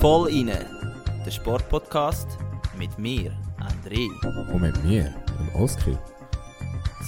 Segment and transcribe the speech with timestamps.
[0.00, 0.66] Voll inne,
[1.24, 2.26] der Sportpodcast
[2.76, 4.08] mit mir, André.
[4.52, 5.96] Und mit mir, dem Oskar.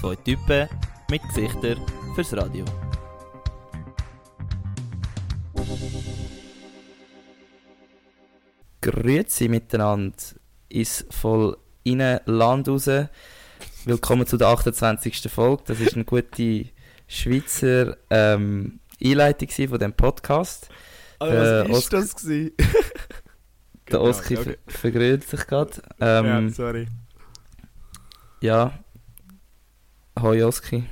[0.00, 0.68] Zwei Typen
[1.10, 1.78] mit Gesichtern
[2.14, 2.64] fürs Radio.
[8.80, 10.16] Grüezi miteinander
[10.68, 12.88] ins voll inne Land raus.
[13.84, 15.28] Willkommen zu der 28.
[15.28, 15.64] Folge.
[15.66, 16.68] Das ist eine gute
[17.08, 20.68] Schweizer ähm, Einleitung von dem Podcast.
[21.18, 22.52] Also, Äh, was ist das gewesen?
[22.58, 24.56] Der Genau, Oski okay.
[24.66, 25.72] ver vergrölt sich gerade.
[25.98, 26.86] Ähm, ja, sorry.
[28.40, 28.78] ja.
[30.20, 30.84] Hoi Oski.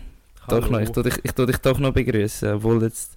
[0.48, 3.17] Doch noch, ich tue dich, ich tue dich doch noch begrüßen, obwohl jetzt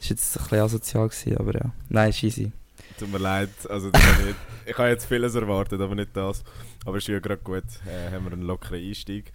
[0.00, 1.72] ist jetzt ein bisschen asozial gewesen, aber ja.
[1.88, 2.50] Nein, ist easy.
[2.98, 4.00] Tut mir leid, also ich,
[4.70, 6.42] ich habe jetzt vieles erwartet, aber nicht das.
[6.84, 9.32] Aber es ist ja gerade gut, äh, haben wir einen lockeren Einstieg.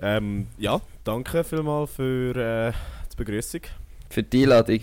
[0.00, 2.72] Ähm, ja, danke vielmals für äh,
[3.12, 3.60] die Begrüßung,
[4.10, 4.80] Für die Einladung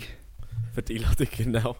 [0.72, 1.76] für die Einladung, genau.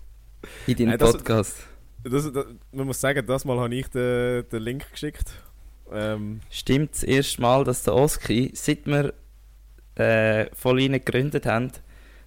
[0.67, 1.57] in deinen Äh, das- Podcast.
[2.03, 5.31] Das, das, man muss sagen, das Mal habe ich den, den Link geschickt.
[5.93, 9.13] Ähm, Stimmt das erste Mal, dass der Oski, seit wir
[9.97, 11.71] äh, voll rein gegründet haben,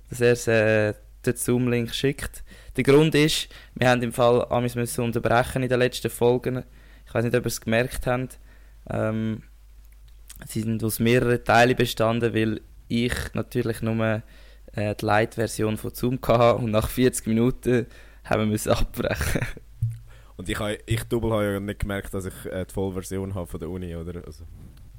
[0.09, 0.93] dass er es, äh,
[1.25, 2.43] den Zoom-Link schickt.
[2.77, 6.63] Der Grund ist, wir haben im Fall amigs müssen unterbrechen in den letzten Folgen.
[7.07, 8.37] Ich weiß nicht, ob ihr es gemerkt habt.
[8.89, 9.41] Ähm,
[10.47, 14.23] sie sind aus mehreren Teilen bestanden, weil ich natürlich nur
[14.73, 17.87] äh, die Light-Version von Zoom hatte und nach 40 Minuten
[18.23, 19.41] haben wir müssen abbrechen.
[20.37, 23.47] und ich, habe, ich Double habe ja nicht gemerkt, dass ich äh, die Vollversion habe
[23.47, 24.25] von der Uni, oder?
[24.25, 24.45] Also,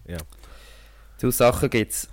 [0.06, 0.18] ja.
[1.20, 2.08] Du Sachen gibt's.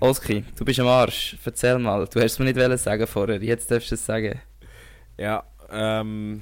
[0.00, 1.36] Oski, du bist am Arsch.
[1.44, 2.06] Erzähl mal.
[2.06, 3.42] Du hast es mir nicht sagen vorher.
[3.42, 4.40] Jetzt darfst du es sagen.
[5.18, 6.40] Ja, ähm,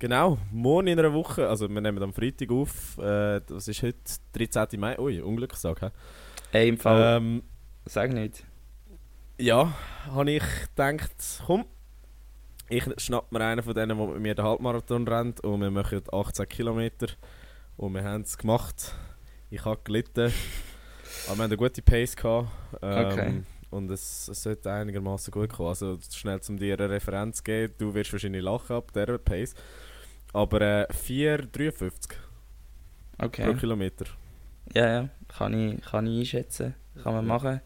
[0.00, 0.38] genau.
[0.50, 3.98] Morgen in einer Woche, also wir nehmen am Freitag auf, äh, das ist heute
[4.32, 4.80] 13.
[4.80, 4.98] Mai.
[4.98, 5.90] Ui, Unglückstag, hä?
[6.52, 7.42] Ey, im Fall, Ähm,
[7.84, 8.44] sag nicht.
[9.38, 9.72] ja,
[10.12, 10.42] habe ich
[10.74, 11.12] gedacht,
[11.46, 11.64] komm,
[12.68, 16.02] ich schnapp mir einen von denen, der mit mir den Halbmarathon rennt und wir machen
[16.12, 17.06] 18 Kilometer
[17.76, 18.94] und wir haben es gemacht.
[19.50, 22.48] Ich habe gelitten, aber wir haben eine gute Pace gehabt.
[22.82, 23.42] Ähm, Okay.
[23.70, 25.68] Und es, es sollte einigermaßen gut kommen.
[25.68, 29.54] Also schnell zum dir eine Referenz geben, du wirst wahrscheinlich lachen ab dieser Pace.
[30.32, 31.90] Aber äh, 4,53
[33.18, 33.54] pro Okay.
[33.56, 34.06] Kilometer.
[34.74, 35.08] Ja, ja.
[35.28, 36.74] Kann ich, kann ich einschätzen.
[37.02, 37.60] Kann man machen.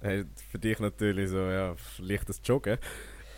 [0.00, 2.78] Hey, für dich natürlich so, ja, leichtes Joggen.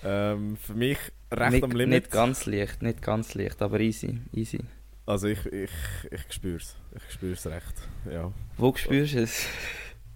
[0.04, 0.98] Ähm, für mich
[1.30, 2.02] recht nicht, am Limit.
[2.04, 4.20] Nicht ganz leicht, nicht ganz leicht, aber easy.
[4.32, 4.60] easy.
[5.06, 5.70] Also ich, ich,
[6.10, 6.76] ich spür's.
[6.96, 7.88] Ich spür's recht.
[8.10, 8.32] Ja.
[8.56, 9.46] Wo spürst du es?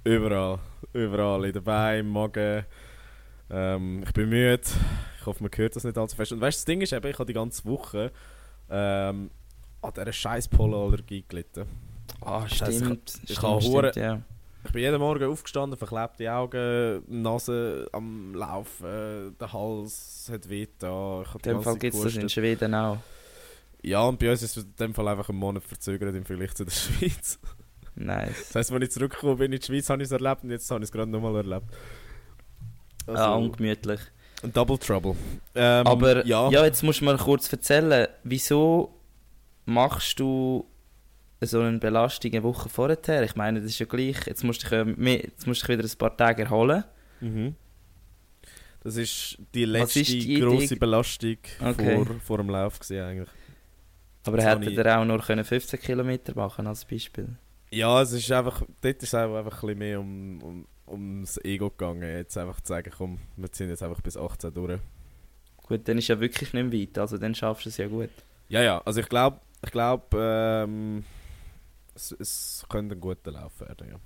[0.05, 0.61] Überall.
[0.93, 1.45] Überall.
[1.47, 2.65] In den Beinen, im Magen.
[3.51, 4.63] Ähm, ich bin müde.
[5.27, 6.31] Ich hoffe, man hört das nicht allzu fest.
[6.31, 8.13] Und weißt du, das Ding ist eben, ich habe die ganze Woche
[8.71, 9.29] ähm,
[9.83, 11.67] an dieser scheiß Pollenallergie gelitten.
[12.21, 13.09] Ah, Das heisst, stimmt.
[13.25, 14.23] ich stimmt, kann stimmt, hure- ja.
[14.65, 21.23] Ich bin jeden Morgen aufgestanden, verklebte Augen, Nase am Laufen, der Hals hat weh da.
[21.23, 22.29] Ich In dem Fall gibt es das in.
[22.29, 22.99] Schweden auch.
[23.83, 26.55] Ja, und bei uns ist es in dem Fall einfach einen Monat verzögert im Vergleich
[26.55, 27.41] zu der Schweiz.
[27.97, 28.47] Nice.
[28.49, 30.71] Das heisst, als ich zurückgekommen bin in die Schweiz, habe ich es erlebt und jetzt
[30.71, 31.67] habe ich es gerade nochmal erlebt.
[33.09, 34.01] Also, ah, ungemütlich.
[34.43, 35.15] Ein Double Trouble.
[35.55, 36.65] Ähm, Aber ja, ja.
[36.65, 38.95] jetzt musst du mal kurz erzählen, wieso
[39.65, 40.67] machst du
[41.41, 43.23] so eine Belastung eine Woche vorher?
[43.23, 44.27] Ich meine, das ist ja gleich.
[44.27, 46.85] Jetzt musst du dich, mehr- jetzt musst du dich wieder ein paar Tage erholen.
[47.21, 47.55] Mhm.
[48.83, 51.97] Das ist die letzte ist die grosse Belastung Okay.
[52.05, 53.29] vor, vor dem Lauf gewesen, eigentlich.
[54.25, 57.29] Aber hätte er auch nur können 15 Kilometer machen als Beispiel.
[57.71, 61.71] Ja, es ist einfach, dort ist es einfach ein bisschen mehr um, um, ums Ego
[61.71, 64.81] gegangen, jetzt einfach zu sagen, komm, wir ziehen jetzt einfach bis 18 durch.
[65.57, 68.11] Gut, dann ist ja wirklich nicht mehr weit, also dann schaffst du es ja gut.
[68.49, 71.05] Ja, ja, also ich glaube, ich glaube, ähm,
[71.95, 73.97] es, es könnte ein guter Lauf werden, ja.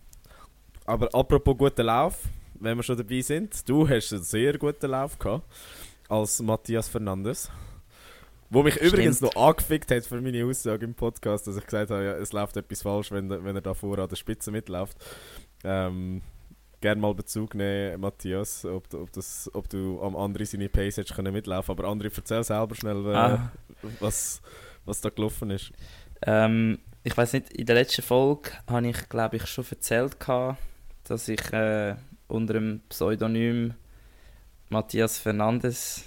[0.86, 2.22] Aber apropos guter Lauf,
[2.58, 5.44] wenn wir schon dabei sind, du hast einen sehr guten Lauf gehabt,
[6.08, 7.50] als Matthias Fernandes.
[8.52, 8.92] Wo mich Stimmt.
[8.92, 12.32] übrigens noch angefickt hat für meine Aussage im Podcast, dass ich gesagt habe, ja, es
[12.32, 14.96] läuft etwas falsch, wenn, wenn er da vorne an der Spitze mitläuft.
[15.62, 16.22] Ähm,
[16.80, 20.96] gerne mal Bezug nehmen, Matthias, ob, du- ob, das, ob du am anderen seine Pace
[20.98, 23.52] hättest können mitlaufen Aber André, erzähl selber schnell, äh, Ah.
[24.00, 24.40] was,
[24.84, 25.72] was da gelaufen ist.
[26.22, 30.58] Ähm, ich weiß nicht, in der letzten Folge habe ich, glaube ich, schon erzählt, gehabt,
[31.04, 31.96] dass ich äh,
[32.28, 33.74] unter dem Pseudonym
[34.68, 36.04] Matthias Fernandes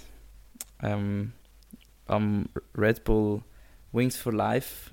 [0.82, 1.32] ähm,
[2.06, 3.42] am Red Bull
[3.92, 4.90] Wings for Life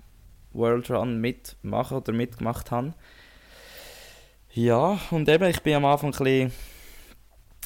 [0.53, 2.93] World Run mitmachen oder mitgemacht habe.
[4.53, 6.51] Ja, und eben, ich bin am Anfang ein bisschen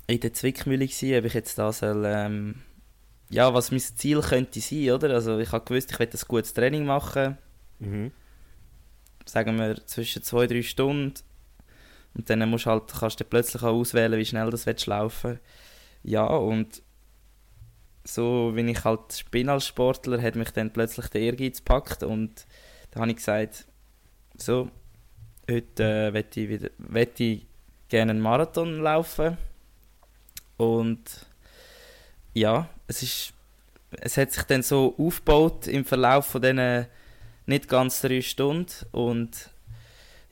[0.08, 2.62] in der Zwickmühle gewesen, ob ich jetzt da soll, ähm,
[3.30, 5.10] ja, was mein Ziel könnte sein, oder?
[5.16, 7.38] Also ich habe gewusst, ich will ein gutes Training machen,
[7.80, 8.12] Mhm.
[9.26, 11.16] sagen wir zwischen zwei, drei Stunden
[12.14, 15.40] Und dann musst halt, kannst du plötzlich auch auswählen, wie schnell das willst laufen
[16.04, 16.82] Ja, und
[18.06, 22.46] so wie ich halt bin als Sportler, hat mich dann plötzlich der Ehrgeiz gepackt und
[22.92, 23.66] da habe ich gesagt,
[24.38, 24.70] so,
[25.50, 27.46] heute äh, möchte ich, wieder, möchte ich
[27.90, 29.38] gerne einen Marathon laufen
[30.58, 31.02] und
[32.34, 33.34] ja, es ist
[34.02, 36.88] es hat sich dann so aufgebaut im Verlauf von diesen
[37.46, 39.50] nicht ganz drei Stunden und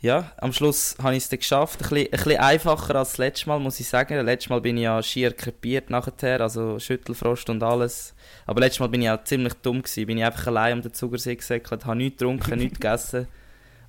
[0.02, 1.82] ja, am Schluss habe ich es dann geschafft.
[1.82, 4.16] Ein bisschen, ein bisschen einfacher als das letzte Mal, muss ich sagen.
[4.16, 8.14] Das letzte Mal bin ich ja schier krepiert nachher, also Schüttelfrost und alles.
[8.46, 10.06] Aber letztes Mal bin ich auch ziemlich dumm gewesen.
[10.06, 13.28] Bin ich einfach allein um den Zugersee gesäckelt, habe nichts getrunken, nichts gegessen.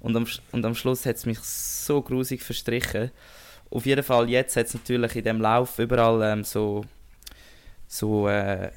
[0.04, 3.10] Und am, und am Schluss hat es mich so grusig verstrichen.
[3.70, 6.84] Auf jeden Fall, jetzt hat es natürlich in dem Lauf überall ähm, so,
[7.88, 8.70] so äh,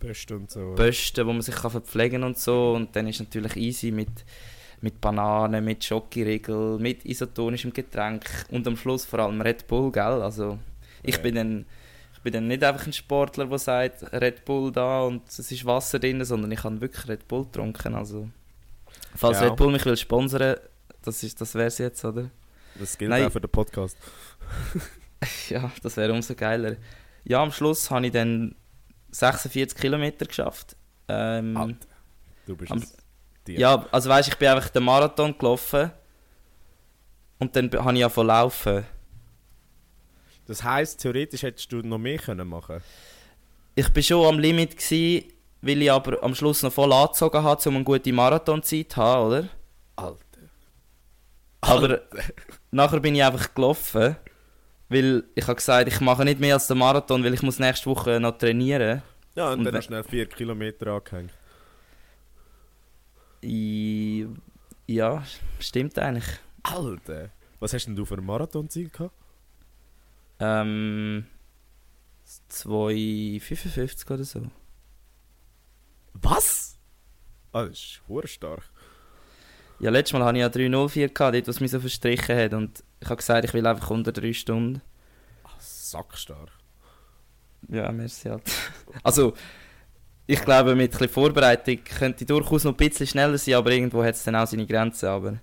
[0.00, 0.74] Bösten und so.
[0.74, 2.72] Bösten, wo man sich kann verpflegen und so.
[2.72, 4.08] Und dann ist es natürlich easy mit,
[4.80, 10.02] mit Bananen, mit Schokoriegel, mit isotonischem Getränk und am Schluss vor allem Red Bull, gell?
[10.20, 10.58] Also
[11.04, 11.22] ich Ja.
[11.22, 11.66] bin dann
[12.14, 15.64] ich bin dann nicht einfach ein Sportler, der sagt Red Bull da und es ist
[15.64, 17.94] Wasser drin, sondern ich habe wirklich Red Bull getrunken.
[17.94, 18.28] Also
[19.16, 19.48] falls Ja.
[19.48, 20.56] Red Bull mich will sponsern,
[21.02, 22.30] das ist das wär's jetzt, oder?
[22.78, 23.26] Das gilt Nein.
[23.26, 23.96] auch für den Podcast.
[25.48, 26.74] Ja, das wäre umso geiler.
[27.22, 28.56] Ja, am Schluss habe ich dann
[29.12, 30.74] 46 Kilometer geschafft.
[31.06, 31.86] Ähm, Alter,
[32.44, 32.94] Du bist am- es.
[33.46, 35.92] Ja, also weißt, ich bin einfach den Marathon gelaufen
[37.38, 38.84] und dann habe ich angefangen zu laufen.
[40.46, 42.80] Das heisst, theoretisch hättest du noch mehr können machen
[43.76, 47.68] Ich bin schon am Limit gsi, weil ich aber am Schluss noch voll angezogen habe,
[47.68, 49.48] um eine gute Marathonzeit zu haben, oder?
[49.94, 50.18] Alter.
[51.62, 52.02] Aber
[52.70, 54.16] nachher bin ich einfach gelaufen,
[54.88, 57.86] weil ich habe gesagt, ich mache nicht mehr als den Marathon, weil ich muss nächste
[57.86, 59.02] Woche noch trainieren.
[59.34, 61.32] Ja, und, Und dann hast du schnell 4 Kilometer angehängt.
[64.86, 65.24] Ja,
[65.58, 66.26] stimmt eigentlich.
[66.62, 67.30] Alter.
[67.60, 69.14] Was hast denn du für ein Marathonziel gehabt?
[70.40, 71.26] Ähm,
[72.50, 74.50] 2,55 oder so.
[76.14, 76.78] Was?
[77.52, 78.71] Ah, das ist stark.
[79.82, 82.54] Ja, letztes Mal hatte ich ja 304 gehabt, dort, was mich so verstrichen hat.
[82.54, 84.80] Und ich habe gesagt, ich will einfach unter 3 Stunden.
[85.42, 86.50] Ah, sackstark.
[87.68, 88.42] Ja, merci halt.
[89.02, 89.34] Also,
[90.26, 93.72] ich glaube, mit ein bisschen Vorbereitung könnte ich durchaus noch ein bisschen schneller sein, aber
[93.72, 95.08] irgendwo hat es dann auch seine Grenzen.
[95.08, 95.40] Aber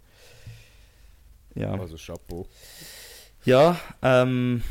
[1.53, 2.47] ja, Also Chapeau.
[3.43, 4.63] ja ähm,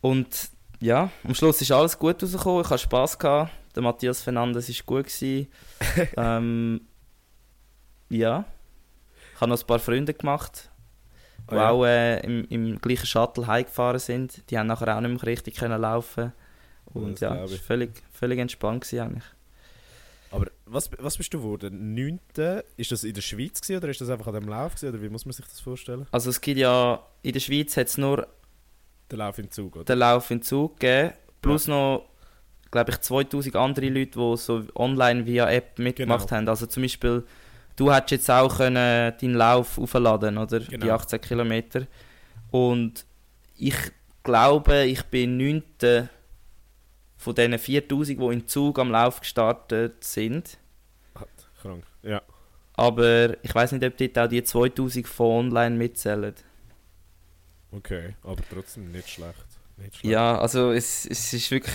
[0.00, 0.50] und
[0.80, 2.62] ja, am Schluss ist alles gut rausgekommen.
[2.62, 3.52] Ich hatte Spass gehabt.
[3.76, 5.06] Der Matthias Fernandes war gut.
[5.06, 5.46] Gewesen.
[6.16, 6.80] ähm,
[8.10, 8.44] ja,
[9.34, 10.70] ich habe noch ein paar Freunde gemacht,
[11.50, 11.70] die Ah, ja.
[11.70, 14.48] auch äh, im, im gleichen Shuttle heimgefahren sind.
[14.50, 16.32] Die haben nachher auch nicht mehr richtig können laufen.
[16.86, 19.24] Und Das ja, es war völlig, völlig entspannt eigentlich.
[20.30, 21.94] Aber was, was bist du geworden?
[21.94, 22.64] Neunte?
[22.76, 25.02] Ist das in der Schweiz gewesen, oder ist das einfach an dem Lauf gewesen, oder
[25.02, 26.06] wie muss man sich das vorstellen?
[26.10, 28.26] Also es gibt ja, in der Schweiz hat es nur
[29.10, 29.84] Der Lauf im Zug, oder?
[29.84, 32.08] den Lauf in Zug gegeben, plus noch,
[32.70, 36.36] glaube ich, 2000 andere Leute, die so online via App mitgemacht Genau.
[36.38, 36.48] haben.
[36.48, 37.22] Also zum Beispiel,
[37.76, 40.60] du hättest jetzt auch können deinen Lauf aufladen, oder?
[40.60, 40.94] Die Genau.
[40.94, 41.86] 18 Kilometer.
[42.50, 43.04] Und
[43.56, 43.76] ich
[44.22, 46.08] glaube, ich bin 9.
[47.16, 50.58] von diesen 4000, die in Zug am Lauf gestartet sind.
[51.60, 51.84] Krank.
[52.02, 52.22] Ja.
[52.74, 56.34] Aber ich weiß nicht, ob dort auch die 2000 von online mitzählen.
[57.72, 59.46] Okay, aber trotzdem nicht schlecht.
[59.76, 60.12] Nicht schlecht.
[60.12, 61.74] Ja, also es, es ist wirklich.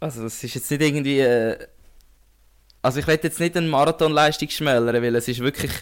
[0.00, 1.20] Also es ist jetzt nicht irgendwie.
[1.20, 1.66] Äh,
[2.86, 5.72] also ich will jetzt nicht eine Marathonleistung schmälern, weil es ist wirklich.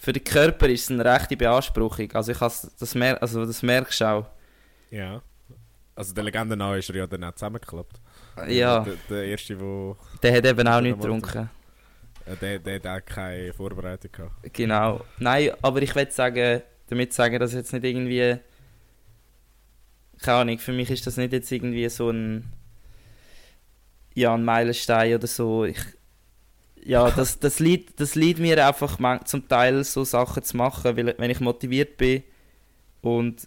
[0.00, 2.12] Für den Körper ist es eine rechte Beanspruchung.
[2.12, 4.26] Also ich das, mer also das merkst du auch.
[4.90, 5.22] Ja.
[5.96, 8.00] Also der Legende nach ist er ja dann auch zusammengeklappt.
[8.48, 11.50] Ja, Der, der erste, wo, der hat eben auch nicht getrunken.
[12.26, 14.52] äh, der, der hat auch keine Vorbereitung gehabt.
[14.52, 15.04] Genau.
[15.18, 18.36] Nein, aber ich will sagen, damit sagen, dass jetzt nicht irgendwie.
[20.22, 22.52] Keine Ahnung, für mich ist das nicht jetzt irgendwie so ein.
[24.14, 25.64] Ja, ein Meilenstein oder so.
[25.64, 25.78] Ich,
[26.84, 31.14] ja, das, das, liegt, das liegt mir einfach zum Teil so Sachen zu machen, weil
[31.18, 32.22] wenn ich motiviert bin
[33.02, 33.46] und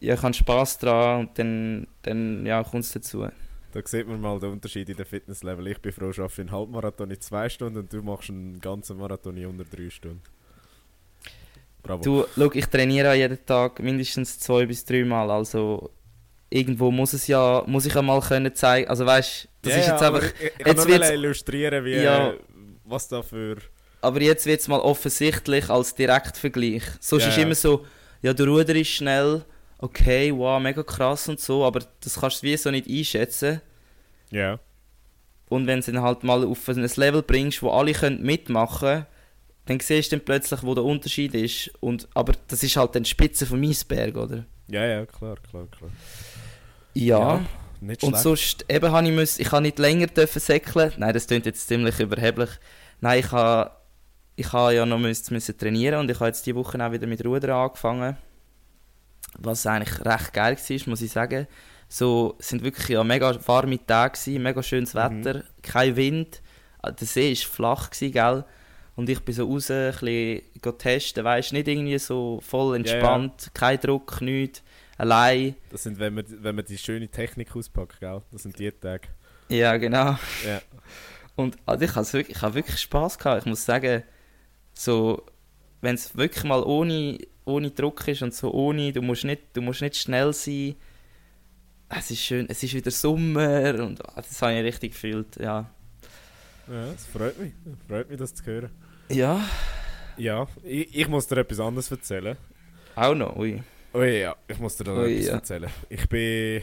[0.00, 3.26] ja, ich habe Spass dran und dann, dann ja, kommt es dazu.
[3.72, 5.66] Da sieht man mal den Unterschied in den Fitnesslevel.
[5.68, 8.98] Ich bin froh, ich arbeite einen Halbmarathon in zwei Stunden und du machst einen ganzen
[8.98, 10.20] Marathon in unter drei Stunden.
[11.82, 12.02] Bravo.
[12.02, 15.90] Du, schau, ich trainiere jeden Tag mindestens zwei bis drei Mal, also
[16.52, 19.86] irgendwo muss es ja, muss ich ja mal können zeigen, also weißt, das Ja, ist
[19.86, 22.34] ja, jetzt aber einfach, Ich, ich jetzt wird's- illustrieren, wie, Ja.
[22.84, 23.56] was da für...
[24.00, 26.82] aber jetzt wird es mal offensichtlich als Direktvergleich.
[27.00, 27.42] Sonst Ja, ist ja.
[27.44, 27.86] immer so,
[28.22, 29.44] ja, der Ruder ist schnell,
[29.78, 33.60] okay, wow, mega krass und so, aber das kannst du wie so nicht einschätzen.
[34.30, 34.58] Ja.
[35.48, 39.06] Und wenn du ihn halt mal auf ein Level bringst, wo alle können mitmachen
[39.66, 41.70] dann siehst du dann plötzlich, wo der Unterschied ist.
[41.78, 44.44] Und, aber das ist halt dann die Spitze vom Eisberg, oder?
[44.66, 45.90] Ja, ja, klar, klar, klar.
[46.94, 47.18] Ja.
[47.18, 47.40] Ja,
[47.80, 50.92] Nicht Und sonst, eben habe ich, müssen, ich habe nicht länger dürfen säckeln.
[50.96, 52.50] Nein, das klingt jetzt ziemlich überheblich.
[53.00, 53.72] Nein, ich habe,
[54.36, 57.06] ich habe ja noch müssen, müssen trainieren und ich habe jetzt die Woche auch wieder
[57.06, 58.16] mit Rudern angefangen.
[59.38, 61.46] Was eigentlich recht geil war, muss ich sagen.
[61.88, 64.98] So, es sind wirklich ja mega warme Tage gewesen, mega schönes Mhm.
[64.98, 66.40] Wetter, kein Wind.
[66.84, 68.44] Der See war flach, gewesen, gell?
[68.94, 73.80] Und ich bin so raus, ein bisschen testen, weißt nicht irgendwie so voll entspannt, kein
[73.80, 74.62] Druck, nichts,
[75.02, 75.56] allein.
[75.70, 78.22] Das sind, wenn man, wenn man die schöne Technik auspackt, gell?
[78.30, 79.08] Das sind die Tage.
[79.48, 80.16] Ja, genau.
[80.46, 80.62] Ja.
[81.34, 83.42] Und also ich habe wirklich, ich habe wirklich Spaß gehabt.
[83.42, 84.04] Ich muss sagen,
[84.74, 85.26] so,
[85.80, 89.60] wenn es wirklich mal ohne, ohne Druck ist und so ohne, du musst nicht, du
[89.60, 90.76] musst nicht schnell sein.
[91.88, 95.68] Es ist schön, es ist wieder Sommer und ah, das habe ich richtig gefühlt, ja.
[96.68, 97.52] Ja, das freut mich.
[97.64, 98.70] Das freut mich, das zu hören.
[99.10, 99.40] Ja,
[100.16, 102.36] Ja, ich, ich muss dir etwas anderes erzählen.
[102.94, 103.62] auch noch, ui.
[103.94, 105.32] Oh ja, ich muss dir da noch Ui, etwas ja.
[105.34, 105.70] erzählen.
[105.88, 106.62] Ich bin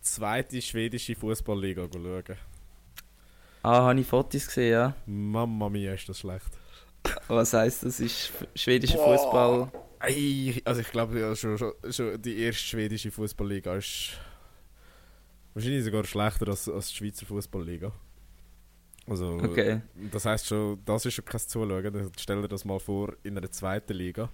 [0.00, 2.36] zweite schwedische Fußballliga schauen.
[3.62, 4.94] Ah, habe ich Fotos gesehen, ja.
[5.06, 6.50] Mama mia, ist das schlecht.
[7.28, 8.00] Was heisst das?
[8.00, 8.98] Ist schwedischer.
[8.98, 9.70] Fußball.
[10.64, 14.18] Also ich glaube ja, schon, schon, schon die erste schwedische Fußballliga ist
[15.54, 17.92] wahrscheinlich sogar schlechter als, als die Schweizer Fußballliga.
[19.06, 19.80] Also, Okay.
[20.10, 22.10] das heißt schon, das ist schon kein Zuschauen.
[22.18, 24.28] Stell dir das mal vor in einer zweiten Liga.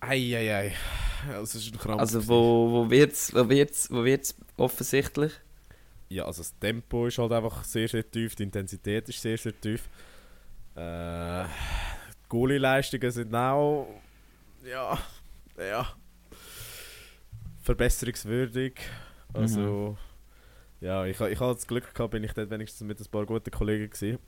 [0.00, 0.50] Eieiei.
[0.50, 0.76] Ei, ei.
[1.28, 2.00] Das ist ein Krampf.
[2.00, 5.32] Also wo, wo wird's, wo wird's, wo wird's offensichtlich?
[6.08, 9.58] Ja, also das Tempo ist halt einfach sehr, sehr tief, die Intensität ist sehr, sehr
[9.58, 9.88] tief.
[10.74, 13.86] Äh, die Goalie-Leistungen sind auch,
[14.64, 14.98] ja,
[15.56, 15.94] ja,
[17.62, 18.74] verbesserungswürdig.
[19.32, 19.96] Also,
[20.80, 23.50] ja, ich, ich hatte das Glück gehabt, bin ich dort wenigstens mit ein paar guten
[23.50, 24.18] Kollegen gewesen.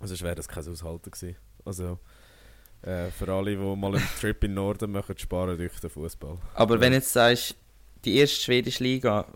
[0.00, 1.36] Also, wäre das kein Aushalten gewesen.
[1.64, 2.00] Also,
[2.82, 6.38] äh, für alle, die mal einen Trip in den Norden machen, sparen durch den Fußball.
[6.54, 7.56] Aber wenn jetzt sagst,
[8.04, 9.26] die erste schwedische Liga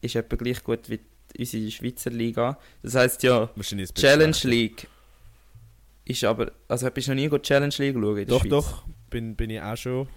[0.00, 1.00] ist etwa gleich gut wie
[1.38, 2.58] unsere Schweizer Liga.
[2.82, 3.50] Das heisst ja,
[3.94, 4.36] Challenge.
[4.44, 4.86] League
[6.04, 6.52] ist aber.
[6.68, 8.50] Also bist du noch nie gut Challenge League der Doch, Schweiz?
[8.50, 10.08] doch, bin, bin ich auch schon.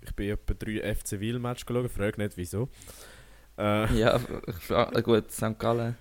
[0.00, 2.68] Ich bin etwa drei FC Wil-Match geschaut, frag nicht wieso.
[3.58, 5.58] Äh, Ja, ich frage- gut, St.
[5.58, 5.96] Gallen.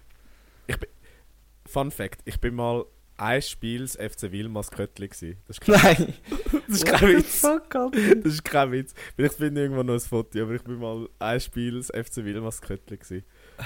[1.66, 2.86] Fun Fact: Ich bin mal
[3.18, 5.38] ein Spiel das FC Wil Maskottli gsi.
[5.48, 6.14] Das ist kein, Nein!
[6.68, 7.42] das ist kein Witz.
[7.42, 7.92] Fuck.
[8.24, 8.94] Das ist kein Witz.
[9.16, 12.18] Vielleicht finde ich irgendwann noch ein Foto, aber ich bin mal ein Spiel das FC
[12.18, 13.24] Wil Maskottli gsi.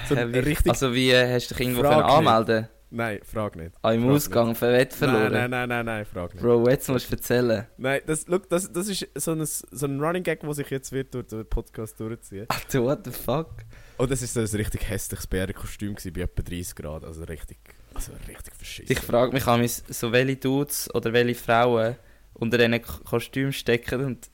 [0.07, 0.69] So richtig.
[0.69, 3.71] Also wie äh, hast du dich irgendwo Frag können anmelden nein, frag nicht.
[3.81, 5.31] Ah, im Frag Ausgang für Wett verloren?
[5.31, 6.41] Nein, nein, nein, nein, nein, frag nicht.
[6.41, 7.67] Bro, jetzt musst du erzählen.
[7.77, 10.91] Nein, das, look, das, das ist so ein, so ein Running Gag, der sich jetzt
[10.91, 12.45] wird durch den Podcast durchziehen.
[12.49, 13.49] Alter, what the fuck?
[13.97, 17.03] Und das ist so ein richtig hässliches Bärenkostüm bei etwa 30 Grad.
[17.03, 17.57] Also richtig,
[17.97, 18.91] also richtig verschissen.
[18.91, 21.95] Ich frage mich, an so welche Dudes oder welche Frauen
[22.33, 24.29] unter diesen Kostümen stecken und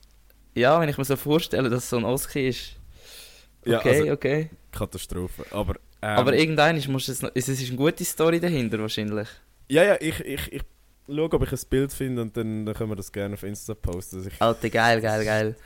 [0.54, 2.76] ja, wenn ich mir so vorstelle, dass es so ein Oski ist.
[3.64, 4.50] Ja, Okay, also- okay.
[4.70, 5.44] Katastrophe.
[5.50, 9.28] Aber, ähm, Aber irgendwann muss es noch, es ist eine gute Story dahinter wahrscheinlich.
[9.68, 10.62] ja, ja, ich, ich, ich
[11.06, 13.74] schaue, ob ich ein Bild finde und dann, dann können wir das gerne auf Insta
[13.74, 14.16] posten.
[14.18, 15.56] Also, ich, Alter, geil, geil, geil.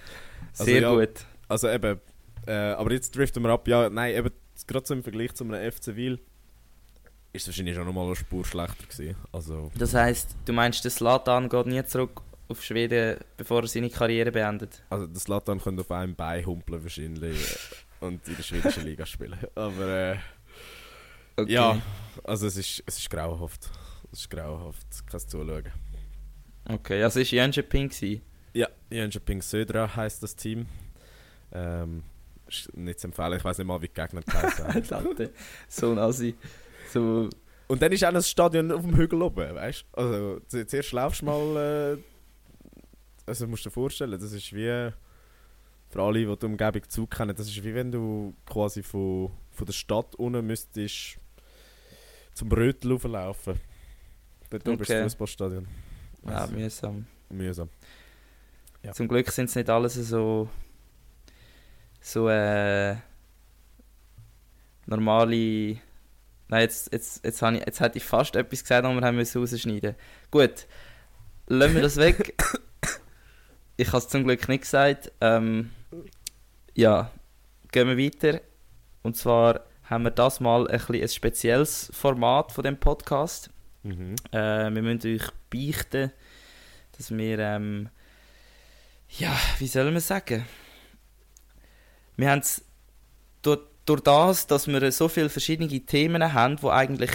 [0.52, 1.24] Also Sehr ja, gut.
[1.48, 2.00] also eben,
[2.46, 3.66] äh, aber jetzt driften wir ab.
[3.66, 4.30] Ja, nein, eben
[4.66, 6.20] gerade so im Vergleich zu einem FC Wil
[7.32, 9.16] ist es wahrscheinlich schon nochmal eine Spur schlechter gewesen.
[9.32, 13.90] Also, Das heisst, du meinst, der Slatan geht nie zurück auf Schweden, bevor er seine
[13.90, 14.82] Karriere beendet?
[14.90, 17.38] also das Latan könnte auf einem Bein humpeln wahrscheinlich
[18.00, 19.36] äh, und in der schwedischen Liga spielen.
[19.54, 20.16] Aber äh,
[21.36, 21.52] Okay.
[21.52, 21.80] ja,
[22.24, 23.70] also es ist, es ist grauenhaft.
[24.10, 25.68] Es ist grauenhaft, kannst zuschauen.
[26.68, 27.88] Okay, also es war Jönköping.
[27.90, 28.22] gewesen.
[28.54, 30.66] Ja, Jönköping Södra heisst das Team.
[31.52, 32.02] Ähm,
[32.48, 35.28] ist nicht zu empfehlen, ich weiß nicht mal, wie die Gegner geheißen haben.
[35.68, 36.34] So ein Assi.
[36.92, 37.28] So,
[37.68, 40.00] Und dann ist auch das Stadion auf dem Hügel oben, weißt du?
[40.00, 41.96] Also, zu- zuerst laufst du mal.
[41.96, 42.02] Äh,
[43.26, 44.90] also, musst du dir vorstellen, das ist wie.
[45.90, 49.66] Für alle, die die Umgebung Zug kennen, das ist wie wenn du quasi von, von
[49.66, 51.16] der Stadt unten müsstest
[52.34, 53.58] zum Rötel rauflaufen.
[54.50, 54.98] Dort oben ist Okay.
[55.02, 55.66] das Fußballstadion.
[56.26, 57.06] ja, Also, mühsam.
[57.30, 57.70] mühsam.
[58.82, 58.92] Ja.
[58.92, 60.50] Zum Glück sind es nicht alles so.
[62.02, 62.96] so äh.
[64.86, 65.78] normale.
[66.48, 69.16] Nein, jetzt, jetzt, jetzt, habe ich, jetzt hätte ich fast etwas gesagt, aber wir haben
[69.16, 69.94] müssen rausschneiden.
[70.30, 70.66] Gut,
[71.46, 72.34] lassen wir das weg.
[73.80, 75.12] Ich habe es zum Glück nicht gesagt.
[75.20, 75.70] Ähm,
[76.74, 77.12] ja,
[77.70, 78.40] gehen wir weiter.
[79.04, 83.50] Und zwar haben wir das mal ein, ein spezielles Format von dem Podcast.
[83.84, 84.16] Mhm.
[84.32, 86.10] Äh, wir müssen euch beichten,
[86.96, 87.88] dass wir, ähm,
[89.10, 90.44] ja, wie soll man sagen?
[92.16, 92.64] Wir haben es
[93.88, 97.10] durch, das, dass wir so viele verschiedene Themen haben, die eigentlich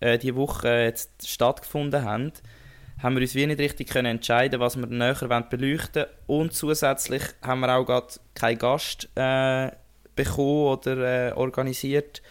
[0.00, 2.32] äh, die Woche jetzt stattgefunden haben,
[3.02, 6.06] haben wir uns wie nicht richtig können entscheiden was wir näher beleuchten wollen.
[6.26, 9.72] Und zusätzlich haben wir auch gerade keinen Gast äh,
[10.14, 12.22] bekommen oder äh, organisiert.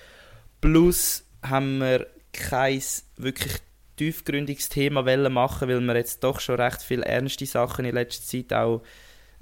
[0.61, 2.81] Plus haben wir kein
[3.17, 3.53] wirklich
[3.97, 8.53] tiefgründiges Thema machen weil wir jetzt doch schon recht viele ernste Sachen in letzter Zeit
[8.53, 8.81] auch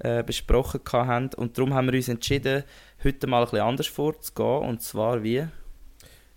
[0.00, 1.30] äh, besprochen haben.
[1.36, 2.64] Und darum haben wir uns entschieden,
[3.04, 4.68] heute mal ein bisschen anders vorzugehen.
[4.68, 5.46] Und zwar wie?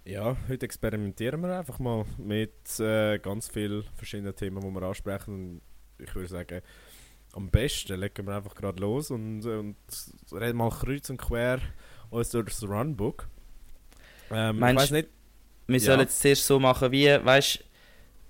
[0.06, 5.34] Ja, heute experimentieren wir einfach mal mit äh, ganz vielen verschiedenen Themen, die wir ansprechen.
[5.34, 5.62] Und
[5.98, 6.62] ich würde sagen,
[7.34, 9.76] am besten legen wir einfach gerade los und, und
[10.32, 11.60] reden mal kreuz und quer
[12.10, 13.28] uns durch das Runbook.
[14.30, 15.10] Ähm, Meinst, ich nicht,
[15.68, 15.86] wir ja.
[15.86, 17.64] sollen es zuerst so machen wie, weißt du,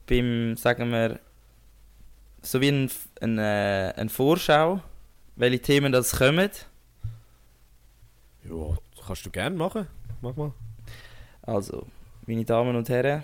[0.08, 1.20] beim, sagen wir,
[2.42, 4.82] so wie ein, ein, äh, eine Vorschau,
[5.36, 6.50] welche Themen das kommen.
[8.50, 9.88] Ja, kannst du gerne machen.
[10.22, 10.52] Mach mal.
[11.42, 11.88] Also,
[12.26, 13.24] meine Damen und Herren,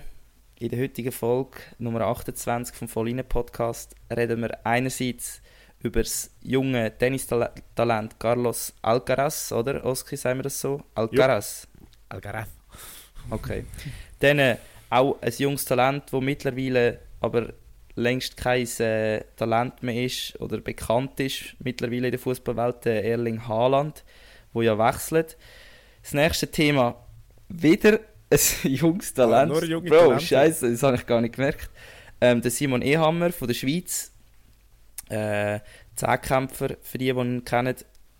[0.58, 5.42] in der heutigen Folge Nummer 28 vom Vollinen Podcast reden wir einerseits
[5.82, 9.86] über das junge Tennistalent Carlos Alcaraz, oder?
[9.86, 10.82] Oski, sagen wir das so?
[10.96, 11.68] Alcaraz.
[11.80, 11.88] Jo.
[12.10, 12.50] Alcaraz.
[13.30, 13.66] Okay.
[14.20, 14.58] Dann äh,
[14.90, 17.54] auch ein junges Talent, das mittlerweile aber
[17.96, 23.48] längst kein äh, Talent mehr ist oder bekannt ist, mittlerweile in der Fußballwelt, der Erling
[23.48, 24.04] Haaland,
[24.54, 25.38] wo ja wechselt.
[26.02, 26.96] Das nächste Thema,
[27.50, 28.00] wieder
[28.32, 28.40] ein
[28.72, 29.52] junges Talent.
[29.52, 30.26] Oh, nur Bro, Talente.
[30.26, 31.70] scheiße, das habe ich gar nicht gemerkt.
[32.22, 34.12] Ähm, der Simon Ehammer von der Schweiz,
[35.10, 35.60] äh,
[35.96, 37.76] Zehnkämpfer, für die, die ihn kennen.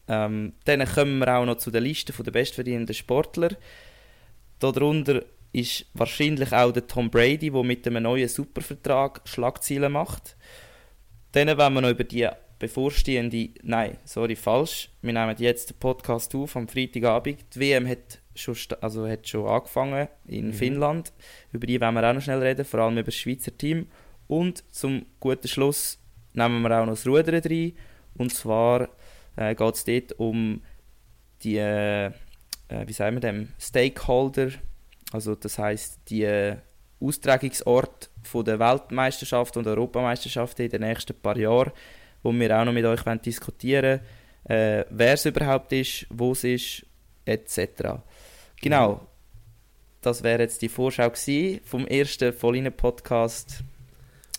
[0.08, 3.50] Ähm, dann kommen wir auch noch zu der Liste der bestverdienenden Sportler.
[4.60, 10.36] Darunter ist wahrscheinlich auch der Tom Brady, der mit einem neuen Supervertrag Schlagzeilen macht.
[11.32, 12.28] Dann wollen wir noch über die
[12.60, 14.90] bevorstehende, nein, sorry, falsch.
[15.02, 17.40] Wir nehmen jetzt den Podcast auf am Freitagabend.
[17.56, 20.54] Die WM hat schon, also hat schon angefangen in mhm.
[20.54, 21.14] Finnland.
[21.52, 23.88] Über die wollen wir auch noch schnell reden, vor allem über das Schweizer Team.
[24.28, 25.98] Und zum guten Schluss
[26.34, 27.74] nehmen wir auch noch das Rudern rein.
[28.16, 28.90] Und zwar
[29.36, 30.62] äh, geht es dort um
[31.42, 32.12] die, äh, äh,
[32.86, 34.52] wie sagen wir dem, Stakeholder
[35.12, 36.58] also das heißt die äh,
[37.02, 41.72] Austragungsort von der Weltmeisterschaft und Europameisterschaft in den nächsten paar Jahren,
[42.24, 44.02] wo wir auch noch mit euch diskutieren
[44.48, 46.86] wollen, äh, wer es überhaupt ist, wo es ist,
[47.26, 48.00] etc.
[48.62, 49.08] Genau,
[50.02, 51.12] das wäre jetzt die Vorschau
[51.64, 53.64] vom ersten Vollinen Podcast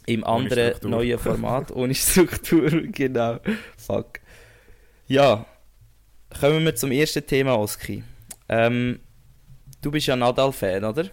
[0.07, 3.39] im anderen neuen Format, ohne Struktur, genau.
[3.77, 4.21] Fuck.
[5.07, 5.47] Ja,
[6.41, 8.03] kommen wir zum ersten Thema, Oski.
[8.49, 9.01] Ähm,
[9.83, 11.07] Du bist ja Nadal-Fan, oder?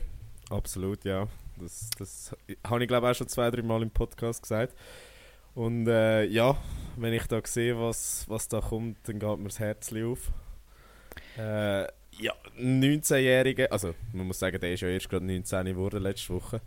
[0.49, 1.27] Absolut, ja.
[1.57, 4.75] Das, das habe ich glaube auch schon zwei, drei Mal im Podcast gesagt.
[5.57, 6.55] Und äh, ja,
[6.97, 10.31] wenn ich da sehe, was, was da kommt, dann geht mir das Herz auf.
[11.35, 11.81] Äh,
[12.21, 16.61] ja, 19-Jährige, also man muss sagen, der ist ja erst gerade 19 geworden letzte Woche,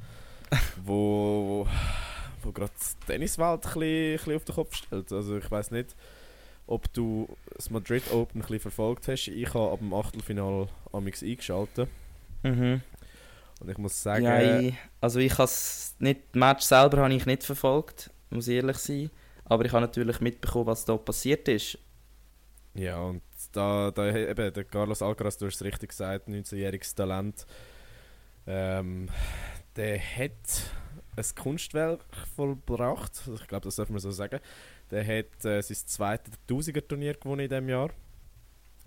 [0.85, 1.69] wo, wo,
[2.43, 5.13] wo gerade die Tenniswelt ein bisschen, ein bisschen auf den Kopf stellt.
[5.13, 5.95] Also ich weiß nicht,
[6.67, 9.29] ob du das Madrid Open ein bisschen verfolgt hast.
[9.29, 11.89] Ich habe ab dem Achtelfinal amix eingeschaltet.
[12.43, 12.83] Mhm.
[13.61, 14.25] Und ich muss sagen...
[14.25, 15.51] Ja, also ich habe
[16.01, 19.11] nicht, das Match selber habe ich nicht verfolgt, muss ich ehrlich sein.
[19.45, 21.79] Aber ich habe natürlich mitbekommen, was da passiert ist.
[22.75, 27.47] Ja, und da, da eben, der Carlos Alcaraz, du hast es richtig gesagt, 19-jähriges Talent.
[28.47, 29.09] Ähm,
[29.77, 30.71] der hat
[31.17, 32.05] ein Kunstwerk
[32.37, 34.41] vollbracht, ich glaube, das darf man so sagen.
[34.91, 37.91] Der hat äh, sein zweites 1000er Turnier gewonnen in diesem Jahr.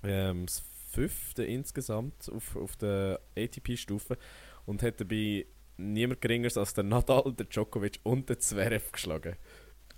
[0.03, 4.17] Ähm, das fünfte insgesamt auf, auf der ATP-Stufe
[4.65, 5.45] und hat dabei
[5.77, 9.36] niemand geringeres als der Nadal, der Djokovic und der Zverev geschlagen.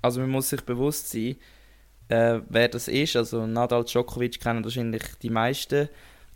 [0.01, 1.35] Also man muss sich bewusst sein,
[2.09, 3.15] äh, wer das ist.
[3.15, 5.89] Also Nadal, Djokovic kennen wahrscheinlich die meisten.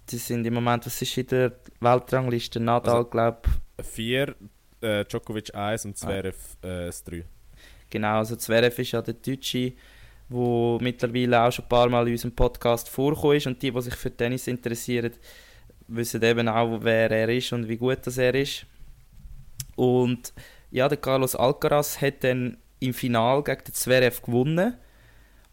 [0.09, 2.59] Die sind im Moment, was ist in der Weltrangliste?
[2.59, 3.41] Nadal, also, glaube
[3.77, 3.85] ich.
[3.85, 4.35] Vier,
[4.81, 6.87] äh, Djokovic 1 und Zverev ah.
[6.87, 7.23] äh, 3.
[7.89, 9.73] Genau, also Zverev ist ja der Deutsche,
[10.29, 13.81] der mittlerweile auch schon ein paar Mal in unserem Podcast vorgekommen ist und die, die
[13.81, 15.11] sich für Tennis interessieren,
[15.87, 18.65] wissen eben auch, wer er ist und wie gut das er ist.
[19.79, 20.33] Und
[20.71, 24.75] ja, der Carlos Alcaraz hat dann im Final gegen den Zverev gewonnen.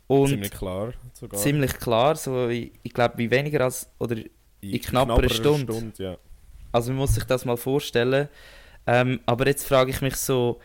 [0.08, 1.40] Und ziemlich klar sogar.
[1.40, 4.28] Ziemlich klar, so ich, ich glaube wie weniger als, oder in,
[4.60, 5.72] in knapper einer Stunde.
[5.72, 6.18] Stunde ja.
[6.72, 8.28] Also man muss sich das mal vorstellen.
[8.84, 10.60] Ähm, aber jetzt frage ich mich so,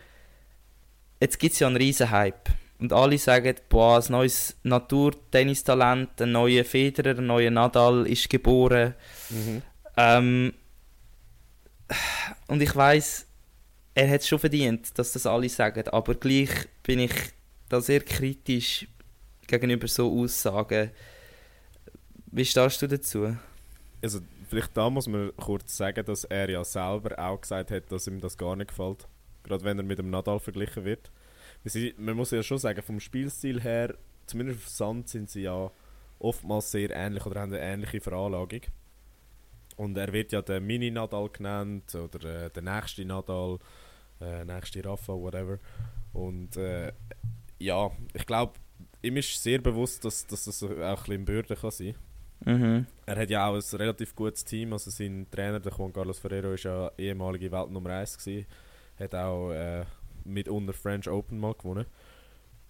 [1.20, 2.50] jetzt gibt es ja einen riesen Hype.
[2.80, 8.94] Und alle sagen, boah, ein neues Naturtennistalent, ein neuer Federer, ein neuer Nadal ist geboren.
[9.30, 9.62] Mhm.
[9.96, 10.52] Ähm,
[12.48, 13.26] und ich weiß,
[13.94, 16.50] er hat es schon verdient, dass das alle sagen, aber gleich
[16.82, 17.12] bin ich
[17.68, 18.86] da sehr kritisch
[19.46, 20.90] gegenüber so Aussagen.
[22.26, 23.36] Wie stehst du dazu?
[24.02, 28.06] Also, vielleicht da muss man kurz sagen, dass er ja selber auch gesagt hat, dass
[28.06, 29.06] ihm das gar nicht gefällt.
[29.44, 31.10] Gerade wenn er mit dem Nadal verglichen wird.
[31.98, 33.94] Man muss ja schon sagen, vom Spielstil her,
[34.26, 35.70] zumindest auf Sand sind sie ja
[36.18, 38.62] oftmals sehr ähnlich oder haben eine ähnliche Veranlagung.
[39.76, 43.58] Und er wird ja der Mini-Nadal genannt oder äh, der nächste Nadal,
[44.22, 45.58] äh, nächste Rafa, whatever.
[46.12, 46.92] Und äh,
[47.58, 48.54] ja, ich glaube,
[49.02, 51.94] ihm ist sehr bewusst, dass, dass das auch ein bisschen Bürde kann sein
[52.44, 52.86] Mhm.
[53.06, 56.52] Er hat ja auch ein relativ gutes Team, also sein Trainer, der Juan Carlos Ferrero,
[56.52, 58.46] ist ja ehemalige Weltnummer 1 gewesen.
[58.98, 59.84] Hat auch äh,
[60.24, 61.86] mit unter French Open mal gewonnen.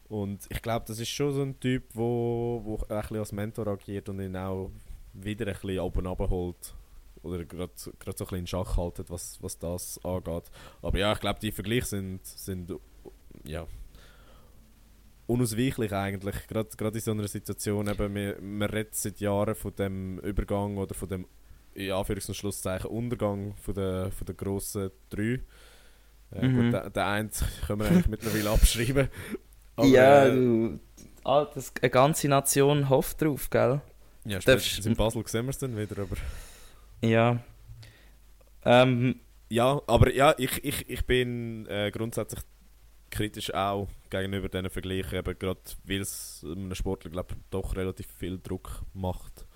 [0.08, 3.66] Und ich glaube, das ist schon so ein Typ, wo, wo ein bisschen als Mentor
[3.68, 4.70] agiert und ihn auch
[5.14, 6.74] wieder ein bisschen oben abholt.
[7.22, 10.44] Oder gerade so ein bisschen in Schach haltet, was, was das angeht.
[10.82, 12.72] Aber ja, ich glaube, die Vergleiche sind, sind
[13.44, 13.66] ja,
[15.26, 16.46] unausweichlich eigentlich.
[16.46, 20.76] Gerade, gerade in so einer Situation, eben, wir, man redet seit Jahren von dem Übergang
[20.76, 21.26] oder von dem,
[21.74, 25.40] in Anführungs- und Schlusszeichen, Untergang von der, von der grossen drei.
[26.34, 26.56] Äh, Mhm.
[26.64, 27.30] gut, der, der eine
[27.66, 29.08] können wir eigentlich mittlerweile abschreiben.
[29.76, 30.80] Aber, ja, äh, du,
[31.24, 33.80] ah, das, eine ganze Nation hofft drauf, gell?
[34.24, 36.00] ja spätestens in Basel sehen wir es dann wieder.
[36.02, 36.16] Aber
[37.02, 37.42] Ja.
[38.64, 42.40] Ähm, Ja, aber ja, ich, ich, ich bin äh, grundsätzlich
[43.10, 48.38] kritisch auch gegenüber diesen Vergleichen, eben gerade weil es einem Sportler glaub, doch relativ viel
[48.42, 49.46] Druck macht.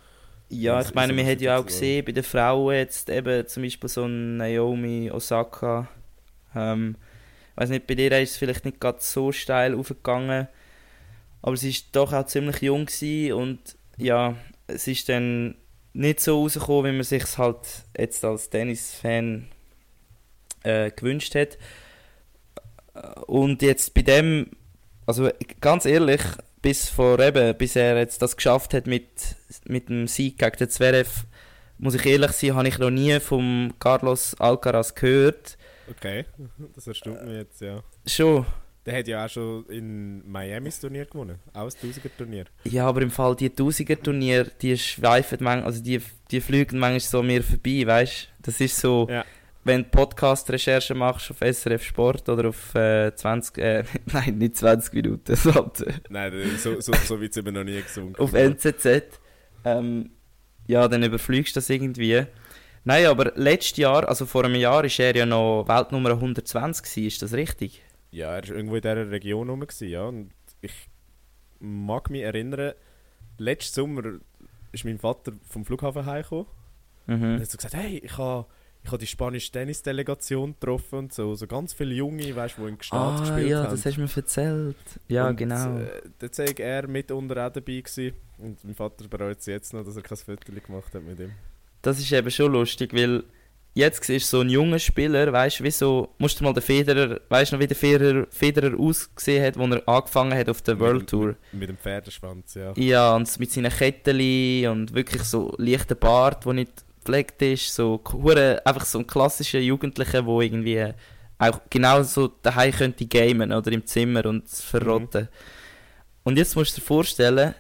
[0.51, 3.63] ja, in ich meine, man hat ja auch gesehen, bei den Frauen jetzt eben zum
[3.63, 5.89] Beispiel so ein Naomi Osaka.
[6.55, 6.97] Ähm,
[7.57, 10.49] weiß nicht, bei dir ist es vielleicht nicht gerade so steil aufgegangen,
[11.43, 15.57] aber sie ist doch auch ziemlich jung gewesen und ja, es ist dann
[15.97, 19.49] nicht so rausgekommen, wie man sich halt jetzt als Tennis-Fan
[20.63, 21.59] äh, gewünscht hat.
[23.27, 24.51] Und jetzt bei dem,
[25.07, 25.31] also
[25.61, 26.21] ganz ehrlich,
[26.63, 29.09] bis vor eben, bis er jetzt das geschafft hat mit,
[29.65, 31.25] mit dem Sieg gegen den Zverev,
[31.79, 35.59] muss ich ehrlich sein, habe ich noch nie vom Carlos Alcaraz gehört.
[35.91, 36.25] Okay,
[36.75, 37.83] das erstaunt mich jetzt, ja.
[38.07, 38.47] Schon.
[38.87, 42.45] Der hat ja auch schon in Miami das Turnier gewonnen, auch ein 1000er-Turnier.
[42.65, 47.23] Ja, aber im Fall die Tausiger-Turnier, die schweifen manchmal, also die, die fliegen manchmal so
[47.23, 49.25] mir vorbei, weißt Das ist so, Ja.
[49.65, 54.95] wenn du Podcast-Recherche machst auf SRF Sport oder auf äh, 20, äh, nein, nicht 20
[54.95, 58.15] Minuten, sondern Nein, so, so, so wird es eben noch nie gesungen.
[58.17, 59.03] auf NZZ,
[59.65, 60.11] ähm,
[60.69, 62.25] ja, dann überfliegst du das irgendwie.
[62.85, 67.07] Nein, aber letztes Jahr, also vor einem Jahr, ist er ja noch Weltnummer 120 gewesen,
[67.09, 67.83] ist das richtig?
[68.17, 70.05] Ja, er war irgendwo in dieser Region rum, gewesen, ja.
[70.05, 70.31] Und
[70.63, 70.73] ich
[71.61, 72.73] mag mich erinnern,
[73.39, 74.19] letzten Sommer
[74.73, 76.47] ist mein Vater vom Flughafen heimgekommen
[77.07, 77.41] und Mhm.
[77.41, 78.47] hat so gesagt, hey, ich habe
[78.85, 82.69] ich ha die spanische Tennisdelegation getroffen und so, so ganz viele Junge, weißt du, die
[82.69, 83.71] in Gstaad Ah, gespielt ja, haben.
[83.73, 84.77] das hast du mir erzählt.
[85.09, 85.79] Ja, und, genau.
[85.79, 88.15] Äh, dort war er mitunter auch dabei gewesen.
[88.39, 91.33] und mein Vater bereut es jetzt noch, dass er kein Foto gemacht hat mit ihm.
[91.83, 93.25] Das ist eben schon lustig, weil
[93.77, 96.63] jetzt siehst du so einen jungen Spieler, weißt du, wie so, musst du mal den
[96.63, 100.63] Federer, weißt du noch, wie der Federer, Federer ausgesehen hat, als er angefangen hat auf
[100.63, 101.27] der World Tour.
[101.53, 102.73] Mit, mit dem Pferdeschwanz, ja.
[102.77, 106.73] Ja, und mit seinen Kettchen und wirklich so leichten Bart, der nicht
[107.05, 108.03] gepflegt ist, so
[108.65, 110.95] einfach so ein klassischer Jugendlicher, der irgendwie
[111.39, 115.29] auch genau so daheim könnte gamen oder im Zimmer und verrotten.
[116.25, 117.55] Und jetzt musst du dir vorstellen,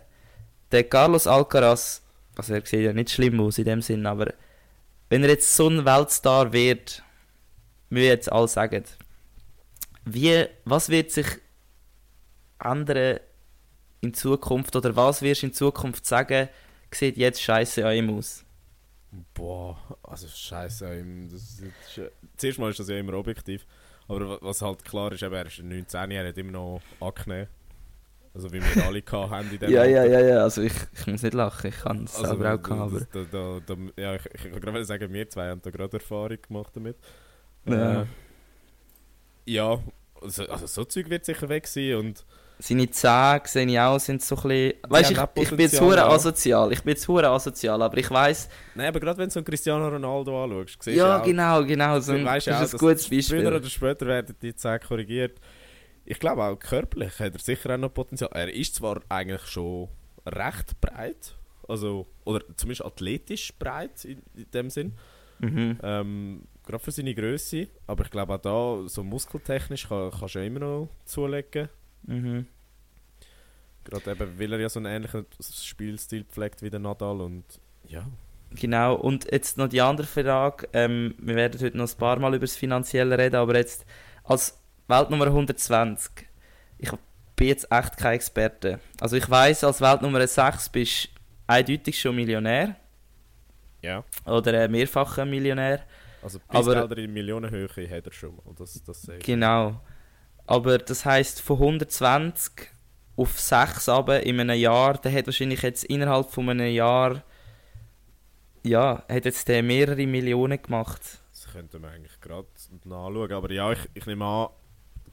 [0.73, 2.03] der Carlos Alcaraz,
[2.37, 4.33] also er sieht ja nicht schlimm aus in dem Sinn, aber
[5.09, 7.03] wenn er jetzt so ein Weltstar wird,
[7.91, 8.85] wie jetzt alle sagen,
[10.05, 11.27] wie, was wird sich
[12.63, 13.21] ändern
[14.01, 16.49] in Zukunft oder was wirst du in Zukunft sagen,
[16.93, 18.45] sieht jetzt scheiße an ihm aus?
[19.35, 20.99] Boah, also scheiße.
[20.99, 22.01] ihm- Das ist,
[22.37, 23.67] zuerst mal ist das ja immer objektiv.
[24.09, 27.49] Aber wa- was halt klar ist, er ist 19, er hat immer noch Akne.
[28.37, 31.07] Also wie wir alle gehabt haben in dem Ja, ja, ja, ja, also ich, ich
[31.07, 33.01] muss nicht lachen, ich kann es Also, selber auch gehabt, aber...
[33.11, 36.37] da, da, da, ja, ich, ich kann gerade sagen, wir zwei haben da gerade Erfahrung
[36.47, 36.99] gemacht damit.
[37.65, 38.03] Ja.
[38.03, 38.07] Äh,
[39.47, 39.79] ja,
[40.21, 42.27] also, also so Zeug wird sicher weg sein und
[42.59, 44.75] Seine Zähne sehe ich auch, sind so ein bisschen...
[44.89, 46.09] Weißt ich, ich bin jetzt hure ja.
[46.09, 48.49] asozial, ich bin jetzt hure asozial, aber ich weiss...
[48.75, 51.65] Nein, aber gerade wenn du so einen Cristiano Ronaldo anschaust, siehst Ja, du auch, genau,
[51.65, 53.41] genau, so ein, Weisst das ja ist auch, ein gutes Beispiel.
[53.41, 55.39] Früher oder später werden die Zähne korrigiert.
[56.07, 58.31] Ich glaube auch körperlich hat er sicher auch noch Potenzial.
[58.33, 59.89] Er ist zwar eigentlich schon
[60.25, 61.37] recht breit,
[61.69, 64.93] also oder zumindest athletisch breit in, in dem Sinn,
[65.39, 65.79] Mhm.
[65.83, 67.69] ähm, gerade für seine Größe.
[67.87, 71.69] Aber ich glaube auch da so muskeltechnisch kann, kannst du ja immer noch zulegen.
[72.05, 72.47] Mhm.
[73.85, 77.45] Gerade eben, weil er ja so einen ähnlichen Spielstil pflegt wie der Nadal und
[77.87, 78.07] ja.
[78.51, 80.69] Genau, und jetzt noch die andere Frage.
[80.73, 83.85] Ähm, wir werden heute noch ein paar Mal über das Finanzielle reden, aber jetzt
[84.25, 86.11] als Weltnummer 120.
[86.79, 86.91] Ich
[87.37, 88.81] bin jetzt echt kein Experte.
[89.01, 91.11] Also ich weiß, als Weltnummer 6 bist du
[91.49, 92.77] eindeutig schon Millionär
[93.83, 94.05] Ja.
[94.25, 95.81] oder ein mehrfacher Millionär.
[96.23, 98.55] Also Aber- Preisgelder in Millionenhöhe hat er schon mal.
[98.59, 99.07] Das, das.
[99.21, 99.81] Genau.
[100.47, 102.71] Aber das heisst, von 120
[103.17, 107.23] auf 6 aber in einem Jahr, der hat wahrscheinlich jetzt innerhalb von einem Jahr,
[108.63, 111.01] ja, hat jetzt der mehrere Millionen gemacht.
[111.33, 112.47] Das könnte man eigentlich gerade
[112.85, 113.33] nachschauen.
[113.33, 114.49] Aber ja, ich, ich nehme an,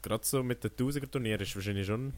[0.03, 2.13] gerade so mit den 1000er Turnieren ist wahrscheinlich schon,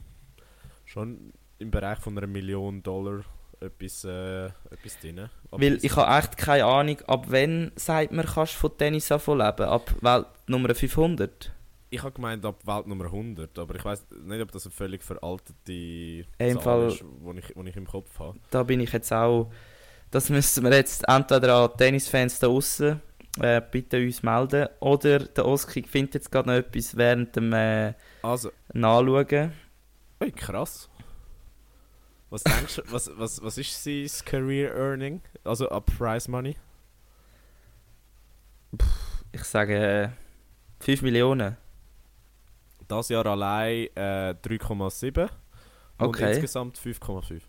[0.83, 3.23] schon im Bereich von einer Million Dollar
[3.61, 5.29] etwas, äh, etwas drin.
[5.51, 9.37] Weil ich habe echt keine Ahnung, ab wann sagt man, kannst du von Tennis davon
[9.37, 9.63] leben?
[9.63, 11.51] Ab Welt Nummer 500?
[11.89, 15.03] Ich habe gemeint ab Welt Nummer 100, aber ich weiß nicht, ob das eine völlig
[15.03, 18.37] veraltete Zahl Fall- ist, die ich, wo ich im Kopf habe.
[18.49, 19.49] Da bin ich jetzt auch.
[20.11, 23.01] Das müssen wir jetzt entweder an Tennisfans da draußen
[23.41, 24.67] äh, bitte uns melden.
[24.79, 29.51] Oder der Oski findet jetzt gerade noch etwas während dem äh, Also, Nachschauen.
[30.19, 30.89] hey, krass.
[32.29, 35.21] Was denkst du, was, was, was ist sein Career Earning?
[35.43, 36.55] Also ab Prize Money?
[39.31, 40.09] Ich sage äh,
[40.79, 41.57] 5 Millionen.
[42.87, 45.29] Das Jahr allein äh, 3,7 und
[46.07, 46.31] Okay.
[46.31, 47.41] insgesamt 5,5.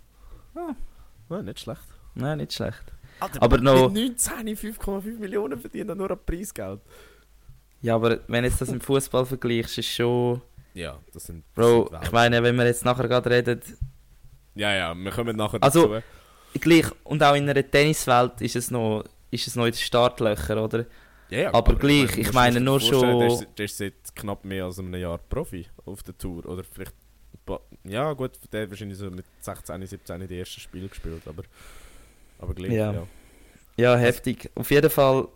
[0.55, 0.75] Ah.
[1.29, 1.83] Ja, nicht schlecht.
[2.14, 2.92] Nein, nicht schlecht.
[3.21, 6.81] Alter, Aber noch- Mit 19 5,5 Millionen verdient er nur an Preisgeld.
[7.83, 10.41] Ja, aber wenn jetzt das im Fußball vergleichst, ist schon.
[10.75, 11.43] Ja, das sind.
[11.55, 13.61] Bro, ich meine, wenn wir jetzt nachher gerade reden,
[14.55, 16.03] Ja, ja, wir kommen nachher Also- dazu.
[16.61, 20.59] gleich, und auch in einer Tenniswelt ist es noch, ist es noch in den Startlöchern,
[20.59, 20.87] oder?
[21.29, 23.77] Ja, ja, aber gleich, du ich meine dir nur vorstellen, schon- Der ist, der ist
[23.79, 26.47] seit knapp mehr als einem Jahr Profi auf der Tour.
[26.47, 26.95] Oder vielleicht.
[27.85, 31.43] Ja, gut, der hat wahrscheinlich so mit 16, 17 die ersten Spiele gespielt, aber.
[32.38, 32.92] Aber gleich, Ja.
[32.92, 33.07] ja.
[33.79, 34.51] Ja, heftig.
[34.55, 35.29] Auf jeden Fall,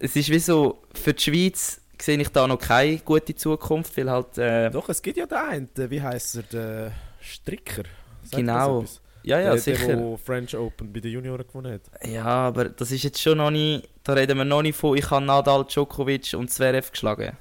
[0.00, 4.10] es ist wie so, für die Schweiz sehe ich da noch keine gute Zukunft, weil
[4.10, 7.82] halt, äh, Doch, es gibt ja den einen, wie heißt er, der Stricker.
[8.22, 8.84] Sagt Genau.
[9.22, 9.86] ja, ja, der, sicher.
[9.88, 11.82] Der, der French Open bei den Junioren gewonnen hat.
[12.08, 15.10] Ja, aber das ist jetzt schon noch nicht, da reden wir noch nicht von, ich
[15.10, 17.36] habe Nadal, Djokovic und Zverev geschlagen.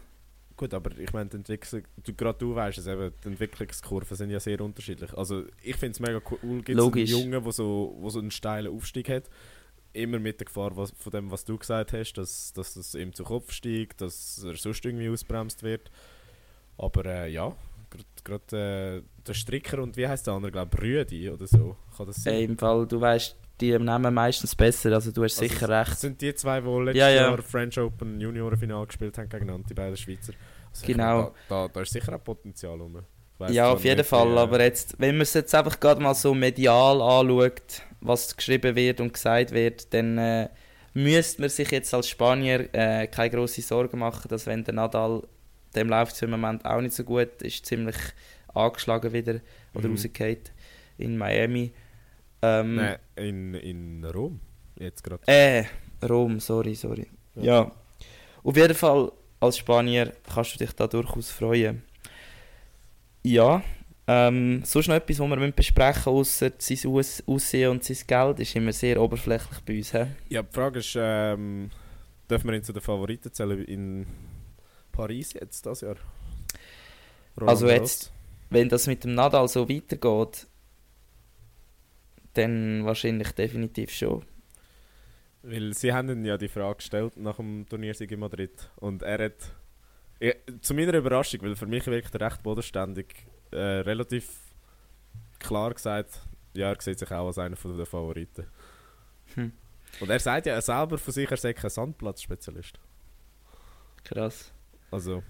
[0.63, 4.61] Gut, aber ich meine, du, gerade du weißt es eben, die Entwicklungskurven sind ja sehr
[4.61, 5.13] unterschiedlich.
[5.13, 7.05] Also ich finde es mega cool, gibt es einen.
[7.05, 9.25] Jungen, der so, wo so einen steilen Aufstieg hat.
[9.91, 13.13] Immer mit der Gefahr was, von dem, was du gesagt hast, dass, dass es ihm
[13.13, 15.91] zu Kopf steigt, dass er sonst irgendwie ausbremst wird.
[16.77, 17.53] Aber äh, ja,
[18.23, 21.75] gerade äh, der Stricker und wie heißt der andere, glaube ich, Rüdi oder so.
[21.97, 22.35] Kann das sein?
[22.35, 25.89] Äh, Im Fall, du weißt, die nehmen meistens besser, also du hast Also sicher Das
[25.89, 25.99] recht.
[25.99, 27.21] sind die zwei, die letztes Ja, ja.
[27.29, 30.33] Jahr French Open Juniorenfinal gespielt haben gegeneinander, die beiden Schweizer.
[30.73, 31.15] Also Genau.
[31.17, 32.99] meine, Da, da, da ist sicher auch Potenzial rum.
[33.49, 36.13] Ja, auf jeden Fall, wie, äh, aber jetzt, wenn man es jetzt einfach gerade mal
[36.15, 40.49] so medial anschaut, was geschrieben wird und gesagt wird, dann äh,
[40.93, 45.23] müsste man sich jetzt als Spanier äh, keine grosse Sorgen machen, dass wenn der Nadal,
[45.75, 47.95] dem läuft es im Moment auch nicht so gut, ist ziemlich
[48.53, 49.39] angeschlagen wieder
[49.73, 49.95] oder Mhm.
[49.95, 50.37] rausgefallen
[50.99, 51.73] in Miami.
[52.41, 54.39] Ähm, Nein, in, in Rom.
[54.79, 55.23] Jetzt gerade.
[55.27, 55.65] Äh,
[56.07, 57.07] Rom, sorry, sorry.
[57.35, 57.43] Ja.
[57.43, 57.71] Ja.
[58.43, 59.11] Auf jeden Fall,
[59.43, 61.83] als Spanier kannst du dich da durchaus freuen.
[63.23, 63.61] Ja.
[64.05, 68.39] Ähm, sonst noch etwas, was wir besprechen müssen, außer sein Aus Aussehen und sein Geld,
[68.39, 69.93] ist immer sehr oberflächlich bei uns.
[69.93, 70.05] He?
[70.29, 71.69] Ja, die Frage ist, ähm,
[72.29, 74.05] dürfen wir ihn zu den Favoriten zählen in
[74.91, 75.95] Paris jetzt, das Jahr?
[77.37, 78.11] Roland Also jetzt-
[78.49, 80.47] Wenn das mit dem Nadal so weitergeht,
[82.33, 84.23] dann wahrscheinlich definitiv schon.
[85.43, 88.71] Weil sie haben ihn ja die Frage gestellt nach dem Turniersieg in Madrid.
[88.77, 89.53] Und er hat,
[90.19, 94.29] ja, zu meiner Überraschung, weil für mich wirkt er recht bodenständig, äh, relativ
[95.39, 96.21] klar gesagt,
[96.53, 98.47] ja, er sieht sich auch als einer von den Favoriten.
[99.35, 99.51] Hm.
[99.99, 102.79] Und er sagt ja selber von sich, er sei kein Sandplatzspezialist.
[104.03, 104.51] Krass.
[104.91, 105.23] Also,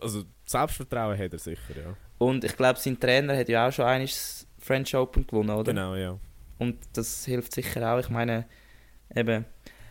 [0.00, 1.96] also Selbstvertrauen hat er sicher, ja.
[2.18, 5.72] Und ich glaube, sein Trainer hat ja auch schon das French Open gewonnen, oder?
[5.72, 6.18] Genau, ja.
[6.58, 7.98] Und das hilft sicher auch.
[7.98, 8.46] Ich meine,
[9.14, 9.44] eben.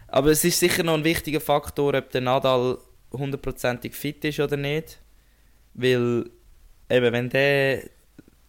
[0.08, 2.78] Aber es ist sicher noch ein wichtiger Faktor, ob der Nadal
[3.12, 5.00] hundertprozentig fit ist oder nicht.
[5.74, 6.30] Weil,
[6.90, 7.90] eben, wenn der,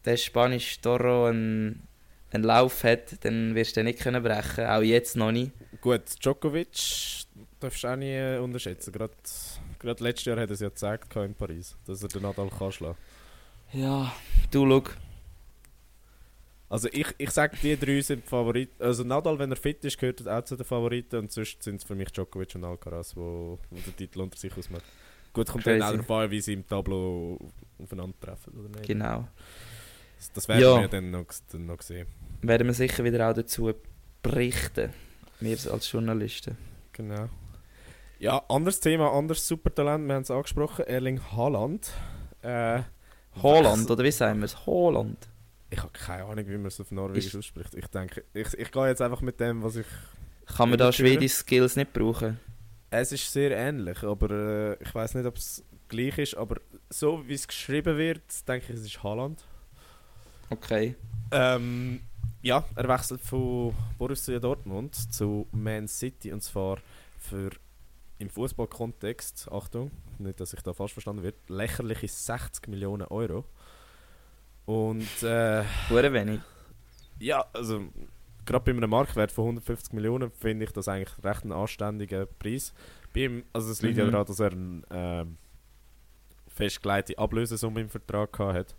[0.04, 1.86] der spanische Toro einen,
[2.30, 5.52] einen Lauf hat, dann wirst du den nicht können brechen Auch jetzt noch nicht.
[5.80, 7.24] Gut, Djokovic
[7.60, 8.92] darfst du auch nie äh, unterschätzen.
[8.92, 9.14] Gerade,
[9.78, 12.72] gerade letztes Jahr hat er es ja gezeigt in Paris, dass er den Nadal kann
[12.72, 12.98] schlagen
[13.72, 14.14] Ja,
[14.50, 14.82] du schau.
[16.74, 18.82] Also ich, ich sage, die drei sind die Favoriten.
[18.82, 21.16] Also Nadal, wenn er fit ist, gehört er auch zu den Favoriten.
[21.20, 24.56] Und sonst sind es für mich Djokovic und Alcaraz, wo, wo den Titel unter sich
[24.58, 24.82] ausmachen.
[25.32, 25.98] Gut, kommt dann auch Crazy.
[26.06, 27.38] darauf an, wie sie im Tableau
[27.80, 28.86] aufeinandertreffen oder nicht.
[28.88, 29.28] Genau.
[30.18, 30.80] Das, das werden Ja.
[30.80, 32.08] wir dann noch, dann noch sehen.
[32.42, 33.72] Werden wir sicher wieder auch dazu
[34.22, 34.92] berichten.
[35.38, 36.56] Wir als Journalisten.
[36.92, 37.28] Genau.
[38.18, 41.92] Ja, anderes Thema, anderes Supertalent, wir haben es angesprochen, Erling Haaland.
[42.42, 42.82] Äh,
[43.42, 44.66] Holland, oder wie sagen wir es?
[44.66, 45.28] Holland.
[45.74, 47.74] Ich habe keine Ahnung, wie man es auf Norwegisch Ist- ausspricht.
[47.74, 49.86] Ich denke, ich, ich gehe jetzt einfach mit dem, was ich...
[50.46, 52.38] Kann man da schwedische Skills nicht brauchen?
[52.90, 56.36] Es ist sehr ähnlich, aber äh, ich weiß nicht, ob es gleich ist.
[56.36, 56.60] Aber
[56.90, 59.42] so wie es geschrieben wird, denke ich, es ist Haaland.
[60.48, 60.94] Okay.
[61.32, 62.02] Ähm,
[62.42, 66.78] ja, er wechselt von Borussia Dortmund zu Man City und zwar
[67.18, 67.50] für
[68.18, 73.44] im Fußballkontext, Achtung, nicht, dass ich da falsch verstanden wird, lächerliche 60 Millionen Euro.
[74.66, 76.40] Und äh, Hure wenig.
[77.20, 77.82] ja, also
[78.46, 82.72] gerade bei einem Marktwert von 150 Millionen finde ich das eigentlich recht ein anständiger Preis.
[83.14, 84.10] Ihm, also es liegt ja Mhm.
[84.12, 85.36] daran, dass er eine ähm,
[86.48, 88.74] festgelegte Ablösesumme im Vertrag hat,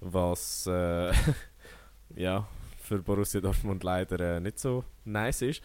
[0.00, 1.12] was äh,
[2.16, 2.46] ja
[2.82, 5.62] für Borussia Dortmund leider äh, nicht so nice ist.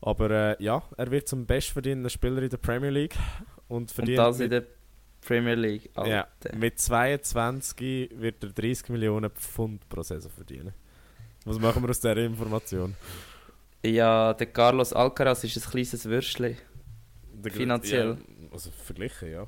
[0.00, 3.16] Aber äh, ja, er wird zum bestverdienenden Spieler in der Premier League
[3.68, 4.64] und Und verdient das in der
[5.26, 5.90] Premier League.
[5.96, 6.56] ja, Alter.
[6.56, 10.72] mit 22 wird er 30 Millionen Pfund pro Saison verdienen.
[11.44, 12.94] Was machen wir aus dieser Information?
[13.82, 16.56] Ja, der Carlos Alcaraz ist ein kleines Würstchen.
[17.32, 18.18] Der Finanziell.
[18.18, 19.46] Ja, also verglichen, ja.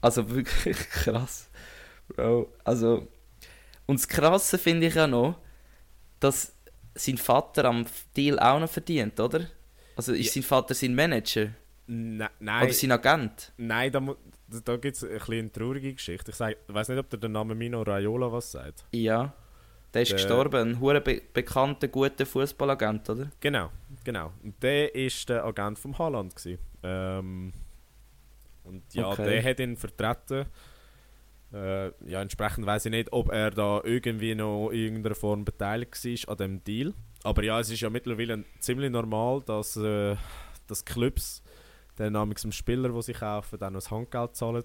[0.00, 1.48] Also wirklich krass.
[2.08, 3.06] Bro, also.
[3.86, 5.38] Und das Krasse finde ich ja noch,
[6.20, 6.52] dass
[6.94, 7.86] sein Vater am
[8.16, 9.46] Deal auch noch verdient, oder?
[9.94, 10.32] Also ist Ja.
[10.34, 11.50] sein Vater sein Manager?
[11.86, 13.52] Ne, nein, Oder sein Agent?
[13.56, 14.00] nein, da,
[14.48, 16.30] da, gibt es ein bisschen eine traurige Geschichte.
[16.30, 16.40] Ich
[16.74, 18.84] weiß nicht, ob der, der Name Mino Raiola was sagt.
[18.92, 19.32] Ja.
[19.94, 20.70] Der ist Der- gestorben.
[20.70, 23.30] Ein hure be bekannter, guter Fußballagent, oder?
[23.40, 23.70] Genau,
[24.04, 24.32] genau.
[24.42, 26.34] Und der war der Agent vom Haaland.
[26.36, 26.58] Gewesen.
[26.82, 27.52] Ähm,
[28.64, 29.24] und ja, Okay.
[29.24, 30.46] der hat ihn vertreten.
[31.52, 36.04] Äh, ja, entsprechend weiß ich nicht, ob er da irgendwie noch in irgendeiner Form beteiligt
[36.04, 36.92] war an dem Deal.
[37.22, 40.16] Aber ja, es ist ja mittlerweile ziemlich normal, dass, äh,
[40.66, 41.42] dass Clubs
[41.98, 44.64] den namens dem Spieler, den sie kaufen, dann noch das Handgeld zahlen.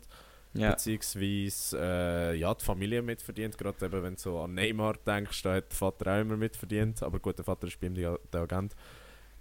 [0.53, 0.71] Ja.
[0.71, 3.57] Beziehungsweise äh, ja, die Familie mitverdient.
[3.57, 7.01] Gerade eben, wenn du so an Neymar denkst, da hat der Vater auch immer mitverdient.
[7.01, 8.75] Aber gut, der Vater ist bei ihm der Agent.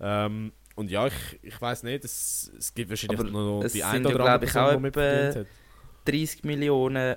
[0.00, 4.08] Ähm, und ja, ich, ich weiß nicht, es, es gibt wahrscheinlich Aber noch die eine
[4.08, 5.46] oder andere ich, Person, auch die mitverdient hat.
[6.06, 7.16] 30 Millionen,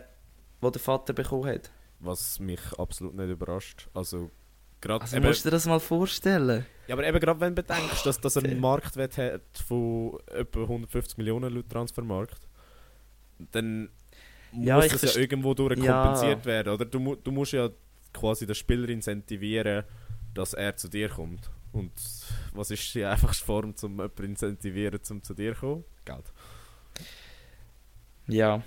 [0.62, 1.72] die der Vater bekommen hat.
[2.00, 3.88] Was mich absolut nicht überrascht.
[3.94, 4.30] Also,
[4.86, 6.66] gerade Also eben, musst du dir das mal vorstellen.
[6.88, 8.48] ja, aber eben gerade wenn du bedenkst, dass, Okay.
[8.48, 12.48] einen Marktwert hat von etwa 150 Millionen laut Transfermarkt,
[13.52, 13.90] dann
[14.54, 16.02] Ja, muss das ja irgendwo durch Ja.
[16.02, 16.86] kompensiert werden, oder?
[16.86, 17.70] Du, du musst ja
[18.14, 19.84] quasi den Spieler incentivieren,
[20.34, 21.50] dass er zu dir kommt.
[21.74, 21.92] Und
[22.54, 25.84] was ist die einfachste Form, um jemanden zu incentivieren, um zu dir zu kommen?
[26.06, 26.32] Geld.
[28.28, 28.64] Ja,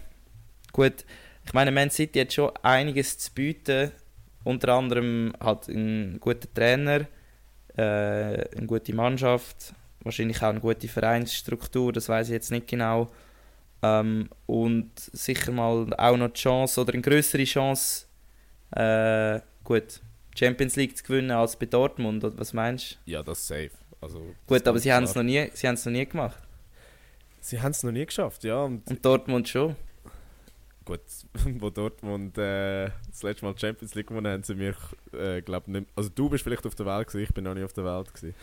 [0.73, 1.05] gut.
[1.45, 3.93] Ich meine, Man City hat schon einiges zu bieten.
[4.45, 7.07] Unter anderem hat einen guten Trainer,
[7.77, 13.11] äh, eine gute Mannschaft, wahrscheinlich auch eine gute Vereinsstruktur, das weiß ich jetzt nicht genau.
[13.83, 18.07] Ähm, und sicher mal auch noch die Chance oder eine größere Chance,
[18.73, 20.01] äh, gut,
[20.37, 22.25] Champions League zu gewinnen als bei Dortmund.
[22.25, 23.71] Oder was meinst Ja, das ist safe.
[24.01, 24.35] Also, du?
[24.47, 26.39] Gut, aber sie haben es noch nie, sie haben es noch nie gemacht.
[27.41, 28.63] Sie haben es noch nie geschafft, ja.
[28.65, 29.77] Und Und Dortmund schon.
[30.89, 31.01] Gut,
[31.61, 34.75] wo Dortmund äh, das letzte Mal Champions League gewonnen haben, sie mir,
[35.13, 35.87] äh, glaube nicht.
[35.95, 38.13] Also, du bist vielleicht auf der Welt, gewesen, ich bin noch nie auf der Welt.
[38.13, 38.35] Gewesen.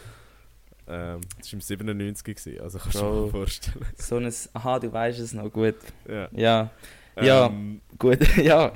[0.87, 3.85] Ähm, das war im 97, gewesen, also kannst du dir vorstellen.
[3.97, 5.75] So ein, aha, du weißt es noch, gut.
[6.07, 6.29] ja.
[6.31, 6.71] Ja,
[7.19, 7.47] Ja.
[7.47, 8.71] Ähm, gut, ja.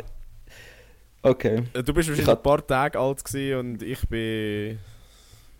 [1.21, 1.63] Okay.
[1.73, 4.79] Äh, Du bist wahrscheinlich ein paar Tage alt gewesen und ich bin,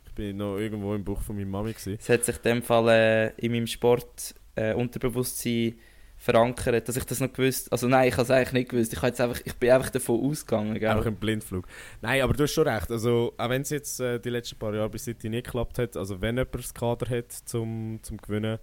[0.08, 1.74] ich bin noch irgendwo im Buch von meiner Mami.
[1.74, 1.98] Gewesen.
[2.00, 5.76] Es hat sich in dem Fall äh, in meinem Sport äh, Unterbewusstsein
[6.20, 8.92] verankert, dass ich das noch gewusst Also nein, ich habe es eigentlich nicht gewusst.
[8.92, 11.14] Ich, jetzt einfach, ich bin einfach davon ausgegangen, Einfach gell?
[11.14, 11.66] ein Blindflug.
[12.02, 12.92] Nein, aber du hast schon recht.
[12.92, 15.96] Also, auch wenn es jetzt äh, die letzten paar Jahre bei City nicht geklappt hat,
[15.96, 18.60] also wenn jemand das Kader hat zum, zum Gewinnen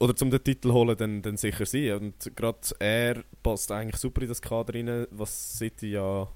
[0.00, 1.92] oder zum den Titel holen, dann, dann sicher sie.
[1.92, 5.06] Und gerade er passt eigentlich super in das Kader rein.
[5.10, 6.28] Was City ja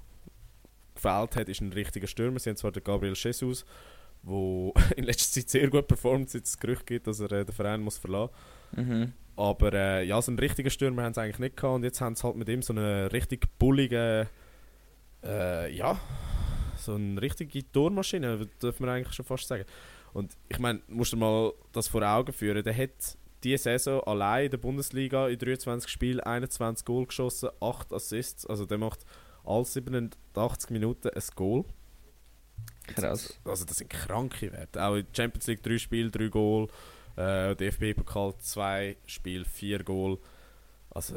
[0.94, 2.38] gefällt hat, ist ein richtiger Stürmer.
[2.38, 3.64] Sie haben zwar den Gabriel Jesus,
[4.22, 7.54] der in letzter Zeit sehr gut performt, seit es Gerücht gibt, dass er äh, den
[7.54, 8.34] Verein muss verlassen
[8.72, 9.12] Mhm.
[9.36, 12.14] Aber äh, ja, so einen richtigen Stürmer haben sie eigentlich nicht gehabt und jetzt haben
[12.14, 14.26] sie halt mit ihm so einen richtig bulligen,
[15.24, 15.98] äh, ja,
[16.76, 19.64] so eine richtige Tormaschine, dürfen wir eigentlich schon fast sagen.
[20.12, 24.02] Und ich meine, musst du dir mal das vor Augen führen, der hat diese Saison
[24.02, 29.06] allein in der Bundesliga in 23 Spielen 21 Goal geschossen, 8 Assists, also der macht
[29.44, 31.64] alle 87 Minuten ein Goal.
[32.86, 33.38] Krass.
[33.44, 34.84] Also das sind kranke Werte.
[34.84, 36.68] Auch in der Champions League 3 Spiele, 3 Goal.
[37.20, 40.18] Äh, DFB-Pokal 2 Spiele, 4 Goal.
[40.90, 41.16] Also,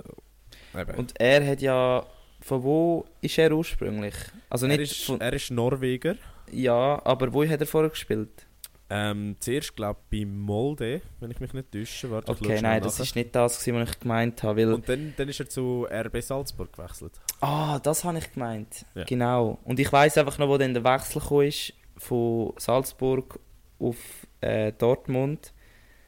[0.76, 0.96] eben.
[0.96, 2.06] Und er hat ja...
[2.42, 4.16] Von wo ist er ursprünglich?
[4.50, 5.22] Also nicht er, ist, von...
[5.22, 6.16] er ist Norweger.
[6.52, 8.46] Ja, aber wo hat er vorher gespielt?
[8.90, 12.12] Ähm, zuerst, glaube ich, bei Molde, wenn ich mich nicht täusche.
[12.12, 14.62] Warte, Okay, nein, das ist nicht das, was ich gemeint habe.
[14.62, 17.14] Weil Und dann, dann ist er zu RB Salzburg gewechselt.
[17.40, 18.86] Ah, das habe ich gemeint.
[18.94, 19.06] Ja.
[19.06, 19.58] Genau.
[19.64, 23.40] Und ich weiß einfach noch, wo dann der Wechsel ist von Salzburg
[23.80, 23.98] auf
[24.42, 25.54] äh, Dortmund.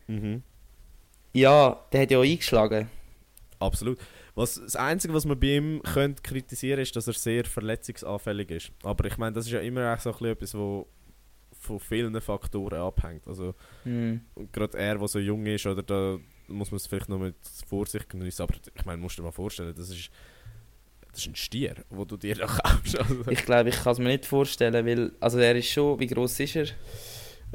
[0.08, 0.44] Mhm.
[1.34, 2.90] Ja, der hat ja auch eingeschlagen.
[3.60, 3.98] Absolut.
[4.36, 8.72] Was, das Einzige, was man bei ihm könnte kritisieren ist, dass er sehr verletzungsanfällig ist.
[8.84, 10.88] Aber ich meine, das ist ja immer auch so ein etwas, wo
[11.54, 13.26] von vielen Faktoren abhängt.
[13.28, 14.22] Also Hm.
[14.52, 17.36] gerade er, der so jung ist, oder da muss man es vielleicht noch mit
[17.68, 18.44] Vorsicht genießen.
[18.44, 20.10] Aber ich meine, musst du dir mal vorstellen, das ist,
[21.12, 22.96] das ist ein Stier, wo du dir da kaufst.
[23.00, 26.08] Also, Ich glaube, ich kann es mir nicht vorstellen, weil, also er ist schon, wie
[26.08, 26.68] groß ist er?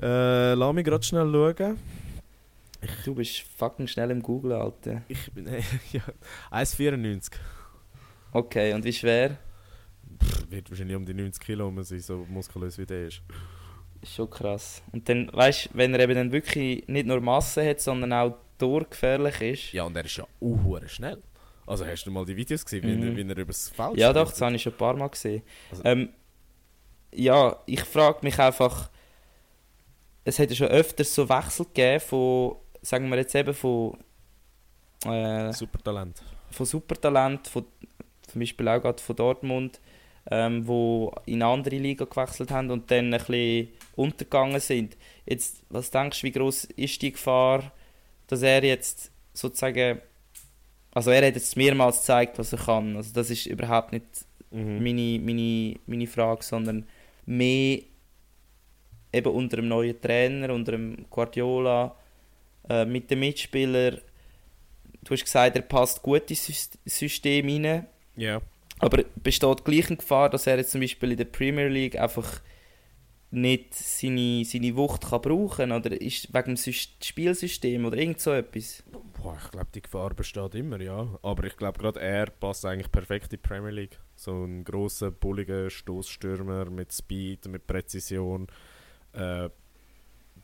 [0.03, 1.79] äh, lass mich gerade schnell schauen.
[3.05, 5.03] Du bist fucking schnell im Google, Alter.
[5.09, 5.47] Ich bin
[5.93, 6.03] ja,
[6.51, 7.33] 1,94.
[8.33, 9.37] Okay, und wie schwer?
[10.22, 13.22] Pff, Wird wahrscheinlich um die 90 Kilo rum sein, so muskulös wie der ist.
[14.01, 14.83] Ist schon krass.
[14.93, 18.37] Und dann, weißt du, wenn er eben dann wirklich nicht nur Masse hat, sondern auch
[18.59, 19.72] torgefährlich ist.
[19.72, 21.22] Ja, und er ist ja auch schnell.
[21.66, 23.16] Also hast du mal die Videos gesehen, wie, er, Mhm.
[23.16, 25.43] wie er übers Feld Ja, doch, das habe ich schon ein paar Mal gesehen.
[25.70, 26.09] Also- ähm,
[27.12, 28.91] ja, ich frage mich einfach,
[30.24, 33.97] es hat ja schon öfters so Wechsel gegeben von, sagen wir jetzt eben von,
[35.05, 36.22] äh, Super Talent.
[36.51, 37.64] von Supertalent, von,
[38.26, 39.81] zum Beispiel auch gerade von Dortmund,
[40.31, 44.97] ähm, wo in eine andere Liga gewechselt haben und dann ein bisschen untergegangen sind.
[45.26, 47.72] Jetzt, was denkst du, wie groß ist die Gefahr,
[48.26, 50.01] dass er jetzt sozusagen,
[50.93, 52.97] also er hat jetzt mehrmals gezeigt, was er kann.
[52.97, 54.05] Also das ist überhaupt nicht
[54.53, 54.83] Mhm.
[54.83, 56.85] meine, meine, meine Frage, sondern
[57.24, 57.83] mehr
[59.12, 61.95] eben unter dem neuen Trainer, unter dem Guardiola,
[62.69, 64.01] äh, mit den Mitspielern.
[65.03, 67.87] Du hast gesagt, er passt gut ins Sys- System rein,
[68.17, 68.41] Ja.
[68.79, 72.41] aber besteht gleich eine Gefahr, dass er jetzt zum Beispiel in der Premier League einfach
[73.33, 78.33] nicht seine, seine Wucht kann brauchen oder ist wegen dem Sys- Spielsystem oder irgend so
[78.33, 78.83] etwas?
[79.23, 81.17] Boah, ich glaube, die Gefahr besteht immer, ja.
[81.23, 83.99] Aber ich glaube, gerade er passt eigentlich perfekt in die Premier League.
[84.17, 88.49] So ein grosser, bulliger Stoßstürmer mit Speed, mit Präzision,
[89.13, 89.49] äh,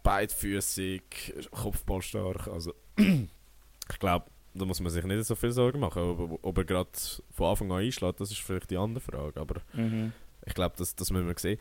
[0.07, 2.49] beidfüßig, Kopfballstark.
[2.49, 6.03] Also, ich glaube, da muss man sich nicht so viel Sorgen machen.
[6.03, 6.91] Ob, ob er gerade
[7.33, 9.41] von Anfang an einschlägt, das ist vielleicht die andere Frage.
[9.41, 10.13] Aber Mhm.
[10.47, 11.59] ich glaube, das, das müssen wir sehen.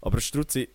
[0.00, 0.68] Aber Struzzi,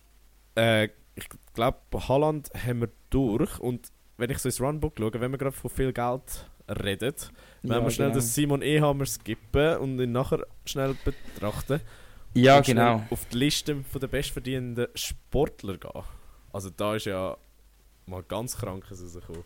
[0.54, 3.58] äh, ich glaube, Haaland haben wir durch.
[3.58, 7.14] Und wenn ich so ins Runbook schaue, wenn wir gerade von viel Geld reden,
[7.62, 8.20] wenn wir schnell genau.
[8.20, 11.80] den Simon Ehammer skippen und ihn nachher schnell betrachten.
[12.34, 13.02] Ja, genau.
[13.10, 16.02] Auf die Liste der bestverdienenden Sportler gehen.
[16.54, 17.36] Also da ist ja
[18.06, 19.42] mal ganz krankes rausgekommen.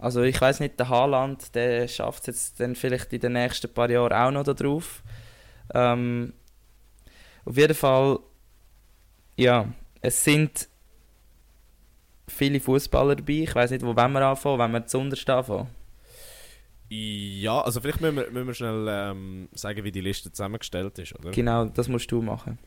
[0.00, 3.72] Also ich weiß nicht, der Haaland, der schafft es jetzt dann vielleicht in den nächsten
[3.72, 5.04] paar Jahren auch noch da drauf.
[5.72, 6.32] Ähm,
[7.44, 8.18] auf jeden Fall,
[9.36, 10.68] ja, es sind
[12.26, 13.44] viele Fußballer dabei.
[13.44, 15.68] Ich weiß nicht, wo wollen wir anfangen, wenn wir zuunterst anfangen.
[16.88, 21.16] Ja, also vielleicht müssen wir, müssen wir schnell ähm, sagen, wie die Liste zusammengestellt ist,
[21.16, 21.30] oder?
[21.30, 22.58] Genau, das musst du machen.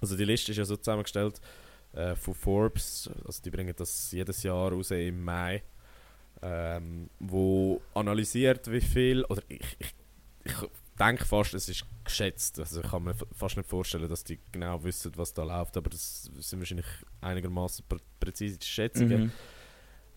[0.00, 1.40] Also die Liste ist ja so zusammengestellt
[1.92, 5.62] äh, von Forbes, also die bringen das jedes Jahr raus im Mai,
[6.42, 9.94] ähm, wo analysiert wie viel, oder ich, ich,
[10.44, 10.54] ich
[10.98, 14.82] denke fast, es ist geschätzt, also ich kann mir fast nicht vorstellen, dass die genau
[14.84, 16.86] wissen, was da läuft, aber das sind wahrscheinlich
[17.20, 19.22] einigermaßen prä präzise Schätzungen.
[19.22, 19.32] Mhm.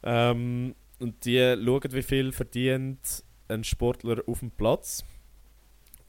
[0.03, 5.03] Ähm, und die schauen, wie viel verdient ein Sportler auf dem Platz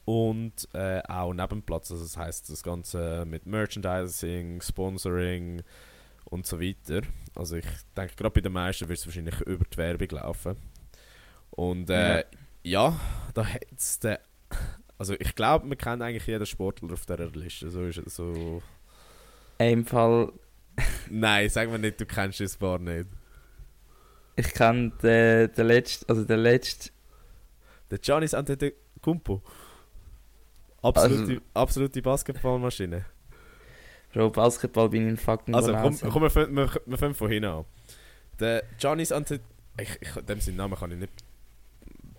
[0.04, 1.90] und äh, auch neben dem Platz.
[1.90, 5.62] Also das heißt das Ganze mit Merchandising, Sponsoring
[6.24, 7.02] und so weiter.
[7.34, 10.56] Also ich denke, gerade bei den meisten wird es wahrscheinlich über die Werbung laufen.
[11.50, 12.24] Und äh,
[12.62, 12.98] ja.
[13.34, 14.20] da hat's der
[14.98, 17.70] also ich glaube, man kennt eigentlich jeden Sportler auf dieser Liste.
[17.70, 18.62] So ist es so.
[19.58, 20.32] Im Fall,
[21.10, 23.08] Nein, sag mir nicht, du kennst das paar nicht.
[24.36, 26.90] ich kenne den, den letzten, also den letzten,
[27.90, 29.42] Der Giannis Antetokounmpo.
[30.84, 33.04] Absolute, Also- absolute Basketballmaschine.
[34.12, 37.28] Bro, Basketball bin ich ein fucking Also komm, komm wir, fangen- wir, wir fangen von
[37.30, 37.64] hinten an.
[38.38, 39.54] Der Giannis Antetokounmpo...
[39.82, 41.12] Ich, ich, dem seinen Namen kann ich nicht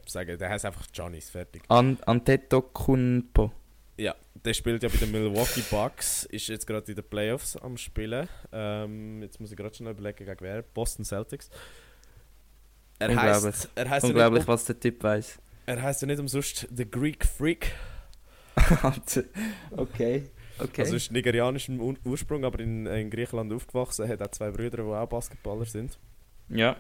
[0.06, 0.38] sagen.
[0.38, 1.62] Der heißt einfach Giannis, fertig.
[1.70, 3.52] An Antetokounmpo.
[3.98, 4.14] Ja,
[4.44, 6.26] der spielt ja bei den Milwaukee Bucks.
[6.26, 8.28] Ist jetzt gerade in den Playoffs am Spielen.
[8.52, 10.64] Ähm, jetzt muss ich gerade schon überlegen, gegen wer.
[10.64, 11.50] Boston Celtics.
[13.00, 13.44] Er Unglaublich.
[13.46, 15.40] heißt, er heißt ja Unglaublich, nicht, um- was der Typ weiß.
[15.66, 17.72] er heißt ja nicht umsonst The Greek Freak.
[19.78, 20.24] okay.
[20.58, 20.82] Okay.
[20.82, 24.04] Also ist nigerianischem Ur- Ursprung, aber in, in Griechenland aufgewachsen.
[24.06, 25.98] Er hat auch zwei Brüder, die auch Basketballer sind.
[26.50, 26.78] ja.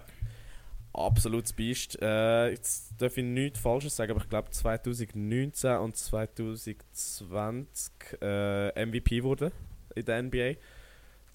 [0.98, 2.02] Absolutes Biest.
[2.02, 9.22] Äh, jetzt darf ich nichts Falsches sagen, aber ich glaube 2019 und 2020 äh, MVP
[9.24, 9.52] wurde
[9.94, 10.54] in der NBA.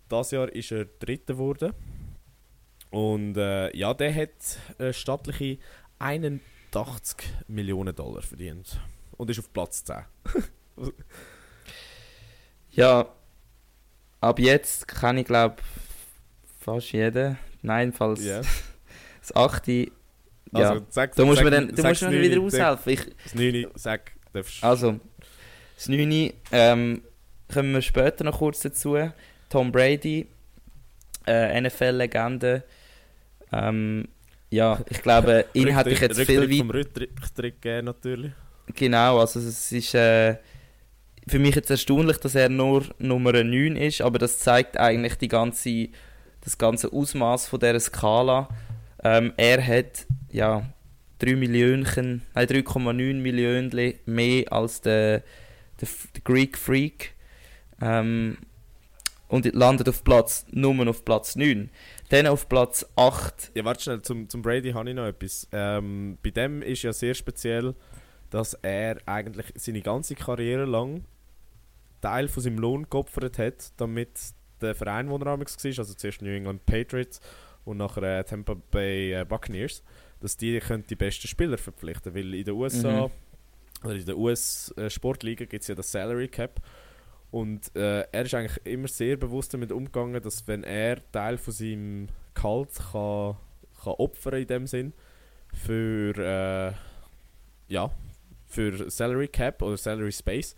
[0.09, 1.75] Das Jahr ist er Dritter geworden.
[2.91, 4.31] Und äh, ja, der hat
[4.79, 5.59] äh, stattliche
[5.99, 7.19] 81
[7.49, 8.81] Millionen Dollar verdient.
[9.21, 9.97] Und ist auf Platz 10.
[12.71, 13.07] Ja.
[14.23, 15.57] Ab jetzt kann ich glaube
[16.61, 17.37] fast jeden.
[17.61, 18.41] Nein, falls Ja.
[19.21, 19.89] das achte
[20.53, 20.71] Ja.
[20.71, 22.93] Also, sag, Du musst sag, mir dann, du musst mir wieder aushelfen.
[22.93, 24.99] Ich, Das 9, sag, darfst also,
[25.75, 26.33] das 9.
[26.53, 27.03] Ähm,
[27.53, 28.97] kommen wir später noch kurz dazu.
[29.51, 30.29] Tom Brady,
[31.27, 32.63] äh, NFL-Legende.
[33.53, 34.09] Ähm,
[34.49, 38.33] ja, ich glaube, ihn hätte ich jetzt viel Rücktritt weit vom Rücktritt natürlich.
[38.75, 40.37] Genau, also es ist äh,
[41.27, 45.29] für mich jetzt erstaunlich, dass er nur Nummer 9 ist, aber das zeigt eigentlich die
[45.29, 45.89] ganze,
[46.41, 48.49] das ganze Ausmaß von dieser Skala.
[49.03, 50.67] Ähm, er hat ja
[51.21, 55.23] 3 Millionen, nein 3,9 Millionen mehr als der,
[55.81, 57.15] der, der Greek Freak
[57.81, 58.39] ähm,
[59.29, 61.71] und landet auf Platz, nur auf Platz 9.
[62.09, 65.47] Dann auf Platz 8, Ja, warte schnell, zum, zum Brady habe ich noch etwas.
[65.53, 67.75] Ähm, bei dem ist ja sehr speziell,
[68.31, 71.05] dass er eigentlich seine ganze Karriere lang
[72.01, 74.11] Teil von seinem Lohn geopfert hat, damit
[74.61, 77.21] der Verein, wo er damals war, also zuerst New England Patriots
[77.65, 79.83] und nachher äh, Tampa Bay äh, Buccaneers,
[80.21, 83.13] dass die können die besten Spieler verpflichten weil in den USA Mhm.
[83.85, 86.61] oder in der US-Sportliga gibt es ja das Salary Cap
[87.31, 91.53] und äh, er ist eigentlich immer sehr bewusst damit umgegangen, dass wenn er Teil von
[91.53, 93.37] seinem Gehalt kann,
[93.83, 94.93] kann opfern in dem Sinn
[95.55, 96.73] für äh,
[97.73, 97.91] ja
[98.51, 100.55] für Salary Cap oder Salary Space,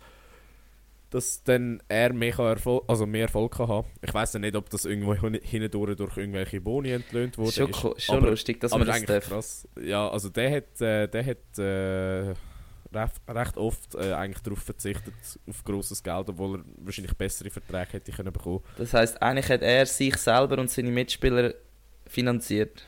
[1.11, 3.87] dass dann er mehr, kann Erfol also mehr Erfolg kann haben.
[4.01, 7.51] Ich weiß ja nicht, ob das irgendwo hin- hindurch durch irgendwelche Boni entlöhnt wurde.
[7.51, 9.27] schon, ist, schon aber- lustig, dass aber man das darf.
[9.29, 9.67] krass.
[9.79, 12.33] Ja, also der hat, äh, der hat äh,
[12.97, 15.13] recht, recht oft äh, eigentlich darauf verzichtet,
[15.47, 18.61] auf grosses Geld, obwohl er wahrscheinlich bessere Verträge hätte können bekommen.
[18.77, 21.53] Das heißt, eigentlich hat er sich selber und seine Mitspieler
[22.07, 22.87] finanziert.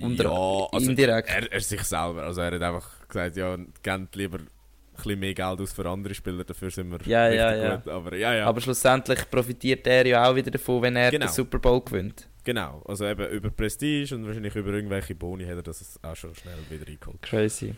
[0.00, 1.28] Unter- ja, also indirekt.
[1.28, 2.22] er, er sich selber.
[2.22, 4.48] Also er hat einfach gesagt, ja, gebt lieber ein
[4.96, 7.76] bisschen mehr Geld aus für andere Spieler, dafür sind wir Ja, ja, richtig ja.
[7.76, 7.88] gut.
[7.88, 11.26] Aber ja, ja, Aber schlussendlich profitiert er ja auch wieder davon, wenn er Genau.
[11.26, 12.28] den Super Bowl gewinnt.
[12.44, 12.82] genau.
[12.86, 16.58] Also eben über Prestige und wahrscheinlich über irgendwelche Boni hat er das auch schon schnell
[16.70, 17.22] wieder eingeholt.
[17.22, 17.74] Crazy.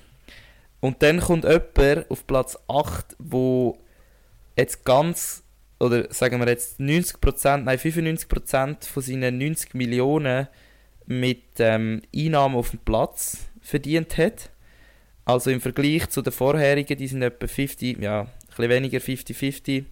[0.81, 3.79] Und dann kommt jemand auf Platz 8, wo
[4.57, 5.43] jetzt ganz,
[5.81, 10.49] oder sagen wir jetzt 90%, nein 95% von seinen 90 Millionen
[11.07, 14.51] mit ähm, Einnahmen auf dem Platz verdient hat.
[15.25, 19.85] Also im Vergleich zu den vorherigen, die sind etwa 50, ja, ein bisschen weniger 50-50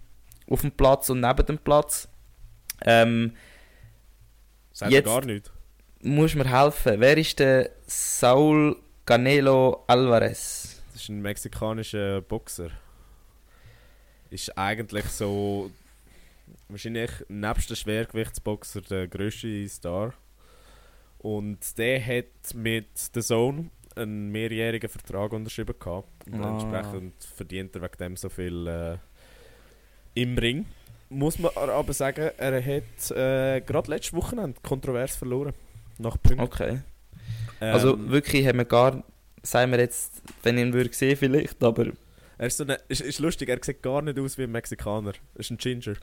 [0.50, 2.08] auf dem Platz und neben dem Platz.
[2.84, 3.34] Ähm,
[4.72, 5.50] Sagt Jetzt- gar nicht.
[6.02, 7.00] muss mir helfen.
[7.00, 8.76] Wer ist der Saul
[9.06, 10.82] Canelo Alvarez?
[10.92, 12.70] Das ist ein mexikanischer Boxer.
[14.30, 15.70] Ist eigentlich so
[16.68, 20.14] wahrscheinlich nebst der Schwergewichtsboxer der grösste Star.
[21.18, 26.08] Und der hat mit The Zone einen mehrjährigen Vertrag unterschrieben gehabt.
[26.26, 26.50] Und Ah.
[26.52, 28.96] entsprechend verdient er wegen dem so viel äh,
[30.20, 30.66] im Ring.
[31.08, 35.52] Muss man aber sagen, er hat äh, gerade letztes Wochenende kontrovers verloren.
[35.98, 36.40] Nach Punkten.
[36.40, 36.78] Okay.
[37.60, 39.04] Also Ähm, wirklich haben wir gar,
[39.42, 41.88] sagen wir jetzt, wenn ich ihn würde sehen vielleicht, aber
[42.38, 45.12] Er ist, so eine, ist, ist lustig, er sieht gar nicht aus wie ein Mexikaner.
[45.34, 45.94] Er ist ein Ginger.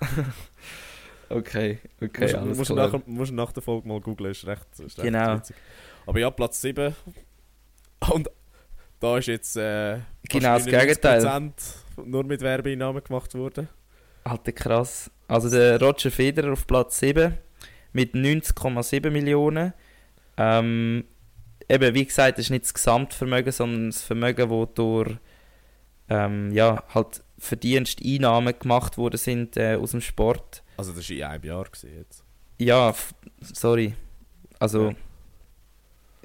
[1.28, 2.90] okay, okay, musst, musst, klar.
[2.92, 5.36] nach, musst du nach der Folge mal googlen, ist recht, ist recht Genau.
[5.36, 5.56] witzig.
[6.08, 6.96] Aber ja, Platz 7.
[8.14, 8.30] Und
[8.98, 11.20] da ist jetzt äh, Genau das Gegenteil.
[11.22, 11.52] 99%
[12.06, 13.68] nur mit Werbeeinnahmen gemacht worden.
[14.24, 15.10] Alter, krass.
[15.26, 17.36] Also der Roger Federer auf Platz 7
[17.92, 19.74] mit 90,7 Millionen.
[20.38, 21.04] Ähm,
[21.68, 25.14] eben, wie gesagt, das ist nicht das Gesamtvermögen, sondern das Vermögen, das durch
[26.08, 30.62] ähm, ja, halt Verdiensteinnahmen gemacht worden sind äh, aus dem Sport.
[30.78, 32.24] Also das war in einem Jahr jetzt.
[32.56, 32.94] Ja,
[33.42, 33.94] sorry.
[34.58, 34.94] Also,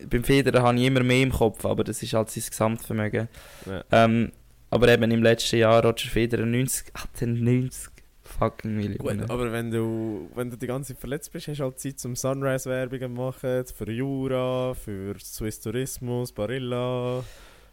[0.10, 3.28] beim Federer habe ich immer mehr im Kopf, aber das ist halt sein Gesamtvermögen.
[3.66, 3.84] Ja.
[3.92, 4.32] Ähm,
[4.70, 7.92] aber eben im letzten Jahr Roger Federer 90, hat er 90
[8.24, 9.20] fucking Millionen.
[9.22, 12.00] Gut, aber wenn du, wenn du die ganze Zeit verletzt bist, hast du halt Zeit
[12.00, 17.24] zum Sunrise-Werbungen machen, für Jura, für Swiss Tourismus, Barilla.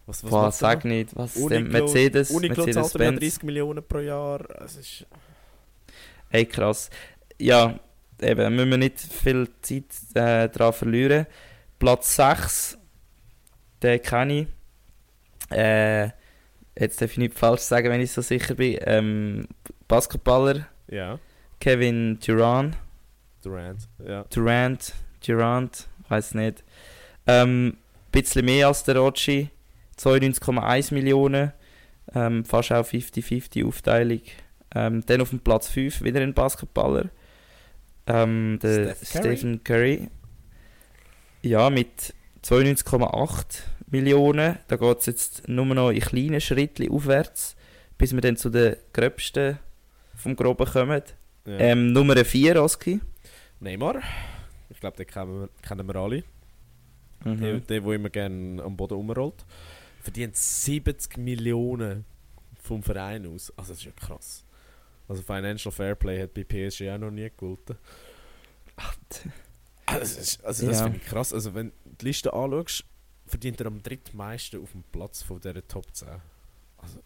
[0.06, 0.90] Was, was Boah, sag noch?
[0.90, 3.20] nicht, was Uniqlo- dem Mercedes, Uniqlo zahlt er ja Mercedes-Benz.
[3.20, 4.40] 30 Millionen pro Jahr.
[4.62, 5.06] Es ist
[6.28, 6.90] Hey, krass.
[7.38, 7.78] Ja,
[8.20, 11.26] eben, müssen wir nicht viel Zeit äh, daran verlieren.
[11.80, 12.78] Platz 6,
[13.82, 14.46] den kenne ich.
[15.56, 16.10] Äh,
[16.78, 18.78] jetzt darf ich nicht falsch sagen, wenn ich so sicher bin.
[18.82, 19.48] Ähm,
[19.88, 21.18] Basketballer ja,
[21.58, 22.76] Kevin Durant.
[23.42, 23.88] Durant.
[24.06, 24.24] Ja.
[24.24, 24.92] Durant,
[25.26, 26.62] Durant, weiß nicht.
[27.26, 27.78] Ähm,
[28.12, 29.48] bisschen mehr als der Rotschi.
[29.98, 31.52] 92,1 Millionen.
[32.14, 34.20] Ähm, fast auch 50-50 Aufteilung.
[34.74, 37.08] Ähm, dann auf dem Platz 5 wieder ein Basketballer.
[38.06, 39.36] Ähm, der Steph Curry.
[39.36, 40.08] Stephen Curry.
[41.42, 42.14] Ja, mit
[42.44, 44.58] 92,8 Millionen.
[44.68, 47.56] Da geht es jetzt nur noch in kleinen Schritten aufwärts,
[47.96, 49.58] bis wir dann zu den gröbsten
[50.14, 51.02] vom Groben kommen.
[51.46, 51.58] ja.
[51.58, 53.00] Ähm, Nummer 4, Oski.
[53.60, 54.02] Neymar.
[54.68, 56.24] Ich glaube, den kennen wir, kennen wir alle.
[57.24, 57.40] Mhm.
[57.40, 59.44] der, der immer gerne am Boden rumrollt,
[60.02, 62.04] verdient 70 Millionen
[62.62, 63.52] vom Verein aus.
[63.56, 64.44] Also das ist ja krass.
[65.08, 67.76] Also Financial Fairplay hat bei PSG auch noch nie gegolten.
[69.90, 70.84] Also das, ist, also das Ja.
[70.84, 71.32] finde ich krass.
[71.32, 72.84] Also wenn du die Liste anschaust,
[73.26, 76.08] verdient er am drittmeisten auf dem Platz von dieser Top 10.
[76.78, 76.98] Also,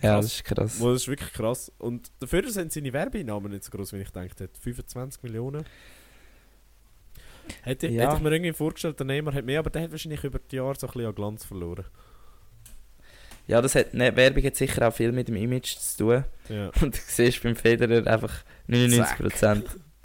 [0.00, 0.78] Ja, das ist krass.
[0.78, 1.70] Das ist wirklich krass.
[1.78, 4.60] Und dafür sind seine Werbeeinnahmen nicht so groß, wie ich gedacht hätte.
[4.60, 5.64] 25 Millionen.
[7.62, 8.04] Hätte, Ja.
[8.04, 10.56] hätte ich mir irgendwie vorgestellt, der Neymar hat mehr, aber der hat wahrscheinlich über die
[10.56, 11.84] Jahre so ein bisschen an Glanz verloren.
[13.46, 16.24] Ja, das hat, ne, Werbung hat sicher auch viel mit dem Image zu tun.
[16.48, 16.68] Ja.
[16.80, 18.32] Und du siehst beim Federer einfach
[18.68, 19.62] 99%.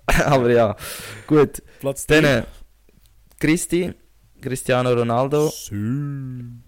[0.26, 0.76] Aber ja,
[1.28, 1.62] gut.
[1.80, 2.38] Platz Dann drei.
[2.38, 2.44] äh,
[3.40, 3.94] Christi,
[4.42, 6.64] Cristiano Ronaldo, ähm,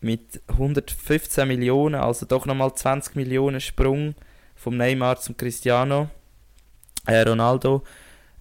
[0.00, 4.14] mit 115 Millionen, also doch nochmal 20 Millionen Sprung
[4.54, 6.08] vom Neymar zum Cristiano
[7.06, 7.82] äh, Ronaldo.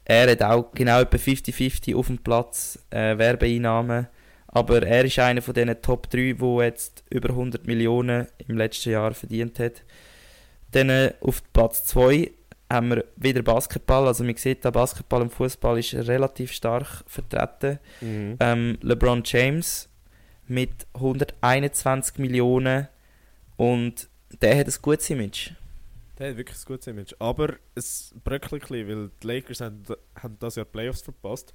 [0.06, 4.08] Er hat auch genau etwa 50-50 auf dem Platz äh, Werbeeinnahmen.
[4.48, 8.90] Aber er ist einer von diesen Top 3, der jetzt über 100 Millionen im letzten
[8.90, 9.84] Jahr verdient hat.
[10.72, 12.32] Dann äh, auf Platz 2
[12.72, 14.08] haben wir wieder Basketball.
[14.08, 17.80] Also man sieht, da Basketball und Fußball ist relativ stark vertreten.
[18.02, 18.38] Mhm.
[18.40, 19.90] Ähm, LeBron James
[20.48, 22.88] mit 121 Millionen
[23.58, 24.10] und
[24.42, 25.52] der hat ein gutes Image.
[26.18, 27.14] Der hat wirklich ein gutes Image.
[27.20, 29.84] Aber es bröckelt ein bisschen, weil die Lakers haben,
[30.22, 31.54] haben das Jahr die Playoffs verpasst.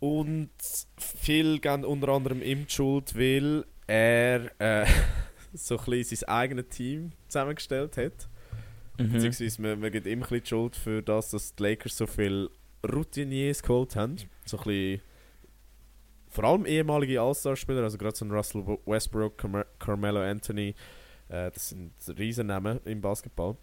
[0.00, 0.50] Und
[0.98, 4.86] viel gehen unter anderem ihm die Schuld, weil er äh,
[5.52, 8.28] so ein bisschen sein eigenes Team zusammengestellt hat.
[8.98, 9.12] Mhm.
[9.12, 12.50] Beziehungsweise man, man gibt ein bisschen die Schuld für das, dass die Lakers so viele
[12.86, 14.16] Routiniers geholt haben.
[14.44, 15.00] So ein bisschen,
[16.28, 20.74] vor allem ehemalige All-Star-Spieler, also gerade so ein Russell Westbrook, Carme- Carmelo Anthony,
[21.28, 23.56] äh, das sind Riesennamen im Basketball.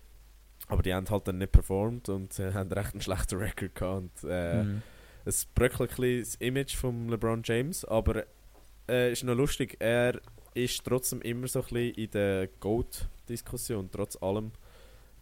[0.67, 4.01] Aber die haben halt dann nicht performt und äh, haben recht einen schlechten Record gehabt.
[4.23, 4.81] Und, äh, Mhm.
[5.25, 8.23] Es bröckelt ein das Image von LeBron James, aber
[8.87, 10.19] äh, ist noch lustig, er
[10.55, 14.51] ist trotzdem immer so ein bisschen in der GOAT-Diskussion, trotz allem.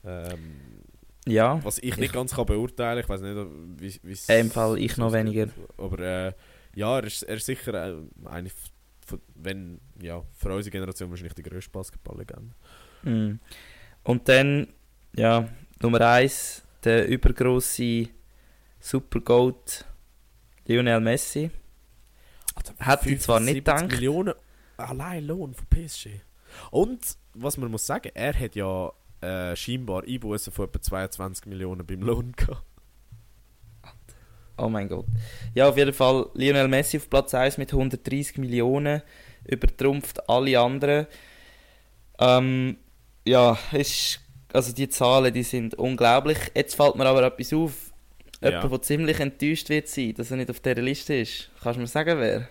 [0.07, 0.83] Ähm,
[1.27, 4.77] Ja, was ich nicht ganz kann beurteilen ich weiß nicht, wie es- Äh, im Fall
[4.79, 5.47] ich noch weniger.
[5.77, 6.33] Aber äh,
[6.75, 7.95] ja, er ist, er ist sicher äh,
[8.25, 8.49] eine,
[9.05, 12.53] von, wenn, ja, für unsere Generation wahrscheinlich die grösste Basketballlegende.
[13.03, 13.39] Mhm.
[14.03, 14.67] Und dann,
[15.15, 15.49] ja,
[15.81, 18.07] Nummer 1, der übergroße
[18.79, 19.85] Supergoat
[20.65, 21.51] Lionel Messi.
[22.77, 23.91] Hätte ich zwar nicht 75 gedacht.
[23.91, 24.33] Millionen
[24.77, 26.21] allein Lohn von PSG.
[26.71, 26.99] Und,
[27.33, 28.91] was man muss sagen, er hat ja
[29.22, 32.63] äh, scheinbar Einbußen von etwa 22 Millionen beim Lohn gehabt.
[34.57, 35.05] Oh mein Gott.
[35.53, 39.03] Ja, auf jeden Fall Lionel Messi auf Platz 1 mit 130 Millionen,
[39.45, 41.05] übertrumpft alle anderen.
[42.20, 42.78] Ähm,
[43.26, 44.20] ja, ist,
[44.51, 46.39] also die Zahlen, die sind unglaublich.
[46.55, 47.93] Jetzt fällt mir aber etwas auf.
[48.41, 48.49] Ja.
[48.49, 51.49] Jemand, der ziemlich enttäuscht wird sein, dass er nicht auf dieser Liste ist.
[51.61, 52.49] Kannst du mir sagen, wer?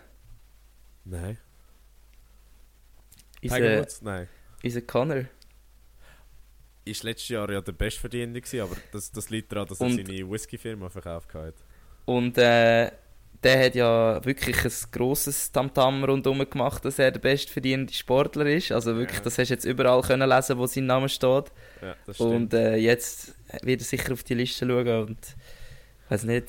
[1.05, 1.39] Nein.
[3.41, 4.03] Tiger Woods?
[4.03, 4.29] Nein.
[4.65, 5.25] unser Connor.
[6.87, 10.07] Ist letztes Jahr ja der Bestverdiener gewesen, aber das, das liegt daran, dass er Und-
[10.07, 11.55] seine Whisky-Firma verkauft hat.
[12.05, 12.91] Und äh,
[13.43, 18.71] der hat ja wirklich ein grosses Tamtam rundherum gemacht, dass er der bestverdienende Sportler ist.
[18.73, 19.25] Also wirklich, Ja.
[19.25, 21.47] das hast du jetzt überall können lesen, wo sein Name steht.
[21.83, 21.97] Ja.
[22.19, 26.47] Und äh, jetzt wird er sicher auf die Liste schauen und ich weiß nicht,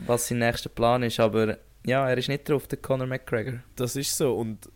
[0.00, 3.60] was sein nächster Plan ist, aber ja, er ist nicht drauf, der Conor McGregor.
[3.76, 4.34] Das ist so.
[4.36, 4.68] Und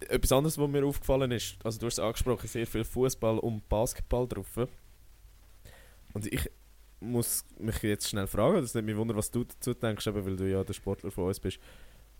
[0.00, 3.68] etwas anderes, was mir aufgefallen ist, also du hast es angesprochen, sehr viel Fußball und
[3.68, 4.68] Basketball drauf.
[6.12, 6.50] Und ich
[7.00, 10.36] muss mich jetzt schnell fragen, das nimmt mich wunder, was du dazu denkst, eben, weil
[10.36, 11.58] du ja der Sportler von uns bist.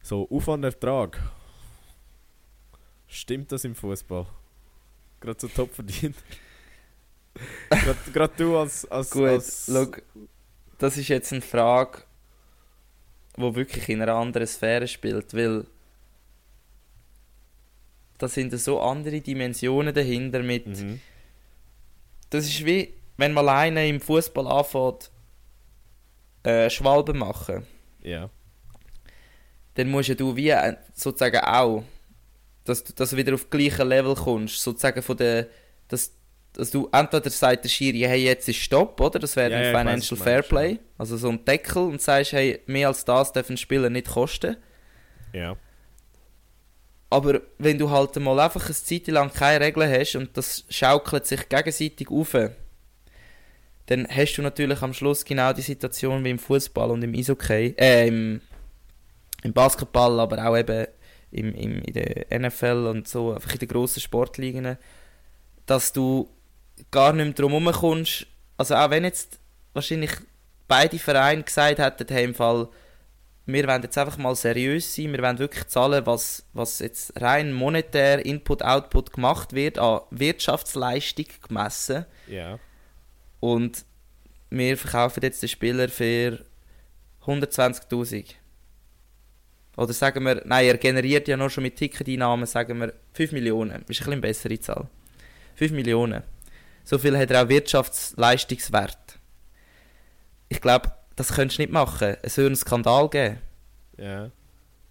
[0.03, 1.19] So, Aufwandertrag.
[3.07, 4.27] Stimmt das im Fußball?
[5.21, 6.17] Gerade so top verdient.
[7.69, 8.87] Gerade gerade du als.
[8.91, 10.03] als, Gut, als look,
[10.79, 12.03] das ist jetzt eine Frage,
[13.37, 15.67] die wirklich in einer anderen Sphäre spielt, weil
[18.19, 21.01] da sind so andere Dimensionen dahinter mit Mhm.
[22.31, 25.11] das ist wie, wenn man alleine im Fußball anfängt,
[26.43, 27.67] äh, Schwalben machen,
[28.03, 28.31] Ja.
[29.75, 31.83] dann musst ja du wie äh, sozusagen auch,
[32.65, 35.47] dass du, dass du wieder auf gleiche Level kommst, sozusagen von der,
[35.89, 36.13] dass,
[36.53, 39.19] dass du entweder sagt der Schiri, hey, jetzt ist Stopp, oder?
[39.19, 42.89] Das wäre Ja, ein ja, Financial Fairplay, also so ein Deckel und sagst, hey, mehr
[42.89, 44.57] als das darf ein Spieler nicht kosten.
[45.33, 45.57] Ja.
[47.09, 51.27] Aber wenn du halt mal einfach eine Zeit lang keine Regeln hast und das schaukelt
[51.27, 52.37] sich gegenseitig auf,
[53.87, 57.75] dann hast du natürlich am Schluss genau die Situation wie im Fußball und im Eishockey,
[57.79, 58.41] äh, im,
[59.45, 60.89] im Basketball, aber auch eben
[61.31, 64.77] im, im, in der NFL und so, einfach in den grossen Sportligen,
[65.67, 66.29] dass du
[66.91, 68.27] gar nicht mehr drum herum kommst.
[68.57, 69.39] Also auch wenn jetzt
[69.73, 70.13] wahrscheinlich
[70.67, 72.69] beide Vereine gesagt hätten, hey, im Fall
[73.47, 77.53] wir wollen jetzt einfach mal seriös sein, wir wollen wirklich zahlen, was, was jetzt rein
[77.53, 82.07] monetär Input-Output gemacht wird, an Wirtschaftsleistung gemessen.
[82.27, 82.59] Ja.
[83.39, 83.85] Und
[84.51, 86.45] wir verkaufen jetzt den Spieler für
[87.25, 88.35] 120'000.
[89.77, 93.71] Oder sagen wir, nein, er generiert ja noch schon mit Ticketeinnahmen, sagen wir 5 Millionen.
[93.71, 94.89] Ist ein bisschen bessere Zahl.
[95.57, 96.23] 5 Millionen.
[96.83, 99.19] So viel hat er auch Wirtschaftsleistungswert.
[100.49, 102.17] Ich glaube, das könntest du nicht machen.
[102.23, 103.39] Es würde einen Skandal geben.
[103.99, 104.31] Ja.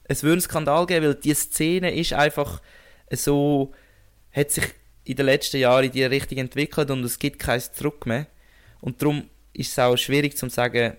[0.04, 2.62] Es würde einen Skandal geben, weil die Szene ist einfach
[3.12, 3.72] so,
[4.32, 4.66] hat sich
[5.04, 8.28] in den letzten Jahren in die Richtung entwickelt und es gibt kein Zurück mehr.
[8.82, 10.98] Und darum ist es auch schwierig zu sagen,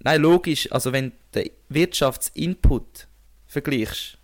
[0.00, 3.06] nein, logisch, also wenn du den Wirtschaftsinput
[3.46, 4.18] vergleichst,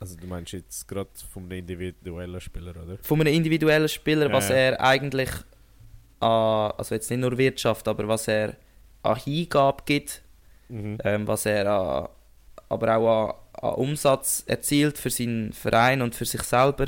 [0.00, 2.98] Also du meinst jetzt gerade vom individuellen Spieler, oder?
[3.02, 5.30] von einem individuellen Spieler, Ja, was er eigentlich
[6.20, 8.56] an, also jetzt nicht nur Wirtschaft, aber was er
[9.06, 10.22] an Hingabe gibt,
[10.68, 10.98] Mhm.
[11.04, 12.08] ähm, was er an,
[12.68, 16.86] aber auch an, an Umsatz erzielt für seinen Verein und für sich selber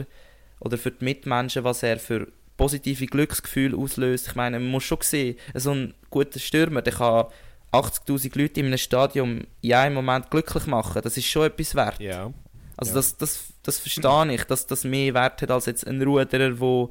[0.60, 4.26] oder für die Mitmenschen, was er für positive Glücksgefühle auslöst.
[4.28, 7.26] Ich meine, man muss schon sehen, so ein guter Stürmer, der kann
[7.72, 11.00] 80'000 Leute in einem Stadion in einem Moment glücklich machen.
[11.02, 12.00] Das ist schon etwas wert.
[12.00, 12.32] Ja.
[12.76, 12.96] Also Ja.
[12.96, 16.88] das, das, das verstehe ich, dass das mehr Wert hat als jetzt ein Ruderer, der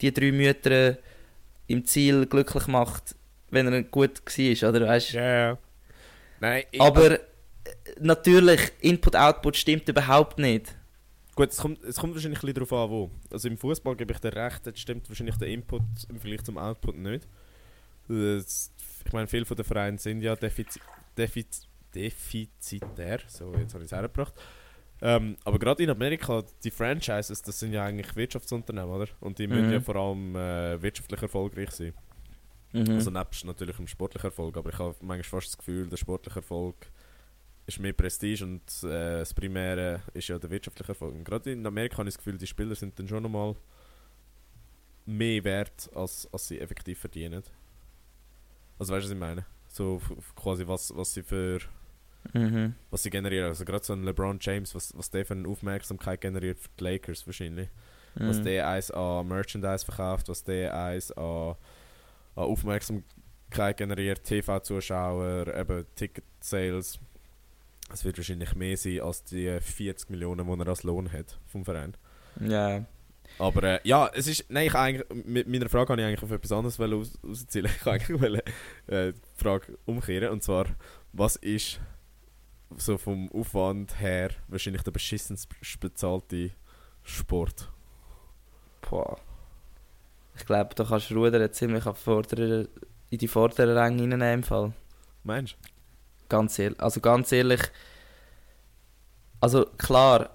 [0.00, 0.96] die drei Mütter
[1.66, 3.14] im Ziel glücklich macht,
[3.52, 5.12] wenn er gut war, oder weißt?
[5.12, 5.58] Ja, ja.
[6.40, 7.18] Nein, ich, Aber äh,
[8.00, 10.74] natürlich, Input-Output stimmt überhaupt nicht.
[11.34, 13.10] Gut, es kommt, es kommt wahrscheinlich ein bisschen darauf an, wo.
[13.30, 16.58] Also im Fußball gebe ich dir recht, jetzt stimmt wahrscheinlich der Input im Vergleich zum
[16.58, 17.26] Output nicht.
[18.08, 18.70] Das,
[19.06, 20.80] ich meine, viele von den Vereinen sind ja defizi
[21.16, 23.20] defiz defizitär.
[23.28, 24.34] So, jetzt habe ich es hergebracht.
[25.00, 29.08] Ähm, aber gerade in Amerika, die Franchises, das sind ja eigentlich Wirtschaftsunternehmen, oder?
[29.20, 29.72] Und die müssen Mhm.
[29.72, 31.92] ja vor allem äh, wirtschaftlich erfolgreich sein.
[32.72, 32.90] Mhm.
[32.90, 36.38] Also nebst natürlich dem sportlichen Erfolg, aber ich habe manchmal fast das Gefühl, der sportliche
[36.38, 36.76] Erfolg
[37.66, 41.14] ist mehr Prestige und äh, das Primäre ist ja der wirtschaftliche Erfolg.
[41.14, 43.54] Und gerade in Amerika habe ich das Gefühl, die Spieler sind dann schon nochmal
[45.06, 47.42] mehr wert, als, als sie effektiv verdienen.
[48.78, 49.44] Also weißt du, was ich meine?
[49.68, 50.00] So
[50.34, 51.60] quasi was, was sie für
[52.34, 52.74] Mhm.
[52.90, 53.48] was sie generieren.
[53.48, 56.84] Also gerade so ein LeBron James, was, was der für eine Aufmerksamkeit generiert für die
[56.84, 57.68] Lakers wahrscheinlich.
[58.14, 58.44] Was Mhm.
[58.44, 61.56] der eins an Merchandise verkauft, was der eins an
[62.34, 66.98] Aufmerksamkeit generiert, TV-Zuschauer, eben Ticket-Sales.
[67.92, 71.64] Es wird wahrscheinlich mehr sein als die 40 Millionen, die er als Lohn hat vom
[71.64, 71.94] Verein.
[72.40, 72.84] Ja.
[73.38, 74.50] Aber äh, ja, es ist.
[74.50, 77.70] Nein, ich eigentlich, mit meiner Frage habe ich eigentlich auf etwas anderes aus, auszielen.
[77.76, 78.40] Ich wollte eigentlich wollen,
[78.88, 80.30] äh, die Frage umkehren.
[80.30, 80.66] Und zwar,
[81.12, 81.80] was ist
[82.76, 85.48] so vom Aufwand her wahrscheinlich der beschissenst
[85.80, 86.50] bezahlte
[87.02, 87.70] Sport?
[88.88, 89.18] Boah.
[90.36, 92.68] Ich glaube, da kannst du Rudern ziemlich auf vorderen,
[93.10, 94.72] in die vorderen Ränge reinnehmen im Fall.
[95.24, 95.56] Meinst
[96.28, 96.80] Ganz ehrlich.
[96.80, 97.60] Also ganz ehrlich.
[99.40, 100.30] Also klar,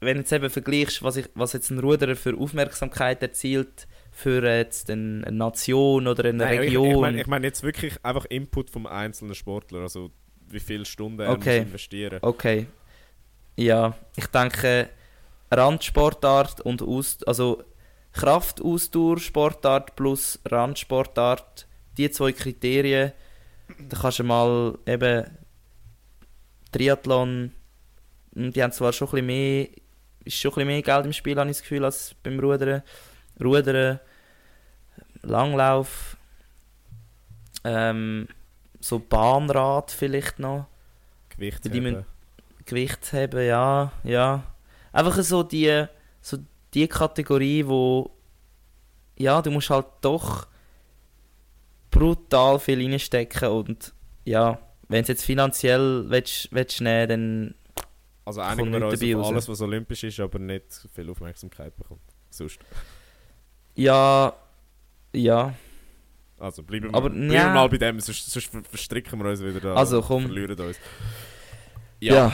[0.00, 4.44] wenn du jetzt eben vergleichst, was, ich, was jetzt ein Ruderer für Aufmerksamkeit erzielt für
[4.44, 6.86] jetzt eine, eine Nation oder eine Nein, Region.
[6.86, 9.80] Ich, ich meine ich mein jetzt wirklich einfach Input vom einzelnen Sportler.
[9.80, 10.10] Also
[10.48, 11.60] wie viele Stunden er Okay.
[11.60, 12.66] muss investieren Okay.
[13.56, 14.88] Ja, ich denke,
[15.50, 17.62] Randsportart und Aus also
[18.12, 23.12] Kraftausdauersportart plus Randsportart, die zwei Kriterien,
[23.88, 25.24] da kannst du mal eben
[26.72, 27.52] Triathlon,
[28.34, 29.68] hm, die haben zwar schon ein bisschen mehr,
[30.24, 32.82] ist schon ein bisschen mehr Geld im Spiel, habe ich das Gefühl, als beim Rudern.
[33.42, 33.98] Rudern,
[35.22, 36.16] Langlauf,
[37.64, 38.28] ähm,
[38.80, 40.66] so Bahnrad vielleicht noch.
[41.30, 42.06] Gewicht müssen-
[42.64, 44.44] Gewicht haben, ja, ja.
[44.92, 45.86] Einfach so die,
[46.20, 46.38] so
[46.74, 48.10] die Kategorie, wo
[49.18, 50.46] ja, du musst halt doch
[51.90, 53.92] brutal viel reinstecken und
[54.24, 54.58] ja,
[54.88, 57.54] wenn es jetzt finanziell willst, willst nehmen, dann
[58.24, 62.00] Also einigen wir uns auf alles, was olympisch ist, aber nicht viel Aufmerksamkeit bekommt.
[62.30, 62.58] Sonst.
[63.74, 64.32] ja,
[65.12, 65.54] ja.
[66.38, 67.44] Also bleiben wir, Aber, bleiben ja.
[67.44, 69.74] wir mal bei dem, sonst, sonst ver- verstricken wir uns wieder da.
[69.74, 70.24] Also, komm.
[70.24, 70.76] Verlieren uns.
[72.00, 72.14] Ja.
[72.14, 72.32] Ja,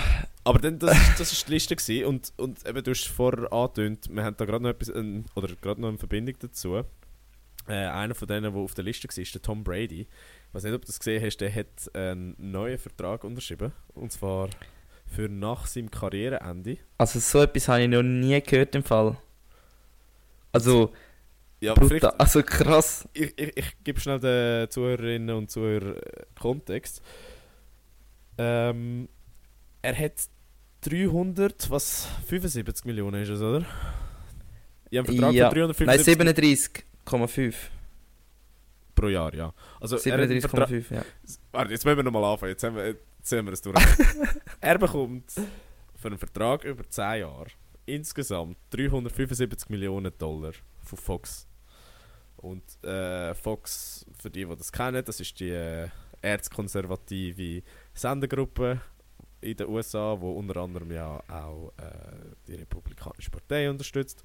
[0.49, 2.05] aber dann, das, ist- das ist die Liste gewesen.
[2.07, 5.49] und, und eben, du hast vorher angetönt, wir haben da gerade noch etwas, ähm, oder
[5.61, 6.77] gerade noch eine Verbindung dazu.
[7.67, 10.03] Äh, einer von denen, der auf der Liste war, ist der Tom Brady.
[10.03, 13.73] Ich weiß nicht, ob du das gesehen hast, der hat einen neuen Vertrag unterschrieben.
[13.95, 14.49] Und zwar
[15.07, 16.79] für nach seinem Karriereende.
[16.97, 19.19] Also so etwas habe ich noch nie gehört im Fall.
[20.53, 20.93] Also,
[21.61, 23.07] Ja, brutal, also krass.
[23.13, 25.97] ich, ich, ich gebe schnell den Zuhörerinnen und Zuhörern
[26.39, 27.03] Kontext.
[28.39, 29.09] Ähm,
[29.83, 30.15] er hat
[30.83, 33.65] 300, was 75 Millionen ist es, oder?
[34.91, 35.49] Ja, ein Vertrag Ja.
[35.51, 36.37] von 375 Nein,
[37.19, 37.55] 37,5.
[38.95, 39.53] pro Jahr, ja.
[39.81, 41.05] Also er hat einen Vertrag, 37,5, ja.
[41.53, 42.51] Warte, jetzt müssen wir nochmal anfangen.
[42.53, 42.87] Jetzt haben wir,
[43.19, 43.77] Jetzt sehen wir es durch.
[44.61, 45.33] er bekommt
[45.97, 47.49] für einen Vertrag über 10 Jahre
[47.85, 50.53] insgesamt 375 Millionen Dollar
[50.83, 51.47] von Fox.
[52.37, 55.89] Und äh, Fox, für die, die das kennen, das ist die äh,
[56.23, 57.63] erzkonservative
[57.95, 58.81] Sendergruppe
[59.41, 64.25] in den USA, wo unter anderem ja auch äh, die Republikanische Partei unterstützt.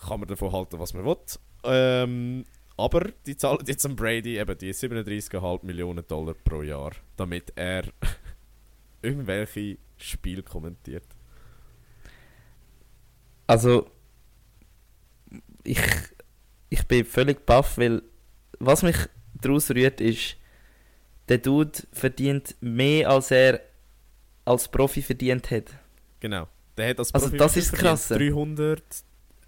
[0.00, 1.16] Kann man davon halten, was man will.
[1.64, 2.44] Ähm,
[2.76, 7.84] aber die zahlen jetzt an Brady eben die 37,5 Millionen Dollar pro Jahr, damit er
[9.02, 11.06] irgendwelche Spiele kommentiert.
[13.46, 13.90] Also,
[15.64, 15.80] ich,
[16.68, 18.02] ich bin völlig baff, weil
[18.58, 18.96] was mich
[19.34, 20.36] daraus rührt, ist,
[21.28, 23.60] der Dude verdient mehr, als er
[24.46, 25.64] als Profi verdient hat.
[26.20, 26.48] Genau.
[26.76, 28.08] Der hat als Also, Profi das ist krass.
[28.08, 28.80] 300,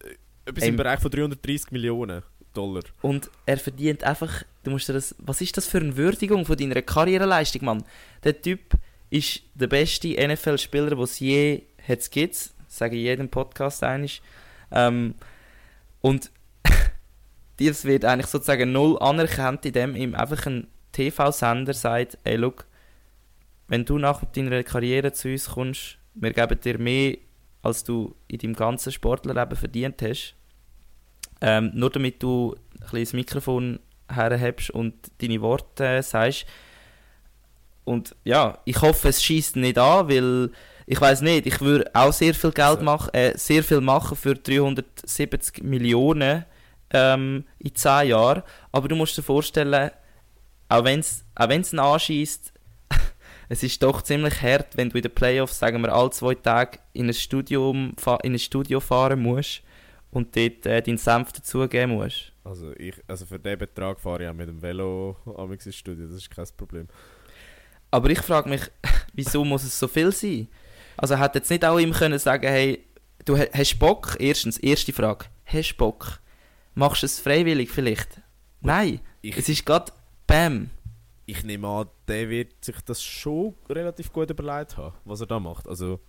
[0.04, 0.76] äh, etwas im Ähm.
[0.76, 2.22] Bereich von 330 Millionen
[2.52, 2.82] Dollar.
[3.02, 6.56] Und er verdient einfach, du musst dir das, was ist das für eine Würdigung von
[6.56, 7.84] deiner Karriereleistung, Mann?
[8.24, 8.74] Der Typ
[9.10, 14.20] ist der beste NFL-Spieler, den es je hat gibt, sage ich in jedem Podcast einig.
[14.70, 15.14] Ähm,
[16.00, 16.30] und
[17.58, 22.66] dies wird eigentlich sozusagen null anerkannt, indem ihm einfach ein TV-Sender sagt, ey, look,
[23.68, 27.16] wenn du nach deiner Karriere zu uns kommst, wir geben dir mehr,
[27.62, 30.34] als du in deinem ganzen Sportlerleben verdient hast.
[31.40, 33.78] Ähm, nur damit du ein bisschen das Mikrofon
[34.10, 36.46] herhebst und deine Worte äh, sagst.
[37.84, 40.50] Und ja, ich hoffe, es schießt nicht an, weil
[40.86, 44.34] ich weiß nicht, ich würde auch sehr viel Geld machen, äh, sehr viel machen für
[44.34, 46.44] 370 Millionen
[46.90, 48.42] ähm, in 10 Jahren.
[48.72, 49.90] Aber du musst dir vorstellen,
[50.68, 52.52] auch wenn es auch wenn's ihn anschießt,
[53.48, 56.78] es ist doch ziemlich hart, wenn du in den Playoffs, sagen wir, alle zwei Tage
[56.92, 59.62] in ein, Studium, in ein Studio fahren musst
[60.10, 62.32] und dort äh, deinen Senf dazugeben musst.
[62.44, 66.06] Also, ich, also für den Betrag fahre ich auch mit dem Velo amigs ins Studio,
[66.06, 66.88] das ist kein Problem.
[67.90, 68.62] Aber ich frage mich,
[69.14, 70.48] wieso muss es so viel sein?
[70.96, 72.84] Also hat jetzt nicht auch ihm können sagen, hey,
[73.24, 74.16] du ha- hast Bock?
[74.18, 76.20] Erstens, erste Frage, hast Bock?
[76.74, 78.20] Machst du es freiwillig vielleicht?
[78.60, 79.92] Nein, Ich, es ist gerade
[80.26, 80.70] Bam.
[81.28, 85.38] Ich nehme an, der wird sich das schon relativ gut überlegt haben, was er da
[85.38, 85.68] macht.
[85.68, 86.00] Also,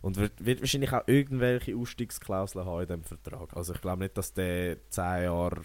[0.00, 3.56] und wird, wird wahrscheinlich auch irgendwelche Ausstiegsklauseln haben in diesem Vertrag.
[3.56, 5.62] Also ich glaube nicht, dass der 10 Jahre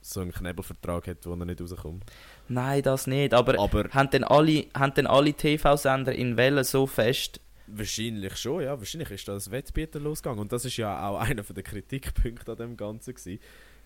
[0.00, 2.04] so einen Knebelvertrag hat, wo er nicht rauskommt.
[2.48, 3.34] Nein, das nicht.
[3.34, 7.40] Aber, Aber haben denn alle, haben denn alle TV-Sender in Wellen so fest?
[7.72, 8.78] wahrscheinlich schon, ja.
[8.78, 10.40] Wahrscheinlich ist da das Wettbieten losgegangen.
[10.40, 13.40] Und das ist ja auch einer der Kritikpunkte an dem Ganzen gewesen,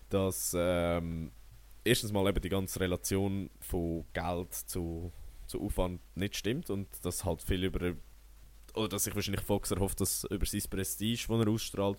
[0.09, 1.31] dass ähm,
[1.85, 5.11] erstens mal eben die ganze Relation von Geld zu,
[5.47, 7.93] zu Aufwand nicht stimmt und dass halt viel über
[8.73, 11.97] oder dass sich wahrscheinlich Fox erhofft, dass über sein Prestige, das er ausstrahlt,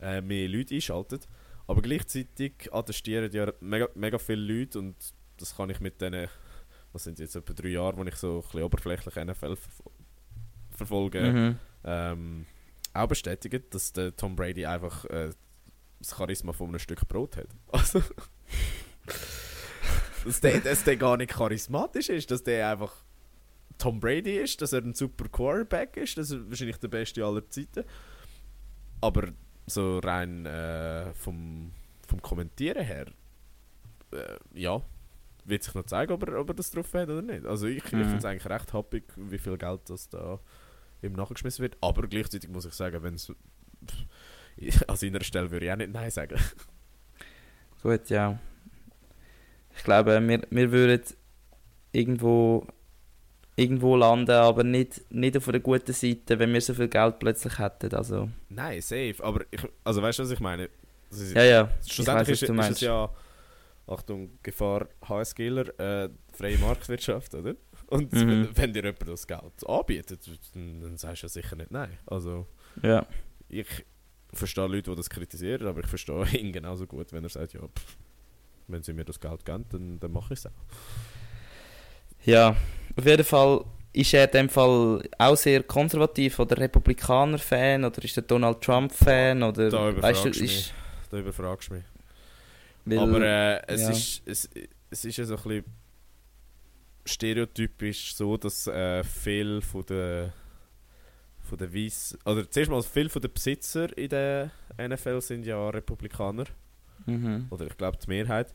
[0.00, 1.26] äh, mehr Leute einschaltet.
[1.66, 4.94] Aber gleichzeitig attestieren ja mega, mega viele Leute und
[5.38, 6.28] das kann ich mit denen,
[6.92, 9.92] was sind jetzt etwa drei Jahre, wo ich so ein bisschen oberflächlich NFL verfol
[10.70, 11.58] verfolge, Mhm.
[11.84, 12.46] ähm,
[12.92, 15.30] auch bestätigen, dass der Tom Brady einfach äh,
[16.00, 17.48] das Charisma von einem Stück Brot hat.
[17.72, 18.02] Also,
[20.24, 22.94] dass, der, dass der gar nicht charismatisch ist, dass der einfach
[23.78, 27.48] Tom Brady ist, dass er ein super Quarterback ist, dass er wahrscheinlich der beste aller
[27.48, 27.84] Zeiten.
[29.00, 29.28] Aber
[29.66, 31.72] so rein äh, vom,
[32.06, 33.06] vom Kommentieren her,
[34.12, 34.80] äh, ja,
[35.44, 37.44] wird sich noch zeigen, ob er, ob er das drauf hat oder nicht.
[37.44, 37.98] Also ich, ich Mhm.
[38.04, 40.40] finde es eigentlich recht happig, wie viel Geld das da
[41.02, 41.76] ihm nachgeschmissen wird.
[41.82, 43.30] Aber gleichzeitig muss ich sagen, wenn es
[44.86, 46.38] an seiner Stelle würde ich auch nicht Nein sagen.
[47.82, 48.38] Gut, ja.
[49.76, 51.02] Ich glaube, wir, wir würden
[51.92, 52.66] irgendwo,
[53.56, 57.58] irgendwo landen, aber nicht, nicht auf der guten Seite, wenn wir so viel Geld plötzlich
[57.58, 57.94] hätten.
[57.94, 59.16] Also, Nein, safe.
[59.20, 60.68] Aber ich, also weißt du, was ich meine?
[61.10, 61.70] Ist, ja, ja.
[61.84, 62.80] Ich Schlussendlich weiss, was ist, du ist es meinst.
[62.82, 63.10] ja,
[63.86, 67.54] Achtung, Gefahr HSGler, äh, freie Marktwirtschaft, oder?
[67.88, 68.28] Und Mhm.
[68.28, 71.98] wenn, wenn dir jemand das Geld anbietet, dann, dann sagst du ja sicher nicht nein.
[72.06, 72.46] Also
[72.82, 73.06] Ja.
[73.48, 73.66] ich
[74.32, 77.60] verstehe Leute, die das kritisieren, aber ich verstehe ihn genauso gut, wenn er sagt, ja,
[77.60, 77.96] pff,
[78.68, 80.52] wenn sie mir das Geld geben, dann, dann mache ich es auch.
[82.24, 82.56] ja,
[82.96, 88.16] auf jeden Fall ist er in dem Fall auch sehr konservativ oder Republikaner-Fan oder ist
[88.16, 90.74] er Donald Trump-Fan oder Da weißt du, überfragst du ist,
[91.10, 91.84] Da überfragst du mich.
[92.84, 93.90] weil, aber äh, es, ja.
[93.90, 94.50] ist, es,
[94.90, 95.64] es ist ja so ein bisschen
[97.06, 100.32] stereotypisch so, dass äh, viel von der
[101.44, 105.68] von der Weiss, oder zuerst mal viel von den Besitzer in der NFL sind ja
[105.68, 106.46] Republikaner,
[107.06, 107.46] mhm.
[107.50, 108.54] oder ich glaube die Mehrheit.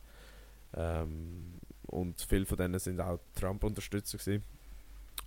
[0.74, 1.54] Ähm,
[1.86, 4.44] und viele von denen sind auch Trump-Unterstützer gewesen.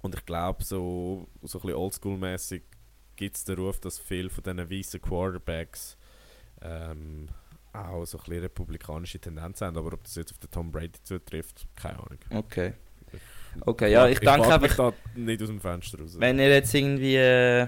[0.01, 2.61] Und ich glaube, so, so ein bisschen oldschool-mäßig
[3.15, 5.97] gibt es den Ruf, dass viele von diesen weißen Quarterbacks
[6.61, 7.27] ähm,
[7.73, 9.77] auch so ein bisschen republikanische Tendenz haben.
[9.77, 12.19] Aber ob das jetzt auf den Tom Brady zutrifft, keine Ahnung.
[12.31, 12.73] okay.
[13.61, 16.15] Okay, ja, ich, denke wag mich einfach, nicht aus dem Fenster raus.
[16.17, 17.67] wenn er jetzt irgendwie äh,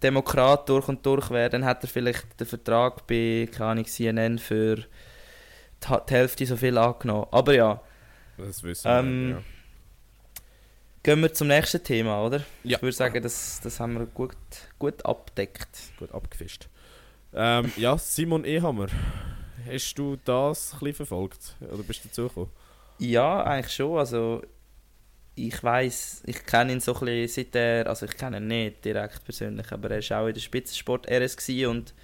[0.00, 4.38] Demokrat durch und durch wäre, dann hat er vielleicht den Vertrag bei, keine Ahnung, CNN
[4.38, 7.26] für die, Hälfte so viel angenommen.
[7.30, 7.80] Aber ja,
[8.38, 9.34] das wissen Ähm, wir.
[9.36, 9.42] Ja.
[11.02, 12.38] gehen wir zum nächsten Thema, oder?
[12.62, 12.76] Ja.
[12.76, 14.36] Ich würde sagen, das, das haben wir gut,
[14.78, 15.68] gut abdeckt.
[15.98, 16.68] Gut abgefischt.
[17.34, 18.86] Ähm, ja, Simon Ehammer.
[19.66, 21.56] Hast du das ein bisschen verfolgt?
[21.60, 22.50] Oder bist du dazugekommen?
[22.98, 23.98] Ja, eigentlich schon.
[23.98, 24.42] Also,
[25.34, 28.84] ich weiß, ich kenne ihn so ein bisschen seit er, also ich kenne ihn nicht
[28.84, 31.94] direkt persönlich, aber er war auch in der Spitzensport RS und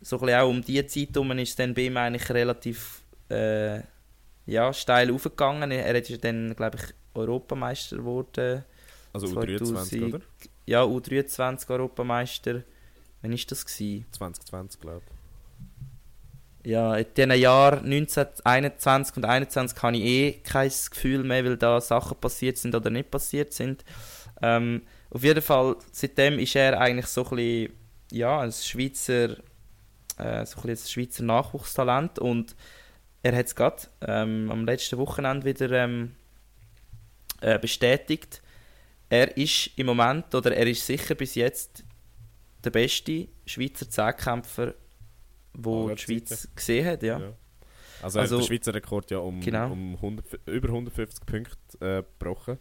[0.00, 3.80] so ein bisschen auch um diese Zeit herum ist dann bei ihm eigentlich relativ äh,
[4.46, 5.70] ja, steil aufgegangen.
[5.70, 8.64] Er ist dann, glaube ich, Europameister geworden.
[9.12, 9.92] Also 2000.
[9.92, 10.24] U23, oder?
[10.66, 12.62] Ja, U23 Europameister.
[13.20, 13.66] Wann war das?
[13.66, 14.06] Gewesen?
[14.10, 15.21] 2020, glaube ich.
[16.64, 21.80] Ja, in diesen Jahren 1921 und 21 habe ich eh kein Gefühl mehr, weil da
[21.80, 23.84] Sachen passiert sind oder nicht passiert sind.
[24.40, 27.72] Ähm, auf jeden Fall, seitdem ist er eigentlich so ein bisschen,
[28.12, 29.30] ja, ein Schweizer,
[30.18, 32.54] äh, so ein, bisschen Schweizer Nachwuchstalent und
[33.22, 36.14] er hat es gerade ähm, am letzten Wochenende wieder ähm,
[37.40, 38.40] äh, bestätigt.
[39.08, 41.84] Er ist im Moment, oder er ist sicher bis jetzt
[42.64, 44.74] der beste Schweizer Zehnkämpfer,
[45.54, 47.18] wo Aller die Schweiz gesehen hat, ja.
[47.20, 47.32] Ja.
[48.02, 49.70] Also, hat Also- den Schweizer Rekord ja um, Genau.
[49.72, 52.58] um 100, über 150 Punkte äh, gebrochen.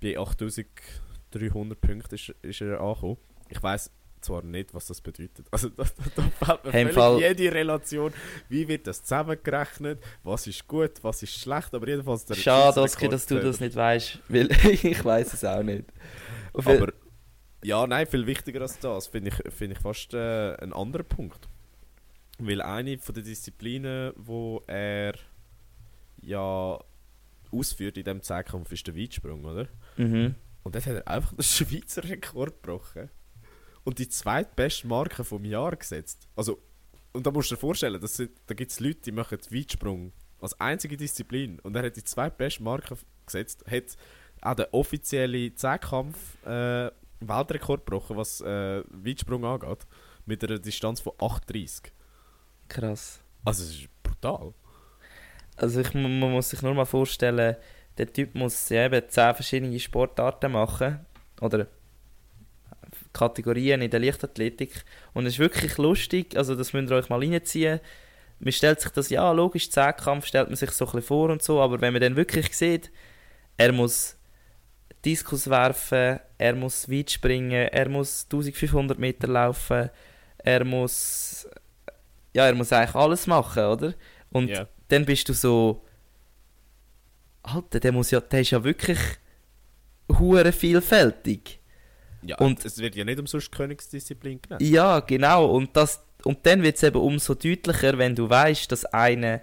[0.00, 3.16] Bei 8300 Punkten ist, ist er angekommen.
[3.48, 5.46] Ich weiß zwar nicht, was das bedeutet.
[5.50, 5.84] Also da,
[6.14, 8.12] da, fehlt mir Hey, Fall- jede Relation.
[8.48, 10.00] Wie wird das zusammengerechnet?
[10.22, 11.74] Was ist gut, was ist schlecht?
[11.74, 14.50] Aber jedenfalls der Schade, Oski, dass du Rekord, das nicht weißt, weil
[14.82, 15.84] ich weiß es auch nicht.
[16.52, 16.92] Auf äh, Aber
[17.64, 21.48] ja, nein, viel wichtiger als das finde ich, find ich fast äh, ein anderer Punkt.
[22.38, 25.14] Weil eine von den Disziplinen, wo er
[26.20, 26.78] ja
[27.50, 29.68] ausführt in diesem Zehnkampf, ist der Weitsprung, oder?
[29.96, 30.34] mhm.
[30.62, 33.08] Und dort hat er einfach den Schweizer Rekord gebrochen.
[33.84, 36.26] Und die zweitbeste Marke vom Jahr gesetzt.
[36.34, 36.60] Also,
[37.12, 40.12] und da musst du dir vorstellen, das sind, da gibt es Leute, die machen Weitsprung
[40.40, 41.60] als einzige Disziplin.
[41.60, 43.96] Und er hat die zweitbeste Marke gesetzt, hat
[44.40, 49.86] auch den offiziellen Zehnkampf äh, Weltrekord gebrochen, was äh, Weitsprung angeht.
[50.26, 51.92] Mit einer Distanz von 8,30.
[52.68, 53.20] Krass.
[53.44, 54.52] Also, es ist brutal.
[55.56, 57.56] Also ich, man muss sich nur mal vorstellen,
[57.96, 61.06] der Typ muss ja eben 10 verschiedene Sportarten machen.
[61.40, 61.66] Oder
[63.12, 64.84] Kategorien in der Leichtathletik.
[65.14, 67.80] Und es ist wirklich lustig, also das müsst ihr euch mal reinziehen.
[68.38, 71.42] Man stellt sich das, ja logisch, Zehnkampf stellt man sich so ein bisschen vor und
[71.42, 72.90] so, aber wenn man dann wirklich sieht,
[73.56, 74.18] er muss
[75.06, 79.88] Diskus werfen, er muss weit springen, er muss 1500 Meter laufen,
[80.36, 81.48] er muss,
[82.36, 83.94] ja, er muss eigentlich alles machen, oder?
[84.30, 84.68] Und Ja.
[84.88, 85.84] dann bist du so,
[87.42, 88.98] Alter, der muss ja, der ist ja wirklich
[90.18, 91.60] hure vielfältig.
[92.22, 94.62] Ja, Und- es wird ja nicht umsonst Königsdisziplin genannt.
[94.62, 95.46] Ja, genau.
[95.46, 99.40] Und, das, und dann wird es eben umso deutlicher, wenn du weißt, dass einer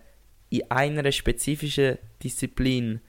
[0.50, 3.02] in einer spezifischen Disziplin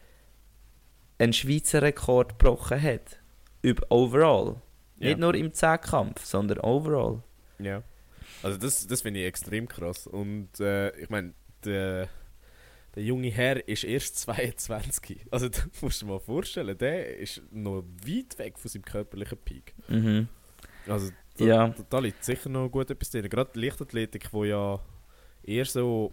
[1.18, 3.18] einen Schweizer Rekord gebrochen hat.
[3.62, 4.56] Über overall.
[4.98, 5.08] Ja.
[5.08, 7.22] Nicht nur im Zehnkampf, sondern overall.
[7.58, 7.82] Ja.
[8.44, 10.06] Also das, das finde ich extrem krass.
[10.06, 11.32] Und äh, ich meine,
[11.64, 12.08] der,
[12.94, 15.26] der junge Herr ist erst 22.
[15.30, 19.38] Also da musst du dir mal vorstellen, der ist noch weit weg von seinem körperlichen
[19.38, 19.74] Peak.
[19.88, 20.28] Mhm.
[20.86, 21.74] Also da, Ja.
[21.88, 23.28] da, liegt sicher noch gut etwas drin.
[23.30, 24.78] Gerade die Leichtathletik, wo ja
[25.42, 26.12] eher so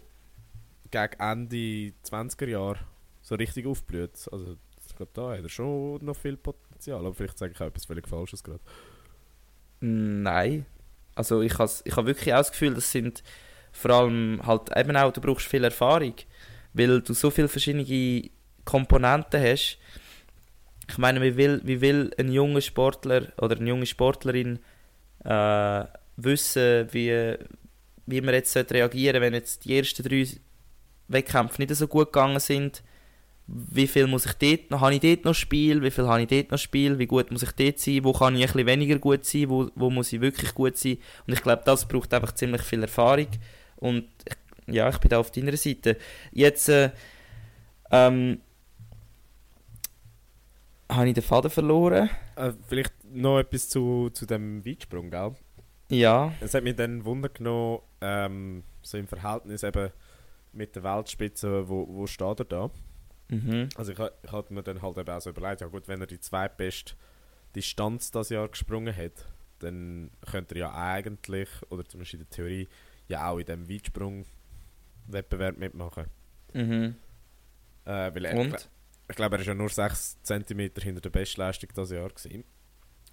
[0.90, 2.78] gegen Ende 20er Jahre
[3.20, 4.28] so richtig aufblüht.
[4.32, 4.56] Also
[4.88, 7.00] ich glaube, da hat er schon noch viel Potenzial.
[7.04, 8.60] Aber vielleicht sage ich auch etwas völlig Falsches gerade.
[9.80, 10.64] Nein.
[11.14, 13.22] Also ich habe ich ha wirklich auch das Gefühl, das sind
[13.72, 16.14] vor allem halt eben auch, du brauchst viel Erfahrung,
[16.74, 18.30] weil du so viele verschiedene
[18.64, 19.78] Komponenten hast.
[20.88, 24.58] Ich meine, wie will, wie will ein junger Sportler oder eine junge Sportlerin
[25.24, 25.84] äh,
[26.16, 27.36] wissen, wie,
[28.06, 30.26] wie man jetzt sollte reagieren wenn jetzt die ersten drei
[31.08, 32.82] Wettkämpfe nicht so gut gegangen sind?
[33.54, 36.28] Wie viel muss ich dort noch, habe ich dort noch Spiel, wie viel habe ich
[36.28, 38.98] dort noch Spiel, wie gut muss ich dort sein, wo kann ich ein bisschen weniger
[38.98, 40.96] gut sein, wo, wo muss ich wirklich gut sein
[41.26, 43.28] und ich glaube, das braucht einfach ziemlich viel Erfahrung
[43.76, 44.06] und
[44.66, 45.98] ja, ich bin da auf deiner Seite.
[46.30, 46.90] Jetzt äh,
[47.90, 48.40] ähm,
[50.88, 52.08] habe ich den Faden verloren.
[52.36, 55.34] Äh, vielleicht noch etwas zu, zu dem Weitsprung, gell?
[55.90, 59.90] Ja, Es hat mich dann Wunder genommen, ähm, so im Verhältnis eben
[60.52, 62.70] mit der Weltspitze, wo, wo steht er da?
[63.28, 63.68] Mhm.
[63.76, 66.06] Also ich, ich hatte mir dann halt eben auch so überlegt, ja gut, wenn er
[66.06, 66.94] die zweitbeste
[67.54, 69.26] Distanz das Jahr gesprungen hat,
[69.58, 72.68] dann könnte er ja eigentlich, oder zumindest in der Theorie,
[73.08, 76.06] ja auch in dem Weitsprung-Wettbewerb mitmachen.
[76.52, 76.96] Mhm.
[77.84, 78.70] Äh, weil er, Und?
[79.08, 82.08] ich glaube, er war ja nur 6 cm hinter der Bestleistung dieses Jahr.
[82.08, 82.44] Gewesen.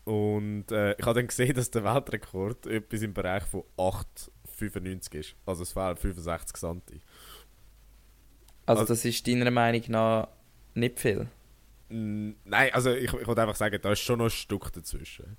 [0.06, 5.36] Und äh, ich habe dann gesehen, dass der Weltrekord etwas im Bereich von 8,95 ist.
[5.46, 6.82] Also es fehlen 65 cm.
[8.70, 10.28] Also, Also- das ist deiner Meinung nach
[10.76, 11.28] nicht viel?
[11.90, 15.38] Nein, also ich, ich wollte einfach sagen, da ist schon noch ein Stück dazwischen.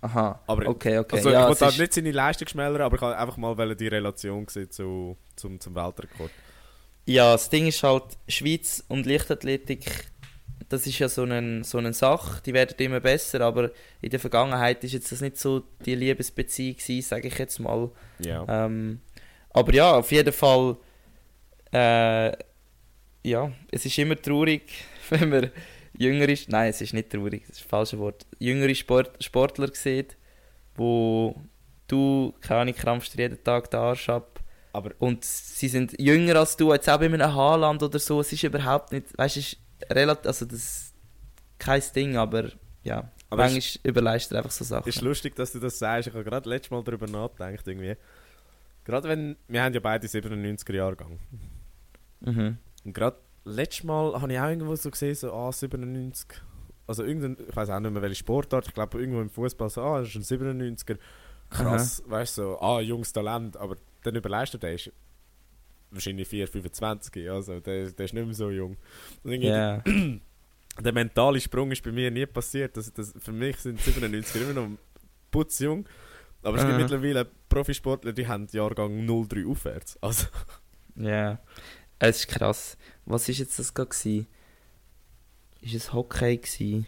[0.00, 1.16] Aha, Aber- okay, okay.
[1.16, 3.86] Also ja, ich wollte halt nicht seine Leistung schmälern, aber ich wollte einfach mal die
[3.86, 6.30] Relation sehen zu, zum, zum Weltrekord.
[7.04, 10.08] Ja, das Ding ist halt, Schweiz und Leichtathletik,
[10.68, 13.70] das ist ja so eine so eine Sache, die werden immer besser, aber
[14.02, 17.90] in der Vergangenheit ist jetzt das nicht so die Liebesbeziehung gewesen, sage ich jetzt mal.
[18.18, 18.44] Ja.
[18.66, 19.00] Ähm,
[19.50, 20.76] aber ja, auf jeden Fall,
[21.72, 22.32] äh,
[23.26, 24.62] ja, es ist immer traurig,
[25.10, 25.50] wenn man
[25.98, 30.16] jüngere, nein, es ist nicht traurig, das ist das falsche Wort, jüngere Sport, Sportler sieht,
[30.76, 31.34] wo
[31.88, 34.40] du, keine Ahnung, krampfst jeden Tag den Arsch ab
[34.72, 38.32] Aber und sie sind jünger als du, jetzt auch bei einem Haaland oder so, es
[38.32, 39.56] ist überhaupt nicht, weißt du, ist
[39.90, 40.94] relativ, also das ist
[41.58, 42.50] kein Ding, aber
[42.84, 44.88] ja, Aber manchmal überleistet er einfach so Sachen.
[44.88, 46.06] ist lustig, dass du das sagst.
[46.06, 47.66] Ich habe gerade letztes Mal darüber nachgedacht.
[47.66, 47.96] Irgendwie.
[48.84, 51.18] Gerade wenn, wir haben ja beide 97er Jahrgang.
[52.20, 52.58] Mhm.
[52.86, 56.40] Und gerade letztes Mal habe ich auch irgendwo so gesehen, so ah, 97.
[56.86, 59.82] Also irgendein, ich weiß auch nicht mehr welche Sportart, ich glaube irgendwo im Fußball so,
[59.82, 60.96] ah, das ist ein 97er.
[61.50, 64.92] Krass, weißt du, so, ah, junges Talent, aber dann überleistet er ist
[65.90, 68.76] wahrscheinlich 4, 25, also der, der ist nicht mehr so jung.
[69.24, 69.78] Ja.
[70.80, 72.76] der mentale Sprung ist bei mir nie passiert.
[72.76, 74.68] Das, das, für mich sind 97 immer noch
[75.32, 75.88] putzjung.
[76.42, 76.82] Aber es gibt Aha.
[76.82, 80.00] mittlerweile Profisportler, die haben Jahrgang 03 aufwärts.
[80.00, 80.26] Also,
[80.96, 81.38] Ja,
[81.98, 82.76] es ist krass.
[83.04, 84.26] Was ist jetzt das gerade gsi?
[85.60, 86.84] Ist es Hockey gsi?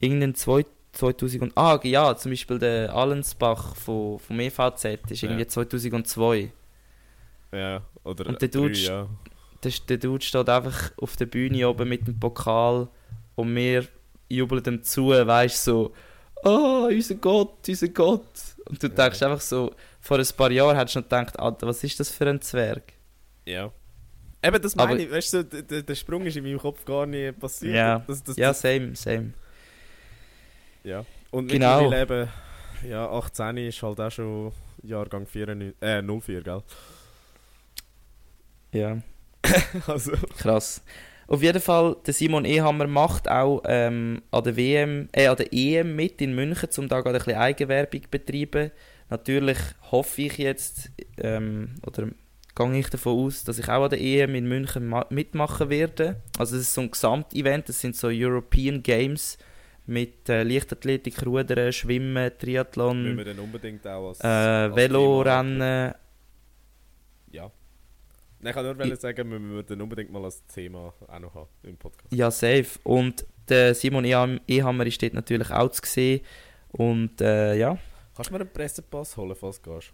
[0.00, 5.42] Irgendein zwei, 2000 und, ah ja, zum Beispiel der Allensbach von, vom EVZ ist irgendwie
[5.42, 5.48] Ja.
[5.48, 6.52] 2002.
[7.52, 9.08] ja, oder Und der drei, Dude- ja.
[9.64, 12.86] Der, der Dude steht einfach auf der Bühne oben mit dem Pokal
[13.34, 13.88] und wir
[14.28, 15.92] jubeln ihm zu, weißt so,
[16.44, 18.22] oh, unser Gott, unser Gott.
[18.66, 18.94] Und du Ja.
[18.94, 22.08] denkst einfach so, vor ein paar Jahren hättest du noch gedacht, Alter, was ist das
[22.10, 22.92] für ein Zwerg?
[23.48, 23.72] Ja.
[24.42, 25.10] Eben, das meine Aber- ich.
[25.10, 27.74] Weißt du, der, der- Sprung ist in meinem Kopf gar nicht passiert.
[27.74, 27.98] Ja.
[28.06, 29.32] Das, das, Ja, das, same, same.
[30.84, 31.04] ja.
[31.30, 31.82] Und Genau.
[31.90, 32.28] mittlerweile
[32.82, 36.62] eben, ja, 18 ist halt auch schon Jahrgang 94, äh, 04, gell?
[38.72, 38.98] Ja.
[39.86, 40.82] Also, Krass.
[41.26, 45.52] Auf jeden Fall, der Simon Ehammer macht auch ähm, an der WM, äh, an der
[45.52, 48.70] EM mit in München, um da gerade ein bisschen Eigenwerbung zu betreiben.
[49.10, 49.58] Natürlich
[49.90, 52.08] hoffe ich jetzt, ähm, oder
[52.58, 56.20] gehe ich davon aus, dass ich auch an der EM in München ma- mitmachen werde.
[56.38, 59.38] Also es ist so ein Gesamtevent, das sind so European Games
[59.86, 65.94] mit äh, Leichtathletik, Rudern, Schwimmen, müssen Triathlon, wir dann unbedingt auch als, äh, als Velorennen.
[67.30, 67.50] Ja.
[68.40, 71.34] Nein, ich kann nur wollen sagen, wir müssen dann unbedingt mal als Thema auch noch
[71.34, 72.12] haben im Podcast.
[72.12, 72.66] Ja, safe.
[72.84, 76.20] Und der Simon Eham- Ehammer ist dort natürlich auch zu sehen.
[76.72, 77.78] Und äh, ja,
[78.14, 79.92] Kannst du mir einen Pressepass holen, falls du gehst?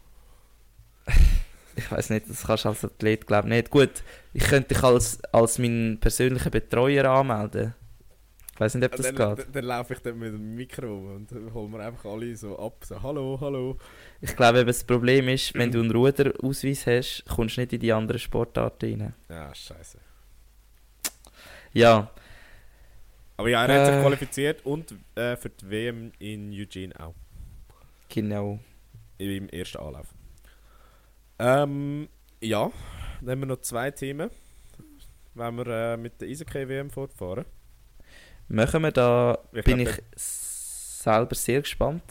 [1.85, 3.70] ich weiß nicht, das kannst du als Athlet, glaube ich, nicht.
[3.70, 7.74] Gut, ich könnte dich als, als meinen persönlichen Betreuer anmelden.
[8.55, 9.47] Ich weiß nicht, ob das dann, dann, geht.
[9.55, 12.85] dann laufe ich dann mit dem Mikro und dann holen wir einfach alle so ab.
[12.85, 13.76] So, hallo, hallo.
[14.20, 17.80] Ich glaube, eben das Problem ist, wenn du einen Ruderausweis hast, kommst du nicht in
[17.80, 19.14] die anderen Sportarten rein.
[19.28, 19.99] Ja, scheiße.
[21.72, 22.11] Ja,
[23.37, 24.00] Aber ja, er hat sich Äh.
[24.03, 27.14] qualifiziert und äh, für die WM in Eugene auch.
[28.09, 28.61] genau.
[29.18, 30.13] Im ersten Anlauf.
[31.39, 32.09] Ähm,
[32.41, 32.71] ja,
[33.21, 34.31] dann haben wir noch zwei Themen.
[35.35, 37.45] Wenn wir äh, mit der Eishockey-WM fortfahren.
[38.49, 42.03] Machen wir da, Ich bin ich selber sehr gespannt.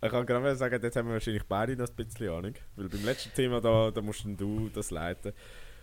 [0.00, 2.54] Ich kann gerade sagen, jetzt haben wir wahrscheinlich beide noch ein bisschen Ahnung.
[2.76, 5.32] Weil beim letzten Thema, da, da musst du das leiten.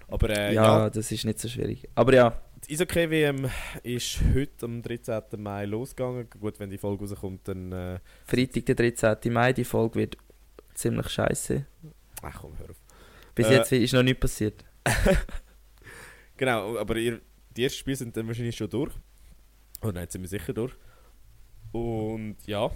[0.08, 1.90] Aber äh, ja, ja, das ist nicht so schwierig.
[1.96, 3.50] Aber ja, die Eishockey-WM
[3.84, 5.24] ist heute am 13.
[5.38, 6.30] Mai losgegangen.
[6.40, 7.72] Gut, wenn die Folge rauskommt, dann...
[7.72, 9.34] Äh, Freitag, der 13.
[9.34, 10.18] Mai, die Folge wird
[10.76, 11.66] ziemlich scheiße.
[12.22, 12.85] ach komm, hör auf.
[13.36, 13.56] Bis Äh.
[13.56, 14.64] jetzt ist noch nichts passiert.
[16.38, 17.22] Genau, aber ihr,
[17.56, 18.92] die ersten Spiele sind dann wahrscheinlich schon durch.
[19.82, 20.74] Oh nein, jetzt sind wir sicher durch.
[21.72, 22.70] Und ja,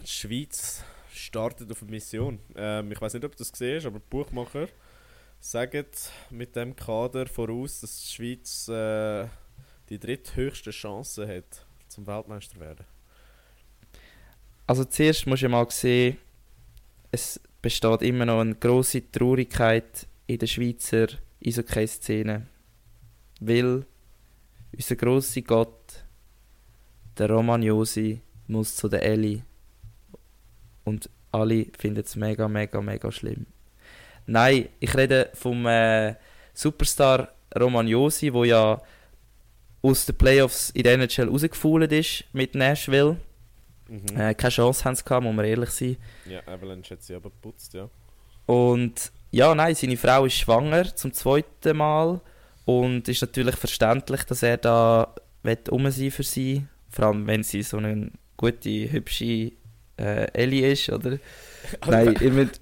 [0.00, 2.38] die Schweiz startet auf eine Mission.
[2.54, 4.68] Ähm, ich weiß nicht, ob du das gesehen hast, aber die Buchmacher
[5.40, 5.86] sagen
[6.30, 9.26] mit dem Kader voraus, dass die Schweiz äh,
[9.88, 12.84] die dritthöchste Chance hat, zum Weltmeister zu werden.
[14.68, 16.16] Also zuerst musst du mal sehen,
[17.10, 21.08] es besteht immer noch eine grosse Traurigkeit in der Schweizer
[21.44, 22.46] Eishockey-Szene.
[23.40, 23.84] Weil
[24.72, 26.04] unser grosser Gott,
[27.16, 29.42] der Roman Josi, muss zu der Ellie.
[30.84, 33.46] Und alle finden es mega, mega, mega schlimm.
[34.26, 36.14] Nein, ich rede vom äh,
[36.54, 38.80] Superstar Roman Josi, wo ja
[39.80, 43.16] aus den Playoffs in der NHL rausgefallen ist mit Nashville.
[43.88, 44.20] Mhm.
[44.20, 45.96] Äh, keine Chance haben sie gehabt, muss man ehrlich sein.
[46.26, 47.88] Ja, Avalanche hat sie aber geputzt, ja.
[48.46, 52.20] Und ja, nein, seine Frau ist schwanger zum zweiten Mal
[52.64, 55.14] und ist natürlich verständlich, dass er da
[55.70, 59.52] um sein für sie, vor allem wenn sie so eine gute, hübsche
[59.98, 61.18] äh, Ellie ist, oder?
[61.86, 62.60] nein, ihr müsst,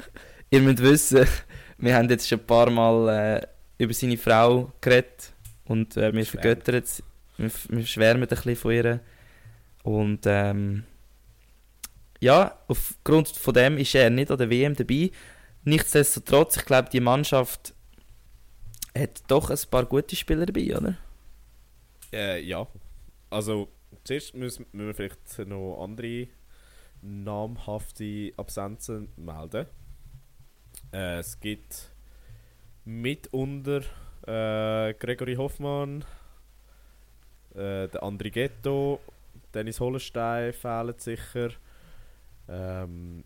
[0.50, 1.26] ihr müsst wissen,
[1.78, 5.32] wir haben jetzt schon ein paar Mal äh, über seine Frau geredet
[5.66, 6.82] und äh, wir vergöttern
[7.38, 9.00] wir, wir schwärmen ein bisschen von ihr
[9.82, 10.84] und ähm,
[12.20, 15.10] ja, aufgrund von dem ist er nicht an der WM dabei.
[15.64, 17.74] Nichtsdestotrotz, ich glaube, die Mannschaft
[18.96, 20.96] hat doch ein paar gute Spieler dabei, oder?
[22.12, 22.66] Äh, ja.
[23.30, 23.68] Also,
[24.04, 26.28] zuerst müssen, wir vielleicht noch andere
[27.02, 29.66] namhafte Absenzen melden.
[30.92, 31.90] Äh, es gibt
[32.84, 33.80] mitunter
[34.26, 36.04] äh, Gregory Hoffmann,
[37.54, 39.00] äh, der André Ghetto,
[39.52, 41.50] Dennis Hollenstein fehlen sicher.
[42.48, 43.24] Ähm,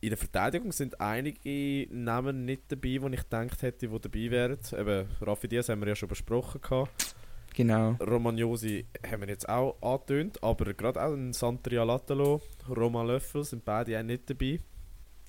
[0.00, 4.58] in der Verteidigung sind einige Namen nicht dabei, die ich gedacht hätte, die dabei wären.
[4.72, 6.60] Eben, Raffi Diaz haben wir ja schon besprochen.
[6.60, 7.14] Gehabt.
[7.54, 7.96] Genau.
[8.00, 13.64] Romagnosi haben wir jetzt auch angetönt, aber gerade auch ein Santria Latalo, Roman Löffel sind
[13.64, 14.60] beide auch nicht dabei.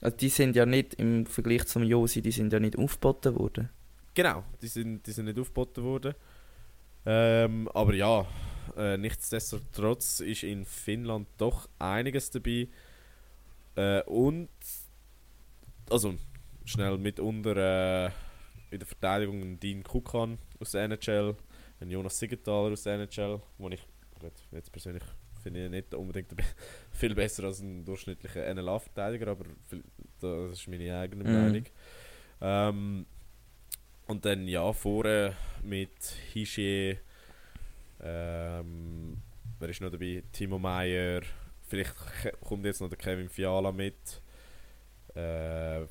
[0.02, 3.70] Also die sind ja nicht im Vergleich zum Josi, die sind ja nicht aufgeboten worden.
[4.14, 6.14] Genau, die sind, die sind nicht aufgeboten worden.
[7.06, 8.26] Ähm, aber ja,
[8.78, 12.68] äh, nichtsdestotrotz ist in Finnland doch einiges dabei.
[13.76, 14.50] Äh, und
[15.90, 16.16] also
[16.66, 18.12] schnell mitunter äh,
[18.72, 21.36] in der Verteidigung ein Dean Kukan aus der NHL,
[21.80, 23.82] ein Jonas Siegenthaler aus der NHL, wo ich
[24.20, 25.04] gut, jetzt persönlich
[25.42, 26.34] finde ich nicht unbedingt
[26.92, 29.46] viel besser als ein durchschnittlicher NLA-Verteidiger, aber
[30.20, 31.34] das ist meine eigene Mhm.
[31.34, 31.64] Meinung.
[32.42, 33.06] Ähm,
[34.08, 36.04] und dann ja, vorne mit
[36.34, 36.98] Hische,
[38.02, 39.18] ähm,
[39.60, 40.24] wer ist noch dabei?
[40.32, 41.22] Timo Meyer,
[41.72, 41.96] vielleicht
[42.42, 43.96] kommt jetzt noch der Kevin Fiala mit.
[45.16, 45.82] Äh,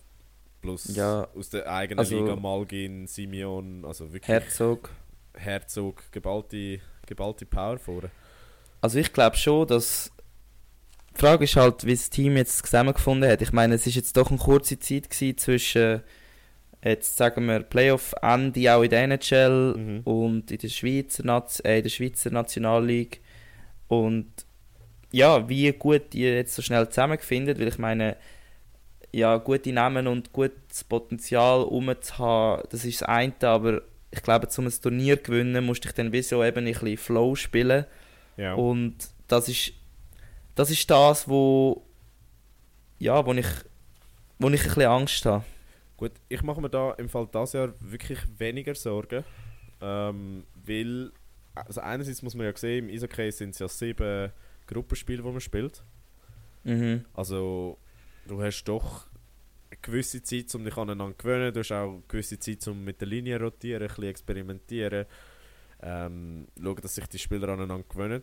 [0.61, 4.90] plus Ja, aus der eigenen also- Liga Malgin, Simeon, also wirklich Herzog.
[5.35, 8.11] Herzog, geballte, geballte Power vorne.
[8.81, 10.11] Also ich glaube schon, dass
[11.16, 13.43] die Frage ist halt, wie das Team jetzt zusammengefunden hat.
[13.43, 16.02] Ich meine, es ist jetzt doch eine kurze Zeit gewesen zwischen
[16.82, 20.01] jetzt sagen wir Playoff-Ende auch in der NHL Mhm.
[20.05, 23.19] und in der Schweizer, äh, in der Schweizer Nationalleague
[23.89, 24.27] und
[25.12, 28.16] ja, wie gut die jetzt so schnell zusammengefunden, weil ich meine,
[29.12, 33.82] ja, gute Namen und gutes Potenzial um zu haben, das ist das eine, aber
[34.12, 36.72] ich glaube, um ein Turnier zu gewinnen, musst du dich dann wie so eben ein
[36.72, 37.86] bisschen Flow spielen
[38.36, 38.54] Ja.
[38.54, 38.96] und
[39.28, 39.72] das ist
[40.54, 41.82] das ist das, wo
[42.98, 43.46] ja, wo ich
[44.38, 45.44] wo ich ein bisschen Angst habe.
[45.96, 49.24] Gut, ich mache mir da im Fall dieses Jahr wirklich weniger Sorgen.
[49.82, 51.10] Ähm, weil,
[51.54, 54.30] also einerseits muss man ja sehen, im Eishockey sind es ja sieben
[54.70, 55.82] Gruppenspiele, die man spielt.
[56.64, 57.05] Mhm.
[57.14, 57.78] Also,
[58.26, 59.06] du hast doch
[59.70, 61.52] eine gewisse Zeit, um dich aneinander zu gewöhnen.
[61.52, 65.06] Du hast auch eine gewisse Zeit, um mit der Linie zu rotieren, ein bisschen experimentieren.
[65.82, 68.22] Ähm, schauen, dass sich die Spieler aneinander gewöhnen.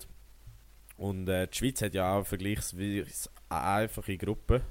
[0.97, 4.61] Und äh, die Schweiz hat ja auch vergleichsweise eine einfache Gruppe.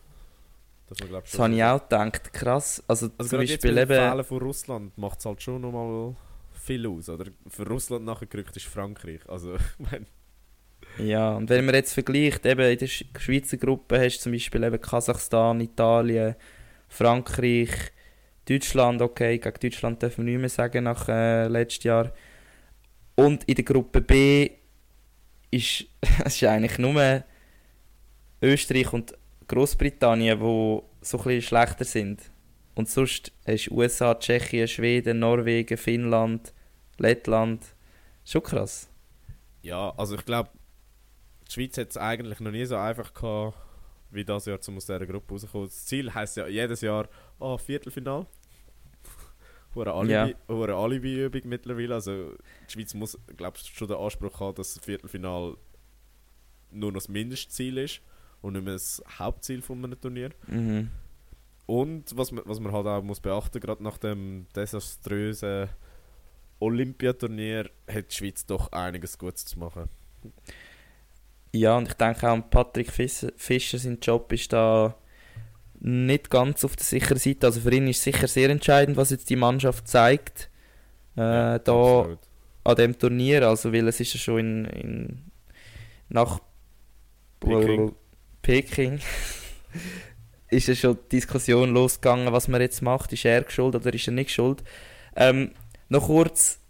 [0.89, 2.83] Das, man, glaub, Das habe ich auch gedacht, krass.
[2.87, 6.15] Also, Also zum jetzt Beispiel mit dem eben, von Russland macht es halt schon nochmal
[6.53, 7.09] viel aus.
[7.09, 7.27] Oder?
[7.49, 9.29] Für Russland nachher gerückt ist Frankreich.
[9.29, 10.07] Also, ich meine,
[10.99, 14.33] ja, und wenn man jetzt vergleicht, eben in der Sch- Schweizer Gruppe hast du zum
[14.33, 16.37] Beispiel eben Kasachstan, Italien,
[16.89, 17.71] Frankreich,
[18.49, 22.13] Deutschland, okay, gegen Deutschland dürfen wir nicht mehr sagen nach äh, letztes Jahr.
[23.17, 24.51] Und in der Gruppe B
[25.51, 25.87] ist
[26.25, 27.25] es eigentlich nur
[28.43, 29.15] Österreich und
[29.49, 32.31] Großbritannien, wo so ein schlechter sind.
[32.75, 36.53] Und sonst hast du USA, Tschechien, Schweden, Norwegen, Finnland,
[36.99, 37.65] Lettland.
[38.25, 38.89] Schon krass.
[39.63, 40.51] ja, also ich glaube,
[41.49, 43.57] die Schweiz hat es eigentlich noch nie so einfach gehabt,
[44.11, 45.69] wie das Jahr, um aus dieser Gruppe rauszukommen.
[45.69, 47.09] Das Ziel heisst ja jedes Jahr,
[47.39, 48.27] oh, Viertelfinal.
[49.75, 51.95] Hure Alibi, hure Alibi-Übung mittlerweile.
[51.95, 52.33] Also,
[52.67, 55.57] die Schweiz muss, glaube ich, schon den Anspruch haben, dass das Viertelfinal
[56.71, 58.01] nur noch das Mindestziel ist
[58.41, 60.31] und nicht mehr das Hauptziel von einem Turnier.
[60.47, 60.91] Mhm.
[61.67, 65.69] Und was man, was man halt auch muss beachten, gerade nach dem desaströsen
[66.61, 69.89] Olympiaturnier hat die Schweiz doch einiges Gutes zu machen.
[71.53, 74.95] Ja, und ich denke auch an Patrick Fischer, Fischer, sein Job ist da
[75.81, 77.47] nicht ganz auf der sicheren Seite.
[77.47, 80.51] Also für ihn ist sicher sehr entscheidend, was jetzt die Mannschaft zeigt.
[81.17, 82.19] Äh, Ja, da absolut.
[82.65, 85.31] an dem Turnier, also weil es ist ja schon in, in
[86.09, 86.41] nach
[87.41, 87.93] Peking.
[88.43, 89.01] Peking
[90.51, 93.13] ist ja schon die Diskussion losgegangen, was man jetzt macht.
[93.13, 94.63] Ist er schuld oder ist er nicht schuld?
[95.17, 95.53] Ähm,
[95.89, 96.61] noch kurz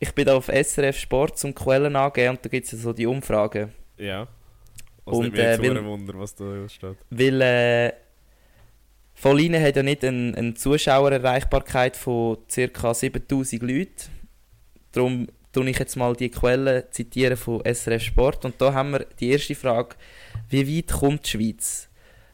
[0.00, 2.92] ich bin da auf SRF Sport zum Quellen angeben und da gibt es ja so
[2.92, 3.72] die Umfragen.
[3.98, 4.28] Ja.
[5.06, 6.96] Also Und, nicht äh, einem Wunder, was da steht.
[7.10, 7.92] Weil äh,
[9.14, 12.94] Volline hat ja nicht eine, eine Zuschauererreichbarkeit von ca.
[12.94, 13.94] 7000 Leuten.
[14.92, 18.44] Darum tue ich jetzt mal die Quellen zitieren von SRF Sport.
[18.44, 19.96] Und da haben wir die erste Frage.
[20.48, 21.88] Wie weit kommt die Schweiz?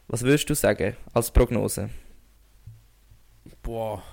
[0.07, 1.89] Was würdest du sagen als Prognose?
[3.61, 4.03] Boah.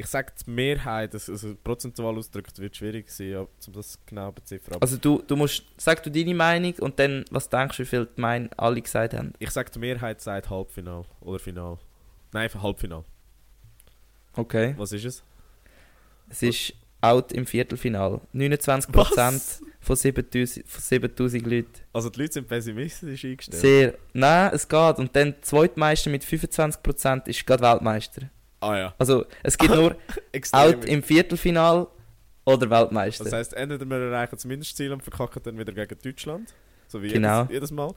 [0.00, 4.28] Ich sage, die Mehrheit, das- also prozentual ausgedrückt, wird schwierig sein, ja, um das genau
[4.28, 4.74] zu beziffern.
[4.74, 7.86] Aber Also du, du musst, sag du deine Meinung und dann, was denkst du, wie
[7.86, 9.32] viel die mein, alle gesagt haben?
[9.40, 11.78] ich sage, die Mehrheit sagt Halbfinal oder Final.
[12.32, 13.02] Nein, einfach Halbfinal.
[14.34, 14.74] Okay.
[14.76, 15.22] Was ist es?
[16.28, 18.20] Es ist out im Viertelfinal.
[18.34, 19.62] 29% Was?
[19.80, 21.70] von 7000 von 7000 Leuten.
[21.92, 23.60] Also die Leute sind pessimistisch eingestellt.
[23.60, 23.94] Sehr.
[24.12, 24.98] Nein, es geht.
[24.98, 28.30] Und dann der Zweitmeister mit 25% ist gerade Weltmeister.
[28.60, 29.96] Ah ja, Also es gibt nur
[30.52, 31.86] out im Viertelfinal
[32.44, 33.24] oder Weltmeister.
[33.24, 36.54] Das heisst, entweder wir erreichen das Mindestziel und verkacken dann wieder gegen Deutschland.
[36.86, 37.40] So wie Genau.
[37.42, 37.94] jedes, jedes Mal.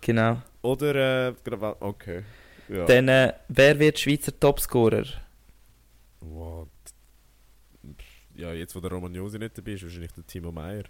[0.00, 0.42] genau.
[0.62, 1.34] Oder, äh,
[1.80, 2.22] okay.
[2.68, 2.84] Ja.
[2.86, 5.04] Dann, äh, wer wird Schweizer Topscorer?
[6.20, 6.68] Wow.
[8.34, 10.84] Ja, jetzt wo der Roman Josi nicht dabei ist, wahrscheinlich der Timo Meyer.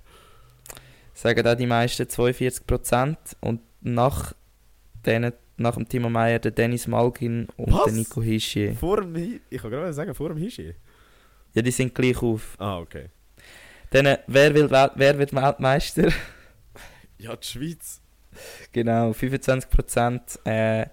[1.15, 3.16] Sagen auch die meisten 42%.
[3.40, 4.32] Und nach,
[5.05, 7.85] denen, nach dem Timo Meyer der Dennis Malgin und Was?
[7.85, 8.74] der Nico Hischier.
[8.74, 10.74] Vor dem Hi Ich kann gerade sagen, vor dem Hischi.
[11.55, 12.57] Ja, die sind gleich auf.
[12.59, 13.07] Ah, okay.
[13.91, 16.09] Dann, äh, wer, will wer wird Weltmeister?
[17.19, 18.01] Ja, die Schweiz.
[18.73, 20.45] genau, 25%.
[20.45, 20.87] Äh,